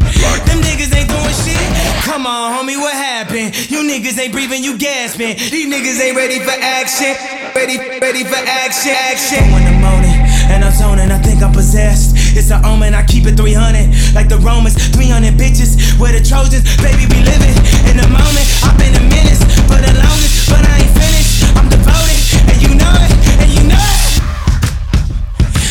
Them 0.49 0.57
niggas 0.65 0.89
ain't 0.97 1.05
doing 1.05 1.37
shit. 1.45 1.61
Come 2.01 2.25
on, 2.25 2.49
homie, 2.57 2.81
what 2.81 2.97
happened? 2.97 3.53
You 3.69 3.85
niggas 3.85 4.17
ain't 4.17 4.33
breathing, 4.33 4.63
you 4.63 4.75
gasping. 4.75 5.37
These 5.37 5.69
niggas 5.69 6.01
ain't 6.01 6.17
ready 6.17 6.39
for 6.39 6.57
action. 6.57 7.13
Ready, 7.53 7.77
ready 7.77 8.23
for 8.25 8.41
action, 8.41 8.97
action. 9.05 9.53
When 9.53 9.69
the 9.69 9.77
morning, 9.77 10.17
and 10.49 10.65
I'm 10.65 10.73
zoning, 10.73 11.11
I 11.11 11.21
think 11.21 11.43
I'm 11.43 11.53
possessed. 11.53 12.17
It's 12.35 12.49
an 12.49 12.65
omen, 12.65 12.93
I 12.93 13.03
keep 13.05 13.25
it 13.25 13.37
300. 13.37 14.15
Like 14.15 14.27
the 14.27 14.37
Romans, 14.39 14.73
300 14.89 15.33
bitches. 15.37 15.77
Where 15.99 16.11
the 16.11 16.23
Trojans, 16.23 16.65
baby, 16.81 17.05
we 17.05 17.21
living 17.21 17.53
in 17.85 17.97
the 17.97 18.07
moment. 18.09 18.45
I've 18.65 18.77
been 18.77 18.93
a 18.97 19.03
menace 19.05 19.45
for 19.69 19.77
the 19.77 19.93
longest, 19.93 20.49
but 20.49 20.65
I 20.65 20.81
ain't 20.81 20.93
finished. 20.97 21.45
I'm 21.53 21.69
devoted, 21.69 22.19
and 22.49 22.57
you 22.57 22.73
know 22.73 22.93
it, 22.97 23.13
and 23.37 23.49
you 23.53 23.63
know 23.69 23.77
it. 23.77 24.21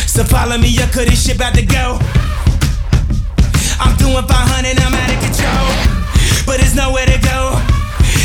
So 0.07 0.23
follow 0.23 0.57
me 0.57 0.71
up, 0.79 0.91
cause 0.95 1.05
this 1.05 1.19
shit 1.25 1.35
about 1.35 1.53
to 1.55 1.65
go. 1.65 1.99
I'm 3.83 3.95
doing 3.99 4.23
500, 4.23 4.79
I'm 4.79 4.95
out 4.95 5.11
of 5.11 5.19
control. 5.19 5.67
But 6.47 6.63
there's 6.63 6.75
nowhere 6.75 7.05
to 7.05 7.19
go, 7.19 7.59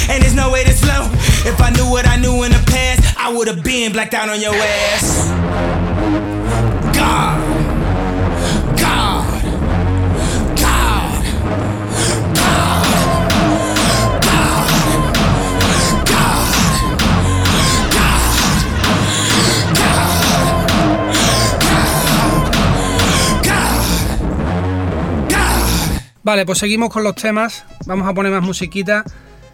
and 0.09 0.23
there's 0.23 0.35
no 0.35 0.51
way 0.51 0.63
to 0.63 0.73
slow. 0.73 1.11
If 1.43 1.61
I 1.61 1.71
knew 1.71 1.91
what 1.91 2.07
I 2.07 2.17
knew 2.17 2.45
in 2.45 2.53
the 2.53 2.63
past, 2.71 3.19
I 3.19 3.33
would've 3.35 3.65
been 3.65 3.93
blacked 3.93 4.15
out 4.15 4.29
on 4.29 4.41
your 4.41 4.55
ass. 4.55 5.27
God. 6.95 7.58
Vale, 26.29 26.45
pues 26.45 26.59
seguimos 26.59 26.91
con 26.91 27.05
los 27.05 27.15
temas. 27.15 27.65
Vamos 27.87 28.07
a 28.07 28.13
poner 28.13 28.31
más 28.31 28.43
musiquita. 28.43 29.03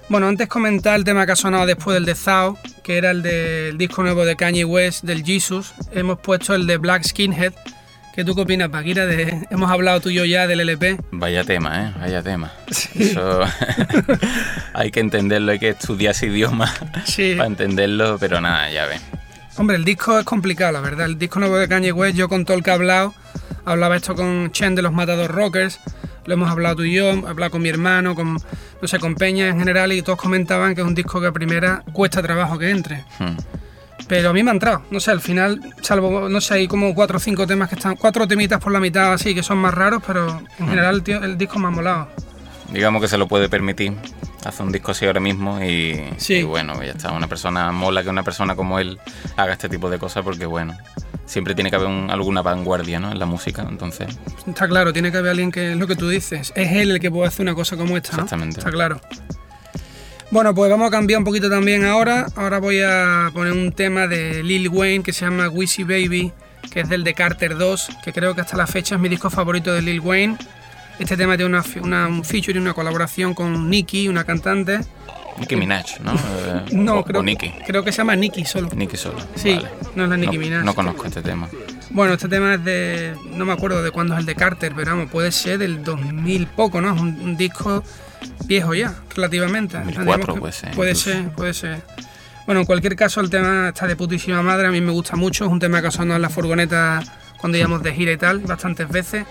Bueno, 0.09 0.27
antes 0.27 0.49
comentar 0.49 0.97
el 0.97 1.05
tema 1.05 1.25
que 1.25 1.31
ha 1.31 1.37
sonado 1.37 1.67
después 1.67 1.95
del 1.95 2.05
de 2.05 2.17
Zao, 2.17 2.59
que 2.83 2.99
era 2.99 3.13
el 3.13 3.23
del 3.23 3.79
disco 3.79 4.03
nuevo 4.03 4.25
de 4.25 4.35
Kanye 4.35 4.65
West, 4.65 5.05
del 5.05 5.25
Jesus. 5.25 5.73
Hemos 5.93 6.19
puesto 6.19 6.53
el 6.53 6.67
de 6.67 6.79
Black 6.79 7.05
Skinhead. 7.05 7.53
¿Qué 8.13 8.25
tú 8.25 8.35
qué 8.35 8.41
opinas, 8.41 8.71
Paquira? 8.71 9.07
De, 9.07 9.47
hemos 9.51 9.71
hablado 9.71 10.01
tú 10.01 10.09
y 10.09 10.15
yo 10.15 10.25
ya 10.25 10.49
del 10.49 10.59
LP. 10.59 10.99
Vaya 11.13 11.45
tema, 11.45 11.81
¿eh? 11.81 11.93
Vaya 12.01 12.25
tema. 12.25 12.53
Eso 12.67 13.43
hay 14.75 14.91
que 14.91 14.99
entenderlo, 14.99 15.53
hay 15.53 15.61
que 15.61 15.69
estudiar 15.69 16.11
ese 16.11 16.27
idioma 16.27 16.75
para 16.75 17.47
entenderlo, 17.47 18.19
pero 18.19 18.41
nada, 18.41 18.69
ya 18.73 18.87
ves. 18.87 19.01
Hombre, 19.57 19.77
el 19.77 19.85
disco 19.85 20.19
es 20.19 20.25
complicado, 20.25 20.73
la 20.73 20.81
verdad. 20.81 21.07
El 21.07 21.19
disco 21.19 21.39
nuevo 21.39 21.57
de 21.57 21.69
Kanye 21.69 21.93
West, 21.93 22.17
yo 22.17 22.29
con 22.29 22.45
todo 22.45 22.57
el 22.57 22.63
que 22.63 22.71
he 22.71 22.75
hablado, 22.75 23.15
hablaba 23.65 23.97
esto 23.97 24.15
con 24.15 24.51
Chen 24.51 24.75
de 24.75 24.83
los 24.83 24.93
Matador 24.93 25.31
Rockers, 25.31 25.79
lo 26.27 26.35
hemos 26.35 26.51
hablado 26.51 26.77
tú 26.77 26.83
y 26.85 26.95
yo, 26.95 27.11
he 27.13 27.27
hablado 27.29 27.53
con 27.53 27.63
mi 27.63 27.69
hermano, 27.69 28.15
con, 28.15 28.35
no 28.35 28.89
sé, 28.89 28.99
con 28.99 29.15
Peña 29.15 29.49
en 29.49 29.59
general, 29.59 29.93
y 29.93 30.03
todos 30.03 30.19
comentaban 30.19 30.75
que 30.75 30.81
es 30.81 30.87
un 30.87 30.95
disco 30.95 31.21
que 31.21 31.29
a 31.29 31.33
primera 31.33 31.83
cuesta 31.93 32.21
trabajo 32.23 32.59
que 32.59 32.71
entre. 32.71 33.05
Hmm. 33.19 33.37
Pero 34.09 34.31
a 34.31 34.33
mí 34.33 34.43
me 34.43 34.51
ha 34.51 34.55
entrado, 34.55 34.83
no 34.91 34.99
sé, 35.01 35.13
al 35.13 35.21
final, 35.21 35.61
salvo, 35.81 36.29
no 36.29 36.41
sé, 36.41 36.55
hay 36.55 36.69
como 36.69 36.93
cuatro 36.95 37.19
o 37.19 37.21
cinco 37.21 37.47
temas 37.47 37.69
que 37.69 37.77
están, 37.77 37.95
cuatro 37.97 38.27
temitas 38.27 38.61
por 38.61 38.73
la 38.73 38.81
mitad 38.81 39.13
así, 39.13 39.35
que 39.35 39.43
son 39.43 39.59
más 39.59 39.73
raros, 39.73 40.03
pero 40.07 40.29
en 40.59 40.65
Hmm. 40.67 40.69
general 40.69 41.03
tío, 41.03 41.23
el 41.23 41.39
disco 41.39 41.59
me 41.61 41.69
ha 41.69 41.71
molado. 41.71 42.09
Digamos 42.73 43.01
que 43.01 43.09
se 43.09 43.17
lo 43.19 43.29
puede 43.29 43.49
permitir 43.49 43.93
hacer 44.47 44.67
un 44.67 44.73
disco 44.73 44.91
así 44.93 45.07
ahora 45.07 45.21
mismo 45.21 45.63
y, 45.63 46.03
Sí. 46.17 46.35
y 46.35 46.43
bueno, 46.43 46.83
ya 46.83 46.93
está. 46.93 47.13
Una 47.13 47.27
persona 47.29 47.73
mola 47.73 48.03
que 48.03 48.09
una 48.11 48.23
persona 48.23 48.55
como 48.57 48.79
él 48.79 48.99
haga 49.37 49.53
este 49.53 49.69
tipo 49.69 49.89
de 49.91 49.99
cosas 49.99 50.23
porque 50.25 50.47
bueno, 50.47 50.77
siempre 51.27 51.55
tiene 51.55 51.71
que 51.71 51.77
haber 51.77 51.89
un- 51.89 52.11
alguna 52.11 52.43
vanguardia 52.43 52.99
¿no? 53.01 53.11
en 53.13 53.19
la 53.19 53.27
música, 53.27 53.65
entonces 53.69 54.09
Está 54.47 54.69
claro, 54.69 54.93
tiene 54.93 55.11
que 55.11 55.19
haber 55.19 55.31
alguien 55.31 55.51
que 55.51 55.73
es 55.73 55.77
lo 55.79 55.87
que 55.87 55.97
tú 55.97 56.09
dices. 56.09 56.53
Es 56.55 56.73
él 56.73 56.91
el 56.91 57.01
que 57.01 57.11
puede 57.11 57.29
hacer 57.29 57.43
una 57.43 57.55
cosa 57.55 57.77
como 57.77 57.97
esta, 57.97 58.11
¿no? 58.17 58.25
Exactamente. 58.25 58.59
Está 58.61 58.71
claro. 58.71 59.01
Bueno, 60.31 60.55
pues 60.55 60.71
vamos 60.71 60.89
a 60.89 60.91
cambiar 60.91 61.19
un 61.19 61.25
poquito 61.25 61.49
también 61.49 61.85
ahora. 61.85 62.27
Ahora 62.37 62.59
voy 62.59 62.81
a 62.81 63.31
poner 63.33 63.53
un 63.53 63.73
tema 63.73 64.07
de 64.07 64.43
Lil 64.43 64.69
Wayne 64.69 65.05
que 65.05 65.13
se 65.13 65.25
llama 65.25 65.49
Wheezy 65.49 65.85
Baby, 65.85 66.33
que 66.71 66.81
es 66.81 66.89
del 66.89 67.05
de 67.05 67.15
Carter 67.15 67.57
2, 67.57 67.89
que 68.05 68.13
creo 68.13 68.35
que 68.35 68.41
hasta 68.41 68.57
la 68.57 68.67
fecha 68.67 68.97
es 68.97 69.01
mi 69.01 69.09
disco 69.09 69.31
favorito 69.31 69.73
de 69.73 69.83
Lil 69.83 70.01
Wayne. 70.01 70.37
Este 70.99 71.17
tema 71.17 71.37
tiene 71.37 71.51
una, 71.57 71.65
una- 71.83 72.07
un 72.09 72.25
feature 72.25 72.55
y 72.59 72.63
una 72.63 72.73
colaboración 72.75 73.35
con 73.35 73.69
Nicki, 73.69 74.09
una 74.09 74.25
cantante. 74.25 74.81
Nicki 75.39 75.57
Minaj, 75.57 76.01
¿no? 76.01 76.13
Eh, 76.47 76.65
No, 76.73 76.99
o- 77.01 77.05
creo, 77.05 77.21
o 77.21 77.25
Nicki. 77.25 77.51
creo 77.67 77.83
que 77.83 77.91
se 77.91 77.99
llama 77.99 78.15
Nicki 78.15 78.45
solo. 78.45 78.69
Nicki 78.75 78.97
solo. 78.97 79.19
Sí, 79.35 79.55
vale. 79.57 79.69
no 79.97 80.05
es 80.05 80.11
la 80.11 80.17
Nicki 80.17 80.37
No- 80.37 80.41
Minaj. 80.43 80.65
No 80.65 80.75
conozco 80.75 81.07
este 81.07 81.23
tema. 81.23 81.49
Bueno, 81.91 82.15
este 82.15 82.29
tema 82.29 82.55
es 82.55 82.65
de. 82.65 83.15
No 83.33 83.45
me 83.45 83.53
acuerdo 83.53 83.83
de 83.83 83.91
cuándo 83.91 84.15
es 84.15 84.21
el 84.21 84.27
de 84.27 84.35
Carter, 84.35 84.73
pero 84.75 84.93
vamos, 84.93 85.11
puede 85.11 85.31
ser 85.33 85.59
del 85.59 85.83
2000 85.85 86.47
poco, 86.49 86.81
¿no? 86.81 86.95
Es 86.95 87.01
un, 87.01 87.21
un 87.21 87.37
disco 87.37 87.83
viejo 88.47 88.75
ya, 88.75 88.95
relativamente. 89.15 89.77
2004 89.79 90.05
Tendríamos 90.05 90.35
que- 90.35 90.41
puede 90.41 90.53
ser, 90.53 90.71
Puede 90.75 90.91
incluso. 90.93 91.11
ser, 91.11 91.29
puede 91.31 91.55
ser. 91.55 91.83
Bueno, 92.47 92.61
en 92.61 92.67
cualquier 92.67 92.95
caso, 92.95 93.21
el 93.21 93.31
tema 93.31 93.69
está 93.71 93.87
de 93.87 93.97
putísima 93.97 94.43
madre, 94.43 94.69
a 94.69 94.71
mí 94.71 94.81
me 94.81 94.93
gusta 94.93 95.17
mucho. 95.17 95.45
Es 95.47 95.51
un 95.51 95.59
tema 95.61 95.81
que 95.81 95.89
ha 95.89 95.91
sonado 95.91 96.17
en 96.17 96.23
la 96.23 96.31
furgoneta 96.31 97.03
cuando 97.39 97.59
íbamos 97.59 97.83
de 97.83 97.93
gira 97.95 98.13
y 98.13 98.17
tal, 98.17 98.39
bastantes 98.41 98.89
veces. 98.89 99.25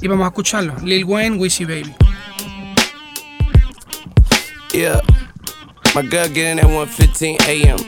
Y 0.00 0.08
vamos 0.08 0.24
a 0.24 0.28
escucharlo. 0.28 0.74
Lil 0.82 1.04
Wayne, 1.04 1.38
Weezy 1.38 1.66
Baby. 1.66 1.94
Yeah. 4.72 5.00
My 5.94 6.02
girl 6.02 6.28
getting 6.28 6.58
at 6.58 6.66
1:15 6.66 7.40
a.m. 7.48 7.78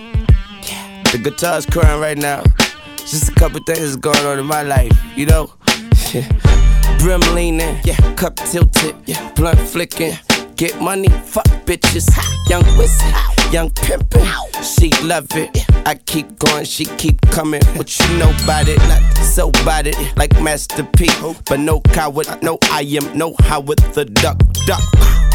The 1.12 1.18
guitar's 1.18 1.66
crying 1.66 2.00
right 2.00 2.18
now. 2.18 2.42
Just 2.98 3.28
a 3.28 3.32
couple 3.32 3.61
things 3.66 3.96
going 3.96 4.24
on 4.26 4.38
in 4.38 4.46
my 4.46 4.62
life, 4.62 4.92
you 5.16 5.26
know. 5.26 5.52
Brim 6.98 7.20
leaning, 7.34 7.78
yeah, 7.84 7.96
cup 8.14 8.36
tilted, 8.36 8.96
yeah, 9.07 9.32
blunt 9.34 9.59
flicking. 9.61 10.14
Get 10.57 10.80
money, 10.80 11.09
fuck 11.09 11.44
bitches. 11.66 12.09
Young 12.48 12.64
wizard, 12.78 13.14
young 13.52 13.68
pimpin'. 13.70 14.24
She 14.64 14.90
love 15.04 15.26
it. 15.32 15.50
I 15.86 15.96
keep 15.96 16.38
going, 16.38 16.64
she 16.64 16.86
keep 16.96 17.20
coming. 17.30 17.62
What 17.74 18.00
you 18.00 18.18
know 18.18 18.32
about 18.42 18.66
it? 18.66 18.78
Not 18.88 19.02
so 19.18 19.50
about 19.50 19.86
it, 19.86 19.96
like 20.16 20.32
Master 20.40 20.82
P. 20.96 21.11
But 21.44 21.61
no 21.61 21.80
coward, 21.82 22.28
no 22.42 22.59
I 22.70 22.80
am, 22.80 23.18
no 23.18 23.34
Howard 23.40 23.80
the 23.92 24.07
Duck, 24.07 24.38
duck. 24.64 24.80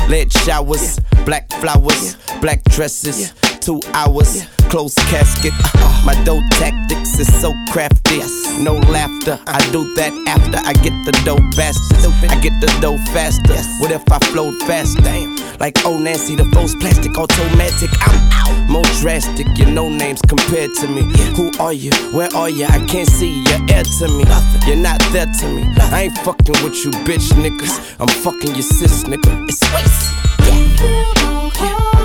Lead 0.10 0.34
showers, 0.34 1.00
black 1.24 1.52
flowers, 1.54 2.18
black 2.42 2.64
dresses. 2.64 3.32
Two 3.62 3.80
hours. 3.94 4.46
Close 4.70 4.96
casket. 5.12 5.54
Uh, 5.76 6.04
my 6.06 6.16
dough 6.24 6.42
tactics 6.52 7.20
is 7.20 7.28
so 7.42 7.54
crafty. 7.72 8.20
No 8.64 8.74
laughter. 8.90 9.40
I 9.48 9.60
do 9.72 9.94
that 9.96 10.14
after 10.28 10.58
I 10.58 10.74
get 10.74 10.94
the 11.06 11.12
dough 11.24 11.44
faster. 11.56 11.96
I 12.28 12.40
get 12.40 12.60
the 12.60 12.68
dough 12.82 12.98
faster. 13.14 13.56
What 13.80 13.92
if 13.92 14.04
I 14.12 14.20
flowed 14.32 14.58
fast? 14.64 14.98
Damn. 15.04 15.36
Like 15.60 15.78
oh 15.86 15.98
Nancy, 15.98 16.36
the 16.36 16.46
first 16.46 16.80
plastic 16.80 17.18
automatic. 17.18 17.90
I'm 18.08 18.30
out. 18.32 18.70
More 18.70 18.86
drastic. 19.02 19.48
You 19.58 19.66
know 19.66 19.90
names 19.90 20.22
compared 20.22 20.74
to 20.76 20.88
me. 20.88 21.04
Who 21.36 21.52
are 21.60 21.74
you? 21.74 21.92
Where 22.14 22.34
are 22.36 22.50
you? 22.50 22.66
I 22.66 22.80
can't 22.86 23.10
see 23.10 23.44
you. 23.44 23.58
Air 23.70 23.84
to 23.84 24.08
me. 24.08 24.26
You're 24.66 24.78
not 24.78 25.00
there 25.12 25.28
to 25.28 25.48
me. 25.48 25.64
I 25.92 26.04
ain't 26.04 26.18
fucking 26.20 26.64
with 26.64 26.84
you, 26.84 26.92
bitch 27.06 27.30
niggas. 27.34 27.98
I'm 28.00 28.08
fucking 28.08 28.56
your 28.56 28.64
sis, 28.64 29.04
nigga. 29.04 29.50
It's 29.50 29.62
waste. 29.74 30.22
That's 30.42 32.01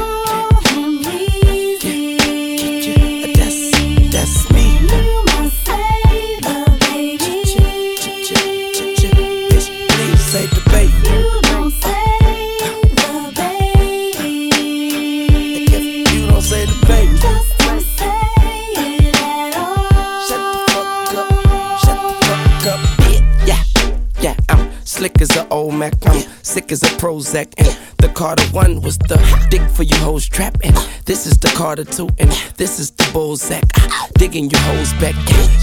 sick 26.57 26.73
as 26.73 26.83
a 26.83 26.93
Prozac. 26.97 27.53
And 27.59 27.69
the 27.99 28.09
Carter 28.09 28.47
one 28.47 28.81
was 28.81 28.97
the 28.97 29.19
dick 29.51 29.61
for 29.77 29.83
you 29.83 29.97
hoes 29.97 30.27
trap. 30.27 30.57
And 30.65 30.75
this 31.05 31.27
is 31.27 31.37
the 31.37 31.49
Carter 31.49 31.85
two. 31.85 32.09
And 32.19 32.31
this 32.57 32.79
is 32.79 32.91
the 32.93 33.05
Bozak. 33.15 33.65
Ah, 33.77 34.09
digging 34.15 34.49
your 34.49 34.61
hoes 34.61 34.93
back. 34.95 35.15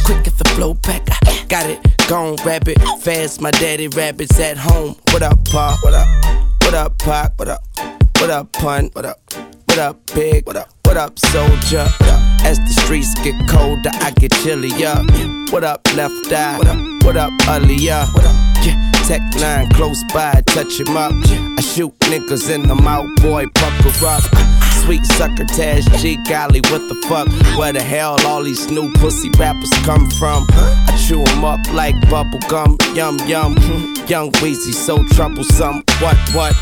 Quick 0.06 0.28
at 0.28 0.38
the 0.38 0.48
flow 0.54 0.76
back. 0.76 1.02
Ah, 1.10 1.46
got 1.50 1.66
it, 1.66 1.80
gone 2.08 2.36
rabbit. 2.46 2.78
Fast, 3.02 3.42
my 3.42 3.52
daddy 3.52 3.88
rabbits 3.88 4.40
at 4.40 4.58
home. 4.58 4.96
What 5.12 5.24
up, 5.24 5.44
Pa? 5.46 5.80
What 5.82 5.96
up? 5.96 6.08
What 6.64 6.76
up, 6.76 6.98
Pac? 7.00 7.40
What 7.40 7.48
up? 7.48 7.64
What 8.20 8.30
up, 8.30 8.52
Pun? 8.54 8.90
What 8.94 9.06
up? 9.06 9.20
What 9.66 9.80
up, 9.80 9.98
Big? 10.14 10.46
What 10.46 10.58
up? 10.58 10.70
What 10.86 10.98
up, 10.98 11.18
soldier? 11.18 11.88
As 12.46 12.60
the 12.60 12.74
streets 12.84 13.14
get 13.24 13.36
colder, 13.50 13.90
I 14.06 14.12
get 14.12 14.32
chillier. 14.44 14.96
What 15.50 15.64
up, 15.64 15.82
left 15.96 16.32
eye? 16.32 16.58
What 16.60 16.68
up? 16.68 17.04
What 17.04 17.18
up, 17.18 17.34
Aaliyah? 17.50 18.14
What 18.14 18.26
up? 18.26 18.36
Yeah, 18.64 18.78
Tech 19.08 19.22
9 19.36 19.70
close 19.72 20.02
by, 20.14 20.42
touch 20.48 20.80
him 20.80 20.96
up. 20.96 21.12
I 21.58 21.62
shoot 21.62 21.98
niggas 22.00 22.50
in 22.54 22.68
the 22.68 22.76
mouth, 22.76 23.10
boy, 23.22 23.46
pucker 23.54 24.06
up. 24.06 24.24
Sweet 24.84 25.06
sucker 25.06 25.46
Taz 25.46 25.84
G, 26.02 26.18
golly, 26.28 26.62
what 26.72 26.88
the 26.88 26.96
fuck? 27.08 27.28
Where 27.58 27.74
the 27.74 27.82
hell 27.82 28.18
all 28.26 28.44
these 28.44 28.70
new 28.70 28.92
pussy 28.94 29.30
rappers 29.38 29.72
come 29.84 30.10
from? 30.12 30.46
I 30.52 31.06
chew 31.08 31.22
'em 31.22 31.44
up 31.44 31.60
like 31.74 31.96
bubble 32.10 32.40
gum, 32.50 32.78
yum 32.94 33.18
yum. 33.28 33.56
Young 34.08 34.32
Weezy, 34.42 34.74
so 34.74 35.04
troublesome. 35.16 35.84
What, 36.00 36.18
what? 36.34 36.54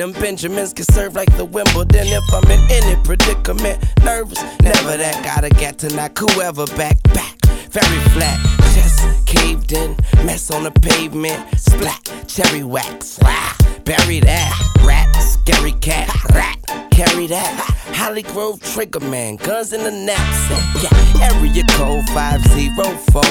Them 0.00 0.12
Benjamins 0.12 0.72
can 0.72 0.86
serve 0.86 1.14
like 1.14 1.34
the 1.36 1.44
Wimbledon. 1.44 2.06
If 2.06 2.24
I'm 2.32 2.50
in 2.50 2.60
any 2.70 2.96
predicament, 3.02 3.84
nervous, 4.02 4.42
never 4.62 4.96
that. 4.96 5.22
Gotta 5.22 5.50
get 5.50 5.78
to 5.78 5.94
knock 5.94 6.18
whoever 6.18 6.66
back, 6.68 7.02
back. 7.14 7.36
Very 7.70 8.00
flat, 8.14 8.38
just 8.74 9.26
caved 9.26 9.72
in. 9.72 9.94
Mess 10.24 10.50
on 10.50 10.64
the 10.64 10.70
pavement, 10.70 11.38
splat, 11.58 12.02
cherry 12.26 12.64
wax. 12.64 13.18
Rah, 13.22 13.54
bury 13.84 14.20
that, 14.20 14.80
rat, 14.82 15.14
scary 15.16 15.72
cat, 15.72 16.08
rat. 16.30 16.89
Carry 17.00 17.28
that, 17.28 17.56
Holly 17.96 18.20
Grove 18.20 18.60
trigger 18.60 19.00
man, 19.00 19.36
guns 19.36 19.72
in 19.72 19.84
the 19.84 19.90
knapsack. 19.90 20.82
Yeah, 20.84 21.32
area 21.32 21.64
code 21.70 22.04
504. 22.12 23.22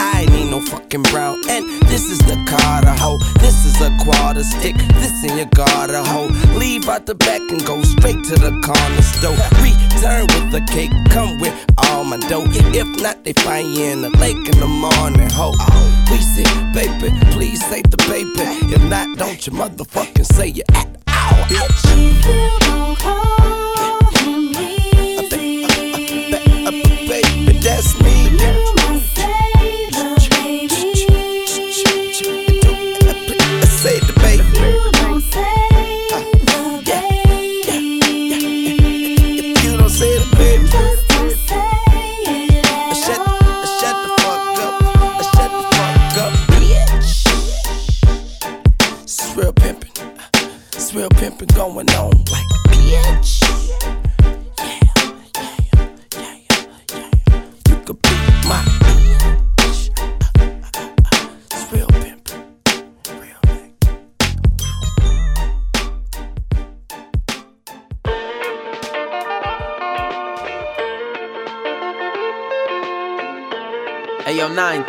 I 0.00 0.22
ain't 0.22 0.32
need 0.32 0.50
no 0.50 0.62
fucking 0.62 1.02
brown. 1.12 1.36
And 1.46 1.68
this 1.92 2.08
is 2.08 2.16
the 2.20 2.42
Carter 2.48 2.96
hoe. 2.96 3.18
This 3.40 3.66
is 3.66 3.82
a 3.82 3.92
quarter 4.00 4.42
stick. 4.42 4.76
This 4.96 5.22
in 5.24 5.36
your 5.36 5.46
garter 5.52 6.02
hoe. 6.02 6.32
Leave 6.56 6.88
out 6.88 7.04
the 7.04 7.16
back 7.16 7.42
and 7.52 7.62
go 7.66 7.82
straight 7.82 8.24
to 8.24 8.36
the 8.40 8.56
corner 8.64 9.02
store. 9.02 9.36
Return 9.60 10.24
with 10.32 10.48
the 10.50 10.64
cake, 10.72 10.92
come 11.10 11.38
with 11.38 11.52
all 11.76 12.04
my 12.04 12.16
dough. 12.32 12.48
If 12.48 12.88
not, 13.02 13.24
they 13.24 13.34
find 13.34 13.68
you 13.74 13.84
in 13.92 14.00
the 14.00 14.10
lake 14.16 14.40
in 14.40 14.58
the 14.58 14.66
morning, 14.66 15.28
ho. 15.36 15.52
We 16.10 16.16
say, 16.16 16.48
baby, 16.72 17.12
please 17.32 17.62
save 17.68 17.90
the 17.90 17.98
paper. 17.98 18.48
If 18.72 18.82
not, 18.88 19.18
don't 19.18 19.46
you 19.46 19.52
motherfucking 19.52 20.24
say 20.24 20.46
you 20.48 20.62
at 20.72 20.88
all, 21.32 21.44
bitch. 21.46 21.82
Baby, 22.22 23.67
It's 51.40 51.54
real 51.54 51.70
pimpin' 51.70 51.86
going 51.86 51.90
on 51.90 52.10
like 52.32 52.46
bitch. 52.66 53.42
Yeah, 53.42 53.78
yeah, 54.58 54.90
yeah, 55.36 55.54
yeah, 56.14 56.34
yeah. 56.92 57.42
You 57.68 57.76
could 57.84 58.00
be 58.02 58.16
my 58.48 58.60
bitch. 59.56 59.90
It's 61.52 61.64
real 61.72 61.86
pimpin'. 61.88 62.42
Hey 74.24 74.34
yo, 74.36 74.48
nine. 74.52 74.82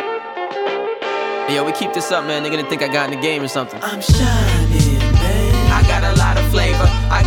Hey 1.46 1.54
yo, 1.54 1.64
we 1.64 1.72
keep 1.72 1.92
this 1.92 2.10
up, 2.10 2.24
man. 2.24 2.42
They're 2.42 2.50
gonna 2.52 2.68
think 2.68 2.82
I 2.82 2.88
got 2.88 3.12
in 3.12 3.16
the 3.18 3.22
game 3.22 3.42
or 3.42 3.48
something. 3.48 3.80
I'm 3.82 4.00
shining, 4.00 4.59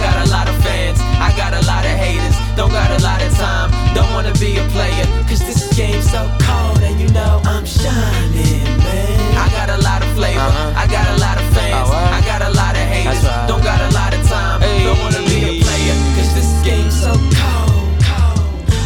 got 0.03 0.27
a 0.27 0.29
lot 0.29 0.47
of 0.51 0.57
fans, 0.63 0.99
I 0.99 1.31
got 1.39 1.53
a 1.55 1.63
lot 1.65 1.85
of 1.87 1.95
haters, 1.95 2.35
don't 2.59 2.71
got 2.71 2.91
a 2.91 2.99
lot 3.03 3.23
of 3.23 3.31
time, 3.39 3.71
don't 3.95 4.11
wanna 4.11 4.35
be 4.35 4.59
a 4.59 4.65
player, 4.75 5.05
cause 5.27 5.39
this 5.39 5.71
game's 5.75 6.11
so 6.11 6.27
cold 6.43 6.79
and 6.83 6.99
you 6.99 7.07
know 7.15 7.39
I'm 7.45 7.65
shining, 7.65 8.67
man. 8.83 9.37
I 9.39 9.47
got 9.55 9.69
a 9.71 9.79
lot 9.79 10.03
of 10.03 10.11
flavor, 10.19 10.43
uh-huh. 10.43 10.83
I 10.83 10.85
got 10.91 11.07
a 11.15 11.17
lot 11.23 11.37
of 11.39 11.47
fans, 11.55 11.87
oh, 11.87 12.17
I 12.17 12.19
got 12.27 12.41
a 12.43 12.51
lot 12.51 12.75
of 12.75 12.85
haters, 12.93 13.23
don't 13.47 13.63
got 13.63 13.79
a 13.79 13.91
lot 13.95 14.11
of 14.13 14.21
time, 14.27 14.59
hey. 14.61 14.83
don't 14.83 14.99
wanna 14.99 15.23
be 15.31 15.39
a 15.47 15.53
player, 15.63 15.95
cause 16.15 16.31
this 16.35 16.51
game's 16.67 16.99
so 16.99 17.13
cold. 17.39 17.63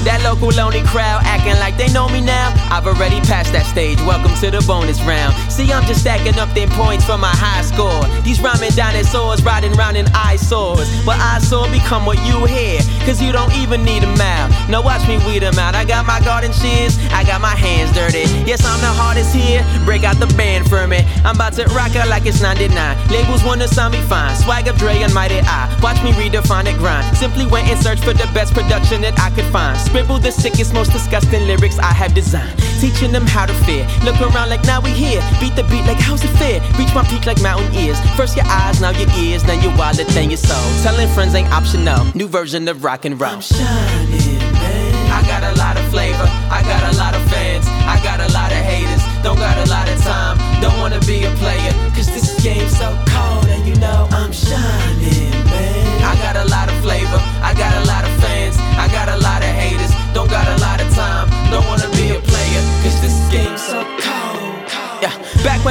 That 0.06 0.24
local 0.24 0.56
lonely 0.56 0.84
crowd 0.88 1.20
acting 1.28 1.60
like 1.60 1.76
they 1.76 1.92
know 1.92 2.08
me 2.08 2.22
now. 2.22 2.56
I've 2.72 2.88
already 2.88 3.20
passed 3.28 3.52
that 3.52 3.66
stage. 3.66 4.00
Welcome 4.08 4.32
to 4.40 4.48
the 4.48 4.64
bonus 4.64 5.02
round. 5.04 5.36
See, 5.58 5.74
I'm 5.74 5.82
just 5.90 6.02
stacking 6.02 6.38
up 6.38 6.54
them 6.54 6.70
points 6.78 7.04
for 7.04 7.18
my 7.18 7.34
high 7.34 7.64
score. 7.64 8.06
These 8.22 8.40
rhyming 8.42 8.78
dinosaurs 8.78 9.42
riding 9.42 9.74
round 9.74 9.98
in 9.98 10.06
eyesores. 10.14 10.86
But 11.04 11.18
saw 11.42 11.66
become 11.72 12.06
what 12.06 12.22
you 12.28 12.46
hear, 12.46 12.78
cause 13.10 13.20
you 13.20 13.32
don't 13.32 13.52
even 13.56 13.84
need 13.84 14.04
a 14.04 14.12
mouth. 14.22 14.54
Now 14.70 14.84
watch 14.84 15.08
me 15.08 15.18
weed 15.26 15.40
them 15.40 15.58
out. 15.58 15.74
I 15.74 15.84
got 15.84 16.06
my 16.06 16.20
garden 16.20 16.54
shears, 16.54 17.00
I 17.10 17.24
got 17.24 17.42
my 17.42 17.56
hands 17.58 17.92
dirty. 17.96 18.30
Yes, 18.46 18.62
I'm 18.66 18.80
the 18.82 18.94
hardest 19.02 19.34
here. 19.34 19.66
Break 19.84 20.04
out 20.04 20.18
the 20.18 20.28
band 20.38 20.70
for 20.70 20.86
me. 20.86 21.02
I'm 21.26 21.34
about 21.34 21.54
to 21.54 21.66
rock 21.74 21.96
it 21.96 22.06
like 22.06 22.28
it's 22.28 22.40
99. 22.40 22.70
Labels 23.10 23.44
wanna 23.44 23.68
sign 23.68 23.94
me 23.94 24.02
fine. 24.02 24.36
Swag 24.36 24.68
of 24.68 24.78
Dre 24.78 25.02
and 25.02 25.12
Mighty 25.12 25.40
I. 25.42 25.66
Watch 25.82 25.98
me 26.04 26.12
redefine 26.12 26.68
it 26.68 26.78
grind. 26.78 27.18
Simply 27.18 27.48
went 27.48 27.68
and 27.68 27.82
searched 27.82 28.04
for 28.04 28.14
the 28.14 28.30
best 28.32 28.54
production 28.54 29.02
that 29.02 29.18
I 29.20 29.32
could 29.32 29.50
find. 29.52 29.76
Scribble 29.80 30.20
the 30.20 30.32
sickest, 30.32 30.72
most 30.72 30.92
disgusting 30.92 31.48
lyrics 31.48 31.80
I 31.80 31.94
have 31.94 32.14
designed. 32.14 32.67
Teaching 32.80 33.12
them 33.12 33.26
how 33.26 33.46
to 33.46 33.54
fear. 33.66 33.88
Look 34.04 34.22
around 34.22 34.50
like 34.50 34.64
now 34.64 34.80
we 34.82 34.92
here. 34.92 35.22
Beat 35.40 35.56
the 35.56 35.64
beat 35.64 35.86
like 35.86 36.00
how's 36.00 36.24
it 36.24 36.34
fair? 36.38 36.62
Reach 36.78 36.94
my 36.94 37.04
peak 37.04 37.26
like 37.26 37.42
mountain 37.42 37.74
ears. 37.74 38.00
First 38.16 38.36
your 38.38 38.46
eyes, 38.46 38.80
now 38.80 38.92
your 38.92 39.10
ears, 39.18 39.44
now 39.44 39.60
your 39.62 39.76
wallet, 39.76 40.08
then 40.10 40.30
your 40.30 40.38
soul. 40.38 40.84
Telling 40.84 41.10
friends 41.10 41.34
ain't 41.36 41.52
optional. 41.52 42.06
New 42.16 42.28
version 42.28 42.68
of 42.68 42.84
rock 42.84 43.06
and 43.06 43.20
roll. 43.20 43.32
I'm 43.32 43.42
Shining, 43.42 44.40
man. 44.54 44.98
I 45.12 45.26
got 45.26 45.44
a 45.44 45.58
lot 45.58 45.78
of 45.78 45.86
flavor. 45.90 46.28
I 46.54 46.62
got 46.62 46.94
a 46.94 46.98
lot 46.98 47.16
of 47.16 47.24
fans, 47.32 47.66
I 47.90 48.00
got 48.04 48.20
a 48.20 48.30
lot 48.34 48.52
of 48.52 48.62
haters. 48.62 49.02
Don't 49.24 49.40
got 49.40 49.58
a 49.58 49.70
lot 49.70 49.90
of 49.90 49.98
time, 50.04 50.38
don't 50.62 50.78
wanna 50.78 51.00
be 51.02 51.26
a 51.26 51.32
player. 51.42 51.74
Cause 51.96 52.08
this 52.08 52.38
game 52.44 52.70
so 52.70 52.88
cold, 53.10 53.46
and 53.50 53.66
you 53.68 53.76
know 53.82 54.08
I'm 54.12 54.32
shining, 54.32 55.32
man. 55.50 56.04
I 56.04 56.14
got 56.22 56.36
a 56.38 56.46
lot 56.50 56.70
of 56.70 56.78
flavor, 56.86 57.20
I 57.42 57.54
got 57.58 57.74
a 57.82 57.84
lot 57.88 58.04
of 58.06 58.14
fans, 58.22 58.58
I 58.78 58.88
got 58.92 59.10
a 59.10 59.18
lot 59.18 59.42
of 59.42 59.50
haters. 59.50 59.92
Don't 60.14 60.30
got 60.30 60.46
a 60.48 60.58
lot 60.62 60.82
of 60.82 60.88
time, 60.94 61.30
don't 61.50 61.66
wanna 61.66 61.90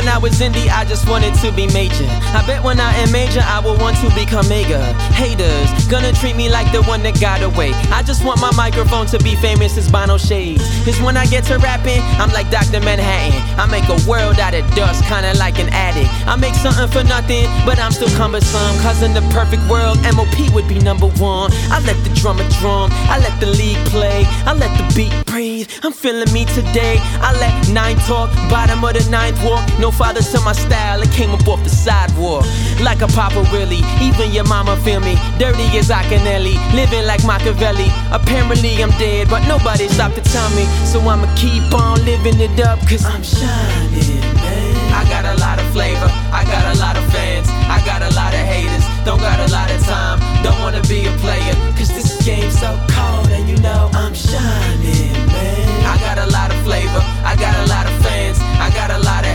when 0.06 0.14
I 0.14 0.18
was 0.18 0.38
indie, 0.38 0.68
I 0.70 0.84
just 0.84 1.08
wanted 1.08 1.34
to 1.42 1.50
be 1.50 1.66
major. 1.74 2.06
I 2.30 2.44
bet 2.46 2.62
when 2.62 2.78
I 2.78 2.94
am 3.02 3.10
major, 3.10 3.42
I 3.42 3.58
will 3.58 3.76
want 3.78 3.96
to 4.06 4.08
become 4.14 4.48
mega. 4.48 4.78
Haters 5.18 5.66
gonna 5.88 6.12
treat 6.12 6.36
me 6.36 6.48
like 6.48 6.70
the 6.70 6.82
one 6.84 7.02
that 7.02 7.20
got 7.20 7.42
away. 7.42 7.72
I 7.90 8.04
just 8.04 8.24
want 8.24 8.40
my 8.40 8.52
microphone 8.54 9.06
to 9.08 9.18
be 9.18 9.34
famous 9.34 9.76
as 9.76 9.90
Bono 9.90 10.16
Shades. 10.16 10.62
Cause 10.84 11.00
when 11.00 11.16
I 11.16 11.26
get 11.26 11.42
to 11.50 11.58
rapping, 11.58 11.98
I'm 12.22 12.30
like 12.30 12.50
Dr. 12.50 12.78
Manhattan. 12.78 13.34
I 13.58 13.66
make 13.66 13.88
a 13.90 13.98
world 14.08 14.38
out 14.38 14.54
of 14.54 14.62
dust, 14.76 15.02
kinda 15.10 15.34
like 15.38 15.58
an 15.58 15.70
addict. 15.70 16.10
I 16.28 16.36
make 16.36 16.54
something 16.54 16.86
for 16.86 17.02
nothing, 17.02 17.50
but 17.66 17.80
I'm 17.80 17.90
still 17.90 18.12
cumbersome. 18.14 18.78
Cause 18.86 19.02
in 19.02 19.12
the 19.12 19.26
perfect 19.34 19.66
world, 19.66 19.98
MOP 20.14 20.38
would 20.54 20.68
be 20.68 20.78
number 20.78 21.08
one. 21.18 21.50
I 21.74 21.82
let 21.82 21.98
the 22.06 22.14
drummer 22.14 22.46
drum, 22.60 22.90
I 23.10 23.18
let 23.18 23.40
the 23.40 23.50
lead 23.50 23.78
play, 23.88 24.22
I 24.46 24.54
let 24.54 24.70
the 24.78 24.86
beat 24.94 25.26
breathe. 25.26 25.68
I'm 25.82 25.92
feeling 25.92 26.32
me 26.32 26.44
today. 26.46 26.96
I 27.20 27.34
let 27.42 27.68
nine 27.70 27.96
talk, 28.06 28.30
bottom 28.48 28.84
of 28.84 28.94
the 28.94 29.04
ninth 29.10 29.42
walk. 29.42 29.66
No 29.80 29.90
father 29.96 30.20
to 30.20 30.40
my 30.42 30.52
style, 30.52 31.00
it 31.00 31.10
came 31.10 31.30
up 31.30 31.48
off 31.48 31.62
the 31.64 31.70
sidewalk. 31.70 32.44
Like 32.80 33.00
a 33.00 33.08
Papa 33.08 33.48
Willie, 33.50 33.82
even 34.00 34.30
your 34.30 34.44
mama 34.44 34.76
feel 34.84 35.00
me. 35.00 35.16
Dirty 35.38 35.64
as 35.78 35.88
Akinelli, 35.88 36.56
living 36.74 37.06
like 37.06 37.24
Machiavelli. 37.24 37.88
Apparently 38.12 38.82
I'm 38.82 38.90
dead, 39.00 39.28
but 39.28 39.46
nobody 39.48 39.88
stopped 39.88 40.16
to 40.16 40.22
tell 40.22 40.48
me. 40.50 40.64
So 40.84 41.00
I'ma 41.00 41.26
keep 41.34 41.72
on 41.72 42.04
living 42.04 42.38
it 42.40 42.60
up, 42.60 42.78
cause 42.86 43.04
I'm 43.04 43.22
shining, 43.22 44.20
man. 44.36 44.76
I 44.92 45.04
got 45.08 45.24
a 45.24 45.36
lot 45.40 45.58
of 45.58 45.66
flavor, 45.72 46.08
I 46.32 46.44
got 46.44 46.64
a 46.74 46.78
lot 46.78 46.96
of 46.96 47.04
fans, 47.12 47.48
I 47.68 47.80
got 47.84 48.02
a 48.02 48.12
lot 48.14 48.32
of 48.32 48.40
haters. 48.40 48.84
Don't 49.04 49.20
got 49.20 49.40
a 49.40 49.52
lot 49.52 49.70
of 49.70 49.80
time, 49.84 50.20
don't 50.42 50.60
wanna 50.60 50.82
be 50.88 51.06
a 51.06 51.12
player. 51.24 51.54
Cause 51.76 51.88
this 51.88 52.24
game 52.24 52.50
so 52.50 52.78
cold, 52.90 53.28
and 53.28 53.48
you 53.48 53.56
know 53.58 53.90
I'm 53.94 54.14
shining, 54.14 55.12
man. 55.32 55.86
I 55.86 55.96
got 56.00 56.18
a 56.18 56.26
lot 56.30 56.50
of 56.52 56.58
flavor, 56.64 57.00
I 57.24 57.36
got 57.36 57.54
a 57.64 57.66
lot 57.68 57.86
of 57.86 57.96
fans, 58.04 58.38
I 58.60 58.70
got 58.74 58.90
a 58.90 58.98
lot 58.98 59.24
of. 59.24 59.25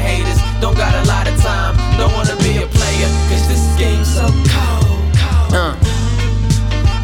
Don't 0.62 0.78
got 0.78 0.94
a 0.94 1.08
lot 1.08 1.28
of 1.28 1.36
time, 1.42 1.76
don't 1.98 2.14
wanna 2.14 2.38
be 2.38 2.62
a 2.62 2.68
player. 2.68 3.10
Cause 3.30 3.48
this 3.50 3.66
game 3.78 4.06
so 4.06 4.28
cold. 4.54 5.54
Uh. 5.54 5.76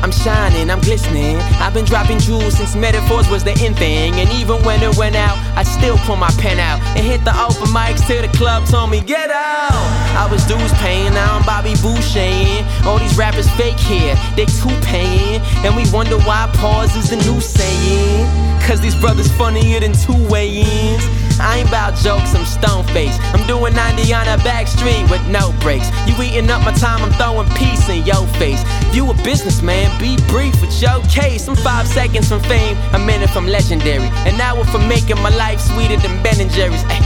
I'm 0.03 0.12
shining, 0.12 0.70
I'm 0.70 0.80
glistening. 0.80 1.38
I've 1.60 1.74
been 1.74 1.84
dropping 1.84 2.20
jewels 2.20 2.55
since 2.55 2.76
metaphors 2.76 3.28
was 3.28 3.43
the 3.43 3.51
in 3.66 3.74
thing. 3.74 4.14
And 4.14 4.30
even 4.30 4.64
when 4.64 4.82
it 4.84 4.95
went 4.95 5.16
out, 5.16 5.36
I 5.58 5.64
still 5.64 5.97
pull 6.05 6.16
my 6.16 6.30
pen 6.38 6.60
out 6.60 6.80
and 6.95 7.05
hit 7.05 7.26
the 7.26 7.34
open 7.34 7.74
mics 7.74 8.05
till 8.05 8.22
the 8.22 8.30
club 8.38 8.68
told 8.68 8.91
me, 8.91 9.01
get 9.01 9.32
out. 9.32 9.74
I 10.16 10.28
was 10.32 10.45
dues 10.45 10.72
paying, 10.76 11.14
now 11.14 11.38
I'm 11.38 11.43
Bobby 11.43 11.74
Boucher. 11.82 12.64
All 12.88 12.99
these 12.99 13.18
rappers 13.18 13.49
fake 13.58 13.80
here, 13.80 14.16
they 14.36 14.45
too 14.45 14.72
paying. 14.86 15.41
And 15.66 15.76
we 15.76 15.84
wonder 15.91 16.18
why 16.20 16.49
pause 16.53 16.95
is 16.95 17.10
the 17.10 17.18
new 17.18 17.41
saying. 17.41 18.28
Cause 18.68 18.80
these 18.80 18.95
brothers 18.95 19.32
funnier 19.34 19.80
than 19.80 19.93
two 19.93 20.16
weigh-ins. 20.30 21.16
I 21.39 21.59
ain't 21.59 21.67
about 21.69 21.95
jokes, 21.95 22.33
I'm 22.35 22.45
stone 22.45 22.83
faced. 22.93 23.19
I'm 23.33 23.45
doing 23.47 23.73
90 23.73 24.13
on 24.13 24.27
a 24.27 24.38
back 24.43 24.67
street 24.67 25.03
with 25.09 25.25
no 25.27 25.53
breaks. 25.61 25.89
You 26.07 26.15
eating 26.21 26.49
up 26.49 26.63
my 26.63 26.73
time, 26.73 27.03
I'm 27.03 27.11
throwing 27.13 27.49
peace 27.55 27.88
in 27.89 28.05
your 28.05 28.25
face. 28.39 28.61
You 28.93 29.09
a 29.09 29.13
businessman, 29.23 29.89
be 29.99 30.17
brief 30.27 30.59
with 30.61 30.81
your 30.81 31.01
case. 31.05 31.47
I'm 31.47 31.55
five 31.55 31.88
seconds 31.88 32.27
from 32.29 32.41
fame, 32.41 32.77
a 32.93 32.99
minute 32.99 33.29
from 33.29 33.47
legendary, 33.47 34.07
an 34.25 34.39
hour 34.41 34.63
from 34.65 34.88
making 34.88 35.21
my 35.21 35.33
life 35.35 35.59
sweeter 35.59 35.97
than 35.97 36.21
Ben 36.23 36.39
and 36.39 36.51
Jerry's. 36.51 36.83
Ay, 36.85 37.01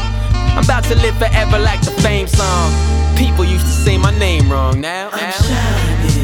I'm 0.55 0.63
about 0.63 0.83
to 0.85 0.95
live 0.95 1.17
forever 1.17 1.59
like 1.59 1.81
the 1.81 1.91
fame 2.01 2.27
song. 2.27 2.71
People 3.17 3.45
used 3.45 3.65
to 3.65 3.71
say 3.71 3.97
my 3.97 4.17
name 4.17 4.51
wrong 4.51 4.81
now. 4.81 5.09
now. 5.09 6.20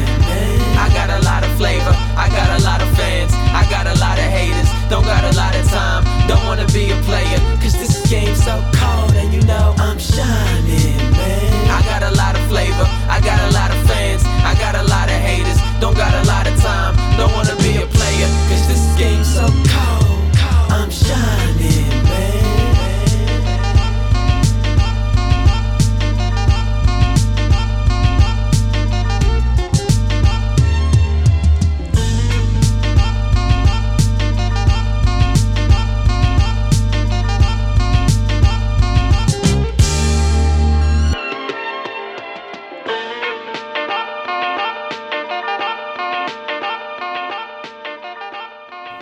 Flavor, 1.58 1.90
I 2.14 2.30
got 2.30 2.48
a 2.54 2.62
lot 2.62 2.80
of 2.80 2.88
fans, 2.94 3.34
I 3.34 3.66
got 3.68 3.90
a 3.90 3.96
lot 3.98 4.16
of 4.16 4.28
haters. 4.30 4.70
Don't 4.88 5.02
got 5.02 5.26
a 5.26 5.34
lot 5.36 5.52
of 5.58 5.66
time, 5.66 6.06
don't 6.30 6.44
wanna 6.46 6.66
be 6.70 6.94
a 6.94 6.98
player. 7.02 7.38
Cause 7.60 7.74
this 7.74 7.98
game's 8.08 8.38
so 8.44 8.62
cold, 8.78 9.12
and 9.18 9.34
you 9.34 9.42
know 9.42 9.74
I'm 9.76 9.98
shining, 9.98 10.96
man. 11.18 11.50
I 11.78 11.82
got 11.90 12.02
a 12.06 12.14
lot 12.14 12.38
of 12.38 12.44
flavor, 12.46 12.86
I 13.10 13.18
got 13.20 13.40
a 13.42 13.50
lot 13.58 13.70
of 13.74 13.80
fans, 13.90 14.22
I 14.50 14.54
got 14.54 14.74
a 14.78 14.84
lot 14.86 15.10
of 15.10 15.18
haters. 15.18 15.58
Don't 15.82 15.96
got 15.96 16.14
a 16.14 16.24
lot 16.30 16.46
of 16.46 16.54
time, 16.62 16.94
don't 17.18 17.32
wanna 17.34 17.56
be 17.66 17.82
a 17.82 17.86
player. 17.98 18.30
Cause 18.48 18.64
this 18.70 18.84
game's 18.96 19.26
so 19.26 19.46
cold, 19.74 20.30
I'm 20.70 20.90
shining, 20.90 21.47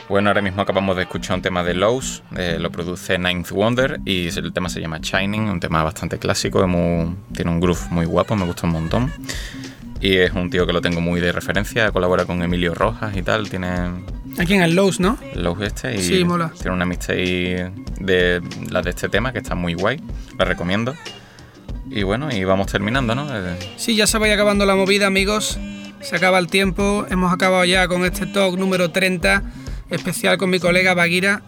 Bueno, 0.08 0.30
ahora 0.30 0.40
mismo 0.40 0.62
acabamos 0.62 0.94
de 0.96 1.02
escuchar 1.02 1.36
un 1.36 1.42
tema 1.42 1.64
de 1.64 1.74
Lowe's, 1.74 2.22
eh, 2.36 2.58
lo 2.60 2.70
produce 2.70 3.18
Ninth 3.18 3.50
Wonder 3.50 4.00
y 4.04 4.28
el 4.28 4.52
tema 4.52 4.68
se 4.68 4.80
llama 4.80 4.98
Shining, 5.02 5.48
un 5.48 5.58
tema 5.58 5.82
bastante 5.82 6.18
clásico, 6.18 6.66
muy- 6.68 7.16
tiene 7.34 7.50
un 7.50 7.58
groove 7.58 7.80
muy 7.90 8.04
guapo, 8.06 8.36
me 8.36 8.44
gusta 8.44 8.66
un 8.66 8.72
montón. 8.72 9.12
Y 10.00 10.18
es 10.18 10.30
un 10.32 10.48
tío 10.50 10.64
que 10.66 10.72
lo 10.72 10.80
tengo 10.80 11.00
muy 11.00 11.20
de 11.20 11.32
referencia, 11.32 11.90
colabora 11.90 12.24
con 12.24 12.40
Emilio 12.42 12.74
Rojas 12.74 13.16
y 13.16 13.22
tal, 13.22 13.48
tiene 13.50 13.70
Aquí 14.38 14.54
en 14.54 14.62
el 14.62 14.76
Lowe's, 14.76 15.00
¿no? 15.00 15.16
Lowe's 15.34 15.62
este 15.66 15.96
y 15.96 16.02
Sí, 16.02 16.24
mola. 16.24 16.52
tiene 16.54 16.72
una 16.76 16.84
mixtape 16.84 17.72
de 17.98 18.42
la 18.70 18.82
de 18.82 18.90
este 18.90 19.08
tema 19.08 19.32
que 19.32 19.38
está 19.38 19.54
muy 19.56 19.74
guay, 19.74 20.00
la 20.38 20.44
recomiendo. 20.44 20.94
Y 21.90 22.02
bueno, 22.04 22.28
y 22.30 22.44
vamos 22.44 22.70
terminando, 22.70 23.14
¿no? 23.14 23.26
Eh, 23.34 23.56
Sí, 23.76 23.96
ya 23.96 24.06
se 24.06 24.18
vaya 24.18 24.34
acabando 24.34 24.66
la 24.66 24.76
movida, 24.76 25.06
amigos. 25.06 25.58
Se 26.00 26.14
acaba 26.14 26.38
el 26.38 26.46
tiempo. 26.48 27.06
Hemos 27.10 27.32
acabado 27.32 27.64
ya 27.64 27.88
con 27.88 28.04
este 28.04 28.26
talk 28.26 28.56
número 28.58 28.90
30, 28.90 29.42
especial 29.90 30.38
con 30.38 30.50
mi 30.50 30.58
colega 30.58 30.94
Baguira. 30.94 31.42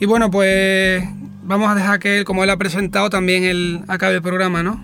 Y 0.00 0.06
bueno, 0.06 0.30
pues 0.30 1.02
vamos 1.42 1.70
a 1.70 1.74
dejar 1.74 1.98
que 1.98 2.18
él, 2.18 2.24
como 2.24 2.44
él 2.44 2.50
ha 2.50 2.56
presentado, 2.56 3.10
también 3.10 3.44
él 3.44 3.82
acabe 3.88 4.16
el 4.16 4.22
programa, 4.22 4.62
¿no? 4.62 4.82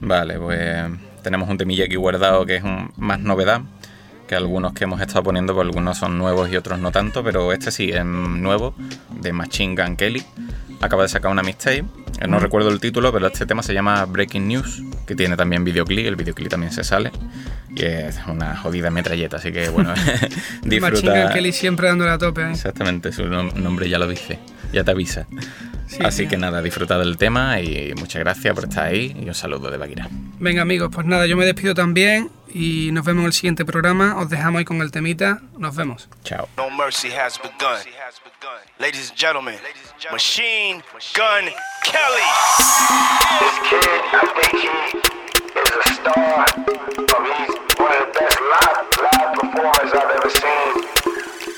Vale, 0.00 0.38
pues 0.38 0.90
tenemos 1.22 1.48
un 1.48 1.58
temilla 1.58 1.84
aquí 1.84 1.96
guardado 1.96 2.44
que 2.46 2.56
es 2.56 2.62
más 2.96 3.20
novedad 3.20 3.62
que 4.28 4.34
algunos 4.34 4.72
que 4.72 4.84
hemos 4.84 5.00
estado 5.00 5.22
poniendo, 5.22 5.54
pues 5.54 5.66
algunos 5.66 5.98
son 5.98 6.16
nuevos 6.18 6.50
y 6.50 6.56
otros 6.56 6.78
no 6.78 6.90
tanto, 6.90 7.22
pero 7.22 7.52
este 7.52 7.70
sí 7.70 7.90
es 7.90 8.04
nuevo, 8.04 8.74
de 9.20 9.32
Machine 9.32 9.74
Gun 9.74 9.96
Kelly. 9.96 10.22
Acaba 10.80 11.02
de 11.02 11.08
sacar 11.08 11.30
una 11.30 11.42
mixtape, 11.42 11.84
no 12.28 12.38
Mm. 12.38 12.40
recuerdo 12.40 12.68
el 12.70 12.80
título, 12.80 13.12
pero 13.12 13.26
este 13.26 13.46
tema 13.46 13.62
se 13.62 13.74
llama 13.74 14.04
Breaking 14.06 14.46
News, 14.48 14.82
que 15.06 15.14
tiene 15.14 15.36
también 15.36 15.64
videoclip, 15.64 16.06
el 16.06 16.16
videoclip 16.16 16.48
también 16.48 16.72
se 16.72 16.84
sale. 16.84 17.10
Y 17.74 17.84
es 17.84 18.18
una 18.28 18.56
jodida 18.56 18.90
metralleta, 18.90 19.36
así 19.38 19.50
que 19.52 19.68
bueno, 19.68 19.92
disfruta. 20.62 21.32
Kelly 21.32 21.52
siempre 21.52 21.88
dándole 21.88 22.10
a 22.12 22.18
tope 22.18 22.44
ahí. 22.44 22.52
Exactamente, 22.52 23.12
su 23.12 23.24
nom- 23.24 23.52
nombre 23.54 23.88
ya 23.88 23.98
lo 23.98 24.06
dice, 24.08 24.38
ya 24.72 24.84
te 24.84 24.90
avisa. 24.92 25.26
Así 26.04 26.24
sí. 26.24 26.28
que 26.28 26.36
nada, 26.36 26.60
disfruta 26.62 26.98
del 26.98 27.16
tema 27.16 27.60
y 27.60 27.92
muchas 27.98 28.20
gracias 28.20 28.54
por 28.54 28.64
estar 28.64 28.86
ahí 28.86 29.16
y 29.20 29.28
un 29.28 29.34
saludo 29.34 29.70
de 29.70 29.76
Baguira. 29.76 30.08
Venga, 30.38 30.62
amigos, 30.62 30.90
pues 30.92 31.06
nada, 31.06 31.26
yo 31.26 31.36
me 31.36 31.44
despido 31.44 31.74
también 31.74 32.30
y 32.52 32.90
nos 32.92 33.04
vemos 33.04 33.22
en 33.22 33.26
el 33.26 33.32
siguiente 33.32 33.64
programa. 33.64 34.16
Os 34.16 34.28
dejamos 34.30 34.58
ahí 34.60 34.64
con 34.64 34.80
el 34.80 34.90
temita. 34.90 35.40
Nos 35.58 35.74
vemos. 35.76 36.08
Chao. 36.24 36.48
No 36.56 36.70
mercy 36.70 37.08
has 37.10 37.38
begun. 37.38 37.78
Ladies 38.78 39.10
and 39.10 39.18
gentlemen, 39.18 39.56
Machine 40.12 40.82
Gun 41.14 41.48
Kelly. 41.82 42.28
This 43.40 43.58
kid, 43.70 43.88
I 44.12 44.20
think 44.34 44.52
he 44.62 44.68
is 45.60 45.70
a 45.74 45.82
star. 45.94 46.44
I 46.44 47.18
mean, 47.22 47.34
he's 47.38 47.54
one 47.78 47.92
of 47.92 47.98
the 48.00 48.18
best 48.18 48.38
live, 48.52 48.78
live 49.00 49.30
performers 49.38 49.92
I've 49.94 50.10
ever 50.10 50.30
seen. 50.30 50.84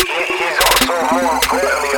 He, 0.06 0.22
he's 0.38 0.58
also, 0.60 0.94
more 1.14 1.32
importantly, 1.34 1.95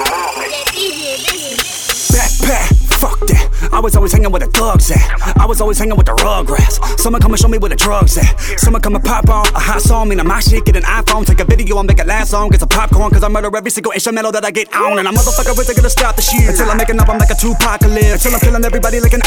I 3.73 3.81
was 3.81 3.95
always 3.97 4.13
hanging 4.13 4.33
with 4.33 4.43
the 4.43 4.51
thugs 4.51 4.91
at. 4.91 5.37
I 5.37 5.47
was 5.47 5.61
always 5.61 5.79
hanging 5.79 5.97
with 5.97 6.07
the 6.07 6.15
rugrats. 6.15 6.81
Someone 6.99 7.21
come 7.21 7.33
and 7.33 7.41
show 7.41 7.49
me 7.49 7.59
where 7.59 7.69
the 7.69 7.77
drugs 7.77 8.17
at. 8.19 8.39
Someone 8.59 8.83
come 8.83 8.95
and 8.95 9.05
pop 9.05 9.29
on 9.29 9.47
a 9.55 9.61
hot 9.61 9.81
song, 9.81 10.09
mean 10.09 10.21
my 10.27 10.41
shit, 10.41 10.65
get 10.65 10.77
an 10.77 10.83
iPhone, 10.83 11.27
take 11.27 11.41
a 11.41 11.45
video 11.45 11.79
and 11.79 11.87
make 11.87 11.99
it 11.99 12.07
last 12.07 12.31
song. 12.31 12.51
Get 12.51 12.61
some 12.61 12.69
popcorn, 12.69 13.11
cause 13.11 13.23
I 13.23 13.29
murder 13.29 13.55
every 13.55 13.71
single 13.71 13.93
instrumental 13.93 14.33
that 14.33 14.45
I 14.45 14.51
get 14.51 14.75
on. 14.75 14.99
And 14.99 15.07
a 15.09 15.11
motherfucker 15.11 15.59
isn't 15.59 15.77
gonna 15.77 15.91
stop 15.91 16.17
the 16.17 16.23
shit 16.23 16.49
until 16.49 16.71
I'm 16.71 16.77
making 16.77 16.99
up, 17.01 17.09
I'm 17.09 17.19
like 17.19 17.31
a 17.31 17.35
Tupac 17.35 17.83
Until 17.83 18.35
I'm 18.35 18.41
killing 18.41 18.65
everybody 18.65 19.01
like 19.01 19.13
an. 19.13 19.23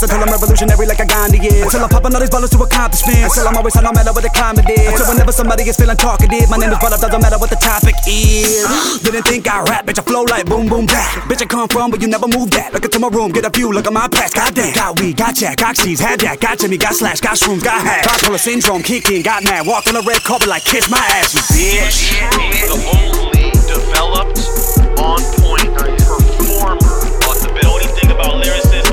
Until 0.00 0.16
I'm 0.16 0.32
revolutionary 0.32 0.86
like 0.86 1.00
a 1.00 1.06
Gandhi 1.06 1.38
is. 1.44 1.62
Until 1.62 1.84
I'm 1.84 1.90
popping 1.90 2.14
all 2.14 2.20
these 2.20 2.30
bottles 2.30 2.50
to 2.50 2.62
accomplishments. 2.62 3.36
Until 3.36 3.48
I'm 3.48 3.56
always 3.56 3.76
on 3.76 3.84
no 3.84 3.92
matter 3.92 4.12
what 4.12 4.22
the 4.22 4.32
climate 4.32 4.64
is. 4.70 4.88
Until 4.88 5.12
whenever 5.12 5.32
somebody 5.32 5.64
gets 5.64 5.76
feeling 5.76 5.96
talkative, 5.96 6.48
my 6.48 6.56
name 6.56 6.72
is 6.72 6.78
brought 6.78 6.94
up, 6.94 7.00
doesn't 7.00 7.20
matter 7.20 7.36
what 7.36 7.50
the 7.50 7.60
topic 7.60 7.94
is. 8.08 8.64
Didn't 9.04 9.24
think 9.28 9.44
I 9.46 9.60
rap, 9.68 9.84
bitch, 9.84 9.98
I 9.98 10.02
flow 10.02 10.22
like 10.24 10.46
boom, 10.46 10.68
boom, 10.68 10.86
back. 10.86 11.28
Bitch, 11.28 11.42
I 11.42 11.46
come 11.46 11.68
from, 11.68 11.90
but 11.90 12.00
you 12.00 12.08
never 12.08 12.28
move 12.28 12.50
that. 12.52 12.72
Look 12.72 12.84
into 12.84 12.98
my 12.98 13.08
room, 13.08 13.30
get 13.32 13.44
a 13.44 13.50
view, 13.50 13.72
look 13.80 13.86
at 13.86 13.92
my 13.94 14.08
past. 14.08 14.34
Goddamn, 14.34 14.74
got 14.74 15.00
weed, 15.00 15.16
got 15.16 15.34
jack, 15.34 15.56
got 15.56 15.78
had 15.78 16.20
that, 16.20 16.38
got 16.40 16.58
Jimmy, 16.58 16.76
got 16.76 16.94
slash, 16.94 17.20
got 17.20 17.36
shrooms, 17.36 17.64
got 17.64 17.80
hash. 17.80 18.04
Bipolar 18.04 18.38
syndrome, 18.38 18.82
kick 18.82 19.10
in, 19.10 19.22
got 19.22 19.42
mad, 19.42 19.66
walked 19.66 19.88
on 19.88 19.94
the 19.94 20.02
red 20.02 20.22
carpet 20.22 20.48
like 20.48 20.64
kiss 20.64 20.90
my 20.90 20.98
ass, 20.98 21.32
you 21.32 21.40
bitch. 21.48 22.20
Only 22.68 23.50
developed, 23.64 24.44
on 25.00 25.20
point 25.40 25.72
performer. 25.72 27.00
But 27.24 27.40
the 27.40 27.48
only 27.64 27.88
thing 27.96 28.10
about 28.12 28.36
lyricists, 28.36 28.89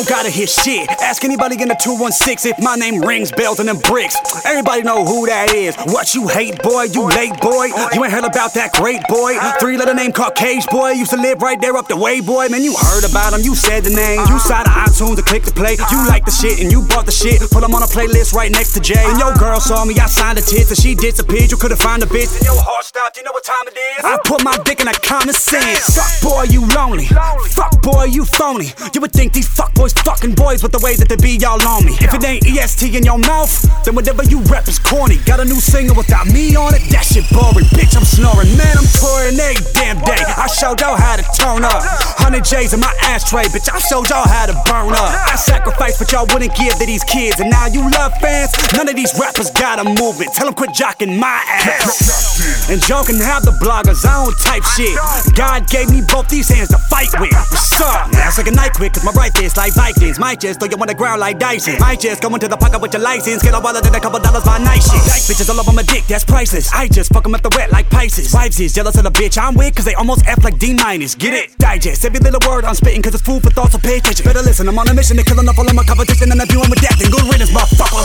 don't 0.00 0.08
gotta 0.08 0.30
hear 0.30 0.46
shit. 0.46 0.88
Ask 1.02 1.24
anybody 1.24 1.60
in 1.60 1.68
the 1.68 1.76
216 1.76 2.52
if 2.52 2.58
my 2.64 2.74
name 2.74 3.04
rings 3.04 3.30
bells 3.30 3.60
and 3.60 3.68
them 3.68 3.76
bricks. 3.84 4.16
Everybody 4.46 4.82
know 4.82 5.04
who 5.04 5.26
that 5.26 5.52
is. 5.52 5.76
What 5.92 6.14
you 6.14 6.26
hate, 6.28 6.56
boy, 6.62 6.88
you 6.88 7.04
late, 7.04 7.36
boy. 7.40 7.68
You 7.92 8.00
ain't 8.04 8.12
heard 8.12 8.24
about 8.24 8.54
that 8.54 8.72
great 8.72 9.04
boy. 9.12 9.36
Three 9.60 9.76
letter 9.76 9.92
name 9.92 10.12
Caucasian 10.12 10.64
boy. 10.72 10.96
Used 10.96 11.10
to 11.12 11.20
live 11.20 11.42
right 11.42 11.60
there 11.60 11.76
up 11.76 11.88
the 11.88 11.96
way, 11.96 12.20
boy. 12.20 12.48
Man, 12.48 12.62
you 12.64 12.72
heard 12.72 13.04
about 13.04 13.36
him, 13.36 13.44
you 13.44 13.54
said 13.54 13.84
the 13.84 13.92
name. 13.92 14.24
You 14.24 14.38
signed 14.40 14.66
the 14.66 14.72
iTunes 14.72 15.16
to 15.16 15.22
click 15.22 15.44
to 15.44 15.52
play. 15.52 15.76
You 15.76 15.98
like 16.08 16.24
the 16.24 16.32
shit 16.32 16.60
and 16.60 16.72
you 16.72 16.80
bought 16.88 17.04
the 17.04 17.12
shit. 17.12 17.44
Put 17.50 17.60
him 17.60 17.74
on 17.76 17.82
a 17.82 17.90
playlist 17.90 18.32
right 18.32 18.50
next 18.50 18.72
to 18.74 18.80
Jay. 18.80 19.04
And 19.04 19.18
your 19.20 19.34
girl 19.36 19.60
saw 19.60 19.84
me, 19.84 19.92
I 20.00 20.06
signed 20.06 20.38
the 20.38 20.42
tits 20.42 20.72
and 20.72 20.80
she 20.80 20.94
disappeared. 20.94 21.50
You 21.50 21.58
couldn't 21.58 21.82
find 21.82 22.02
a 22.02 22.06
bitch. 22.06 22.32
And 22.40 22.48
your 22.48 22.56
heart 22.56 22.88
stopped, 22.88 23.18
you 23.18 23.22
know 23.24 23.32
what 23.36 23.44
time 23.44 23.68
it 23.68 23.76
is? 23.76 24.04
I 24.04 24.16
put 24.24 24.40
my 24.44 24.56
dick 24.64 24.80
in 24.80 24.88
a 24.88 24.96
common 25.04 25.34
sense. 25.36 25.92
Fuck 25.92 26.24
boy, 26.24 26.44
you 26.48 26.64
lonely. 26.72 27.04
Fuck 27.52 27.82
boy, 27.82 28.04
you 28.04 28.24
phony. 28.24 28.72
You 28.94 29.02
would 29.02 29.12
think 29.12 29.34
these 29.34 29.48
fuck 29.48 29.74
boys 29.74 29.89
fucking 29.92 30.34
boys 30.34 30.62
with 30.62 30.72
the 30.72 30.80
way 30.80 30.94
that 30.96 31.08
they 31.08 31.16
be 31.16 31.36
y'all 31.36 31.60
on 31.62 31.84
me. 31.84 31.94
If 32.00 32.14
it 32.14 32.24
ain't 32.24 32.46
EST 32.46 32.94
in 32.94 33.04
your 33.04 33.18
mouth, 33.18 33.50
then 33.84 33.94
whatever 33.94 34.22
you 34.24 34.40
rep 34.50 34.68
is 34.68 34.78
corny. 34.78 35.18
Got 35.24 35.40
a 35.40 35.44
new 35.44 35.60
single 35.60 35.96
without 35.96 36.26
me 36.26 36.56
on 36.56 36.74
it, 36.74 36.82
that 36.90 37.04
shit 37.04 37.26
boring. 37.30 37.66
Bitch, 37.74 37.96
I'm 37.96 38.04
snoring. 38.04 38.50
Man, 38.56 38.74
I'm 38.76 38.88
touring 38.96 39.38
every 39.38 39.64
damn 39.74 39.98
day. 40.02 40.20
I 40.20 40.46
showed 40.46 40.80
y'all 40.80 40.96
how 40.96 41.16
to 41.16 41.24
turn 41.36 41.64
up. 41.64 41.82
100 42.22 42.44
J's 42.44 42.72
in 42.72 42.80
my 42.80 42.92
ashtray, 43.02 43.44
bitch. 43.50 43.68
I 43.72 43.78
showed 43.78 44.08
y'all 44.10 44.26
how 44.26 44.46
to 44.46 44.56
burn 44.66 44.92
up. 44.94 45.10
I 45.10 45.36
sacrificed 45.36 46.00
what 46.00 46.12
y'all 46.12 46.26
wouldn't 46.30 46.54
give 46.54 46.74
to 46.78 46.86
these 46.86 47.04
kids. 47.04 47.40
And 47.40 47.50
now 47.50 47.66
you 47.66 47.82
love 47.90 48.14
fans. 48.20 48.52
None 48.76 48.88
of 48.88 48.96
these 48.96 49.12
rappers 49.18 49.50
got 49.50 49.78
a 49.78 49.84
movement. 49.84 50.34
Tell 50.34 50.46
them 50.46 50.54
quit 50.54 50.70
jocking 50.70 51.18
my 51.18 51.42
ass. 51.46 52.68
And 52.70 52.80
joking 52.82 53.18
have 53.18 53.44
the 53.44 53.52
bloggers, 53.60 54.06
I 54.06 54.24
don't 54.24 54.36
type 54.38 54.64
shit. 54.76 54.94
God 55.34 55.68
gave 55.68 55.90
me 55.90 56.02
both 56.06 56.28
these 56.28 56.48
hands 56.48 56.68
to 56.68 56.78
fight 56.88 57.12
with. 57.20 57.32
What's 57.32 57.80
up? 57.80 58.08
It's 58.12 58.38
like 58.38 58.48
a 58.48 58.54
night 58.54 58.72
quick, 58.74 58.94
cause 58.94 59.04
my 59.04 59.12
right 59.12 59.32
fist 59.34 59.56
like 59.56 59.74
Vikings. 59.80 60.18
Might 60.18 60.40
just 60.40 60.60
throw 60.60 60.68
you 60.68 60.76
on 60.76 60.86
the 60.86 60.94
ground 60.94 61.20
like 61.20 61.38
Dyson. 61.38 61.76
My 61.80 61.96
just 61.96 62.20
go 62.20 62.28
into 62.34 62.48
the 62.48 62.56
pocket 62.56 62.80
with 62.80 62.92
your 62.92 63.00
license. 63.02 63.42
Get 63.42 63.54
a 63.56 63.60
wallet 63.60 63.86
and 63.86 63.96
a 63.96 64.00
couple 64.00 64.20
dollars 64.20 64.44
by 64.44 64.58
night 64.58 64.84
shit. 64.84 65.00
Like 65.08 65.24
bitches 65.24 65.48
all 65.48 65.58
over 65.58 65.72
my 65.72 65.82
dick, 65.82 66.04
that's 66.04 66.24
priceless. 66.24 66.68
I 66.72 66.86
just 66.88 67.12
fuck 67.12 67.24
'em 67.24 67.34
at 67.34 67.42
the 67.42 67.52
wet 67.56 67.72
like 67.72 67.88
Pisces. 67.88 68.28
Vibes 68.28 68.60
is 68.60 68.74
jealous 68.74 68.96
of 69.00 69.04
the 69.04 69.10
bitch 69.10 69.40
I'm 69.40 69.54
with, 69.54 69.74
cause 69.74 69.86
they 69.86 69.94
almost 69.94 70.26
F 70.28 70.44
like 70.44 70.58
D 70.58 70.74
minus. 70.74 71.14
Get 71.14 71.32
it? 71.32 71.56
Digest 71.58 72.04
every 72.04 72.20
little 72.20 72.42
word 72.48 72.64
I'm 72.64 72.74
spitting, 72.74 73.00
cause 73.00 73.14
it's 73.14 73.24
food 73.24 73.42
for 73.42 73.50
thought, 73.50 73.72
so 73.72 73.78
pay 73.78 73.96
attention. 73.96 74.24
Better 74.24 74.42
listen, 74.42 74.68
I'm 74.68 74.78
on 74.78 74.88
a 74.88 74.94
mission 74.94 75.16
to 75.16 75.24
kill 75.24 75.40
enough 75.40 75.58
all 75.58 75.66
of 75.66 75.74
my 75.74 75.84
competition, 75.84 76.30
and 76.30 76.40
I'm 76.40 76.48
doing 76.48 76.68
with 76.68 76.80
that. 76.84 76.98
Then 76.98 77.10
good 77.10 77.24
riddance, 77.24 77.50
motherfucker. 77.50 78.04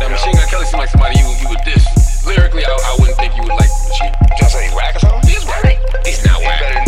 Now, 0.00 0.08
Machine 0.08 0.34
Gun 0.34 0.46
Kelly 0.48 0.64
seems 0.64 0.78
like 0.78 0.90
somebody 0.90 1.18
you, 1.18 1.26
you 1.42 1.48
would 1.48 1.62
diss. 1.64 1.82
Lyrically, 2.24 2.64
I, 2.64 2.70
I 2.70 2.96
wouldn't 3.00 3.18
think 3.18 3.34
you 3.34 3.42
would 3.42 3.56
like 3.58 3.72
Machine. 3.90 4.14
Just 4.38 4.52
say 4.54 4.64
he's 4.66 4.74
whack 4.74 4.94
or 4.94 5.00
something? 5.00 5.28
He 5.28 5.34
is 5.34 5.44
whack. 5.44 5.76
He's 6.06 6.24
not 6.24 6.38
whack. 6.40 6.87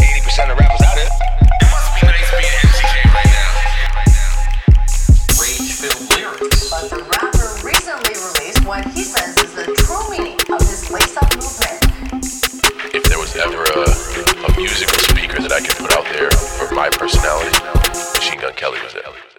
Musical 14.60 14.98
speaker 14.98 15.40
that 15.40 15.52
I 15.52 15.60
could 15.60 15.76
put 15.76 15.92
out 15.96 16.04
there 16.12 16.30
for 16.30 16.74
my 16.74 16.90
personality, 16.90 17.56
Machine 18.14 18.40
Gun 18.40 18.52
Kelly 18.52 18.78
was 18.82 18.94
it. 18.94 19.29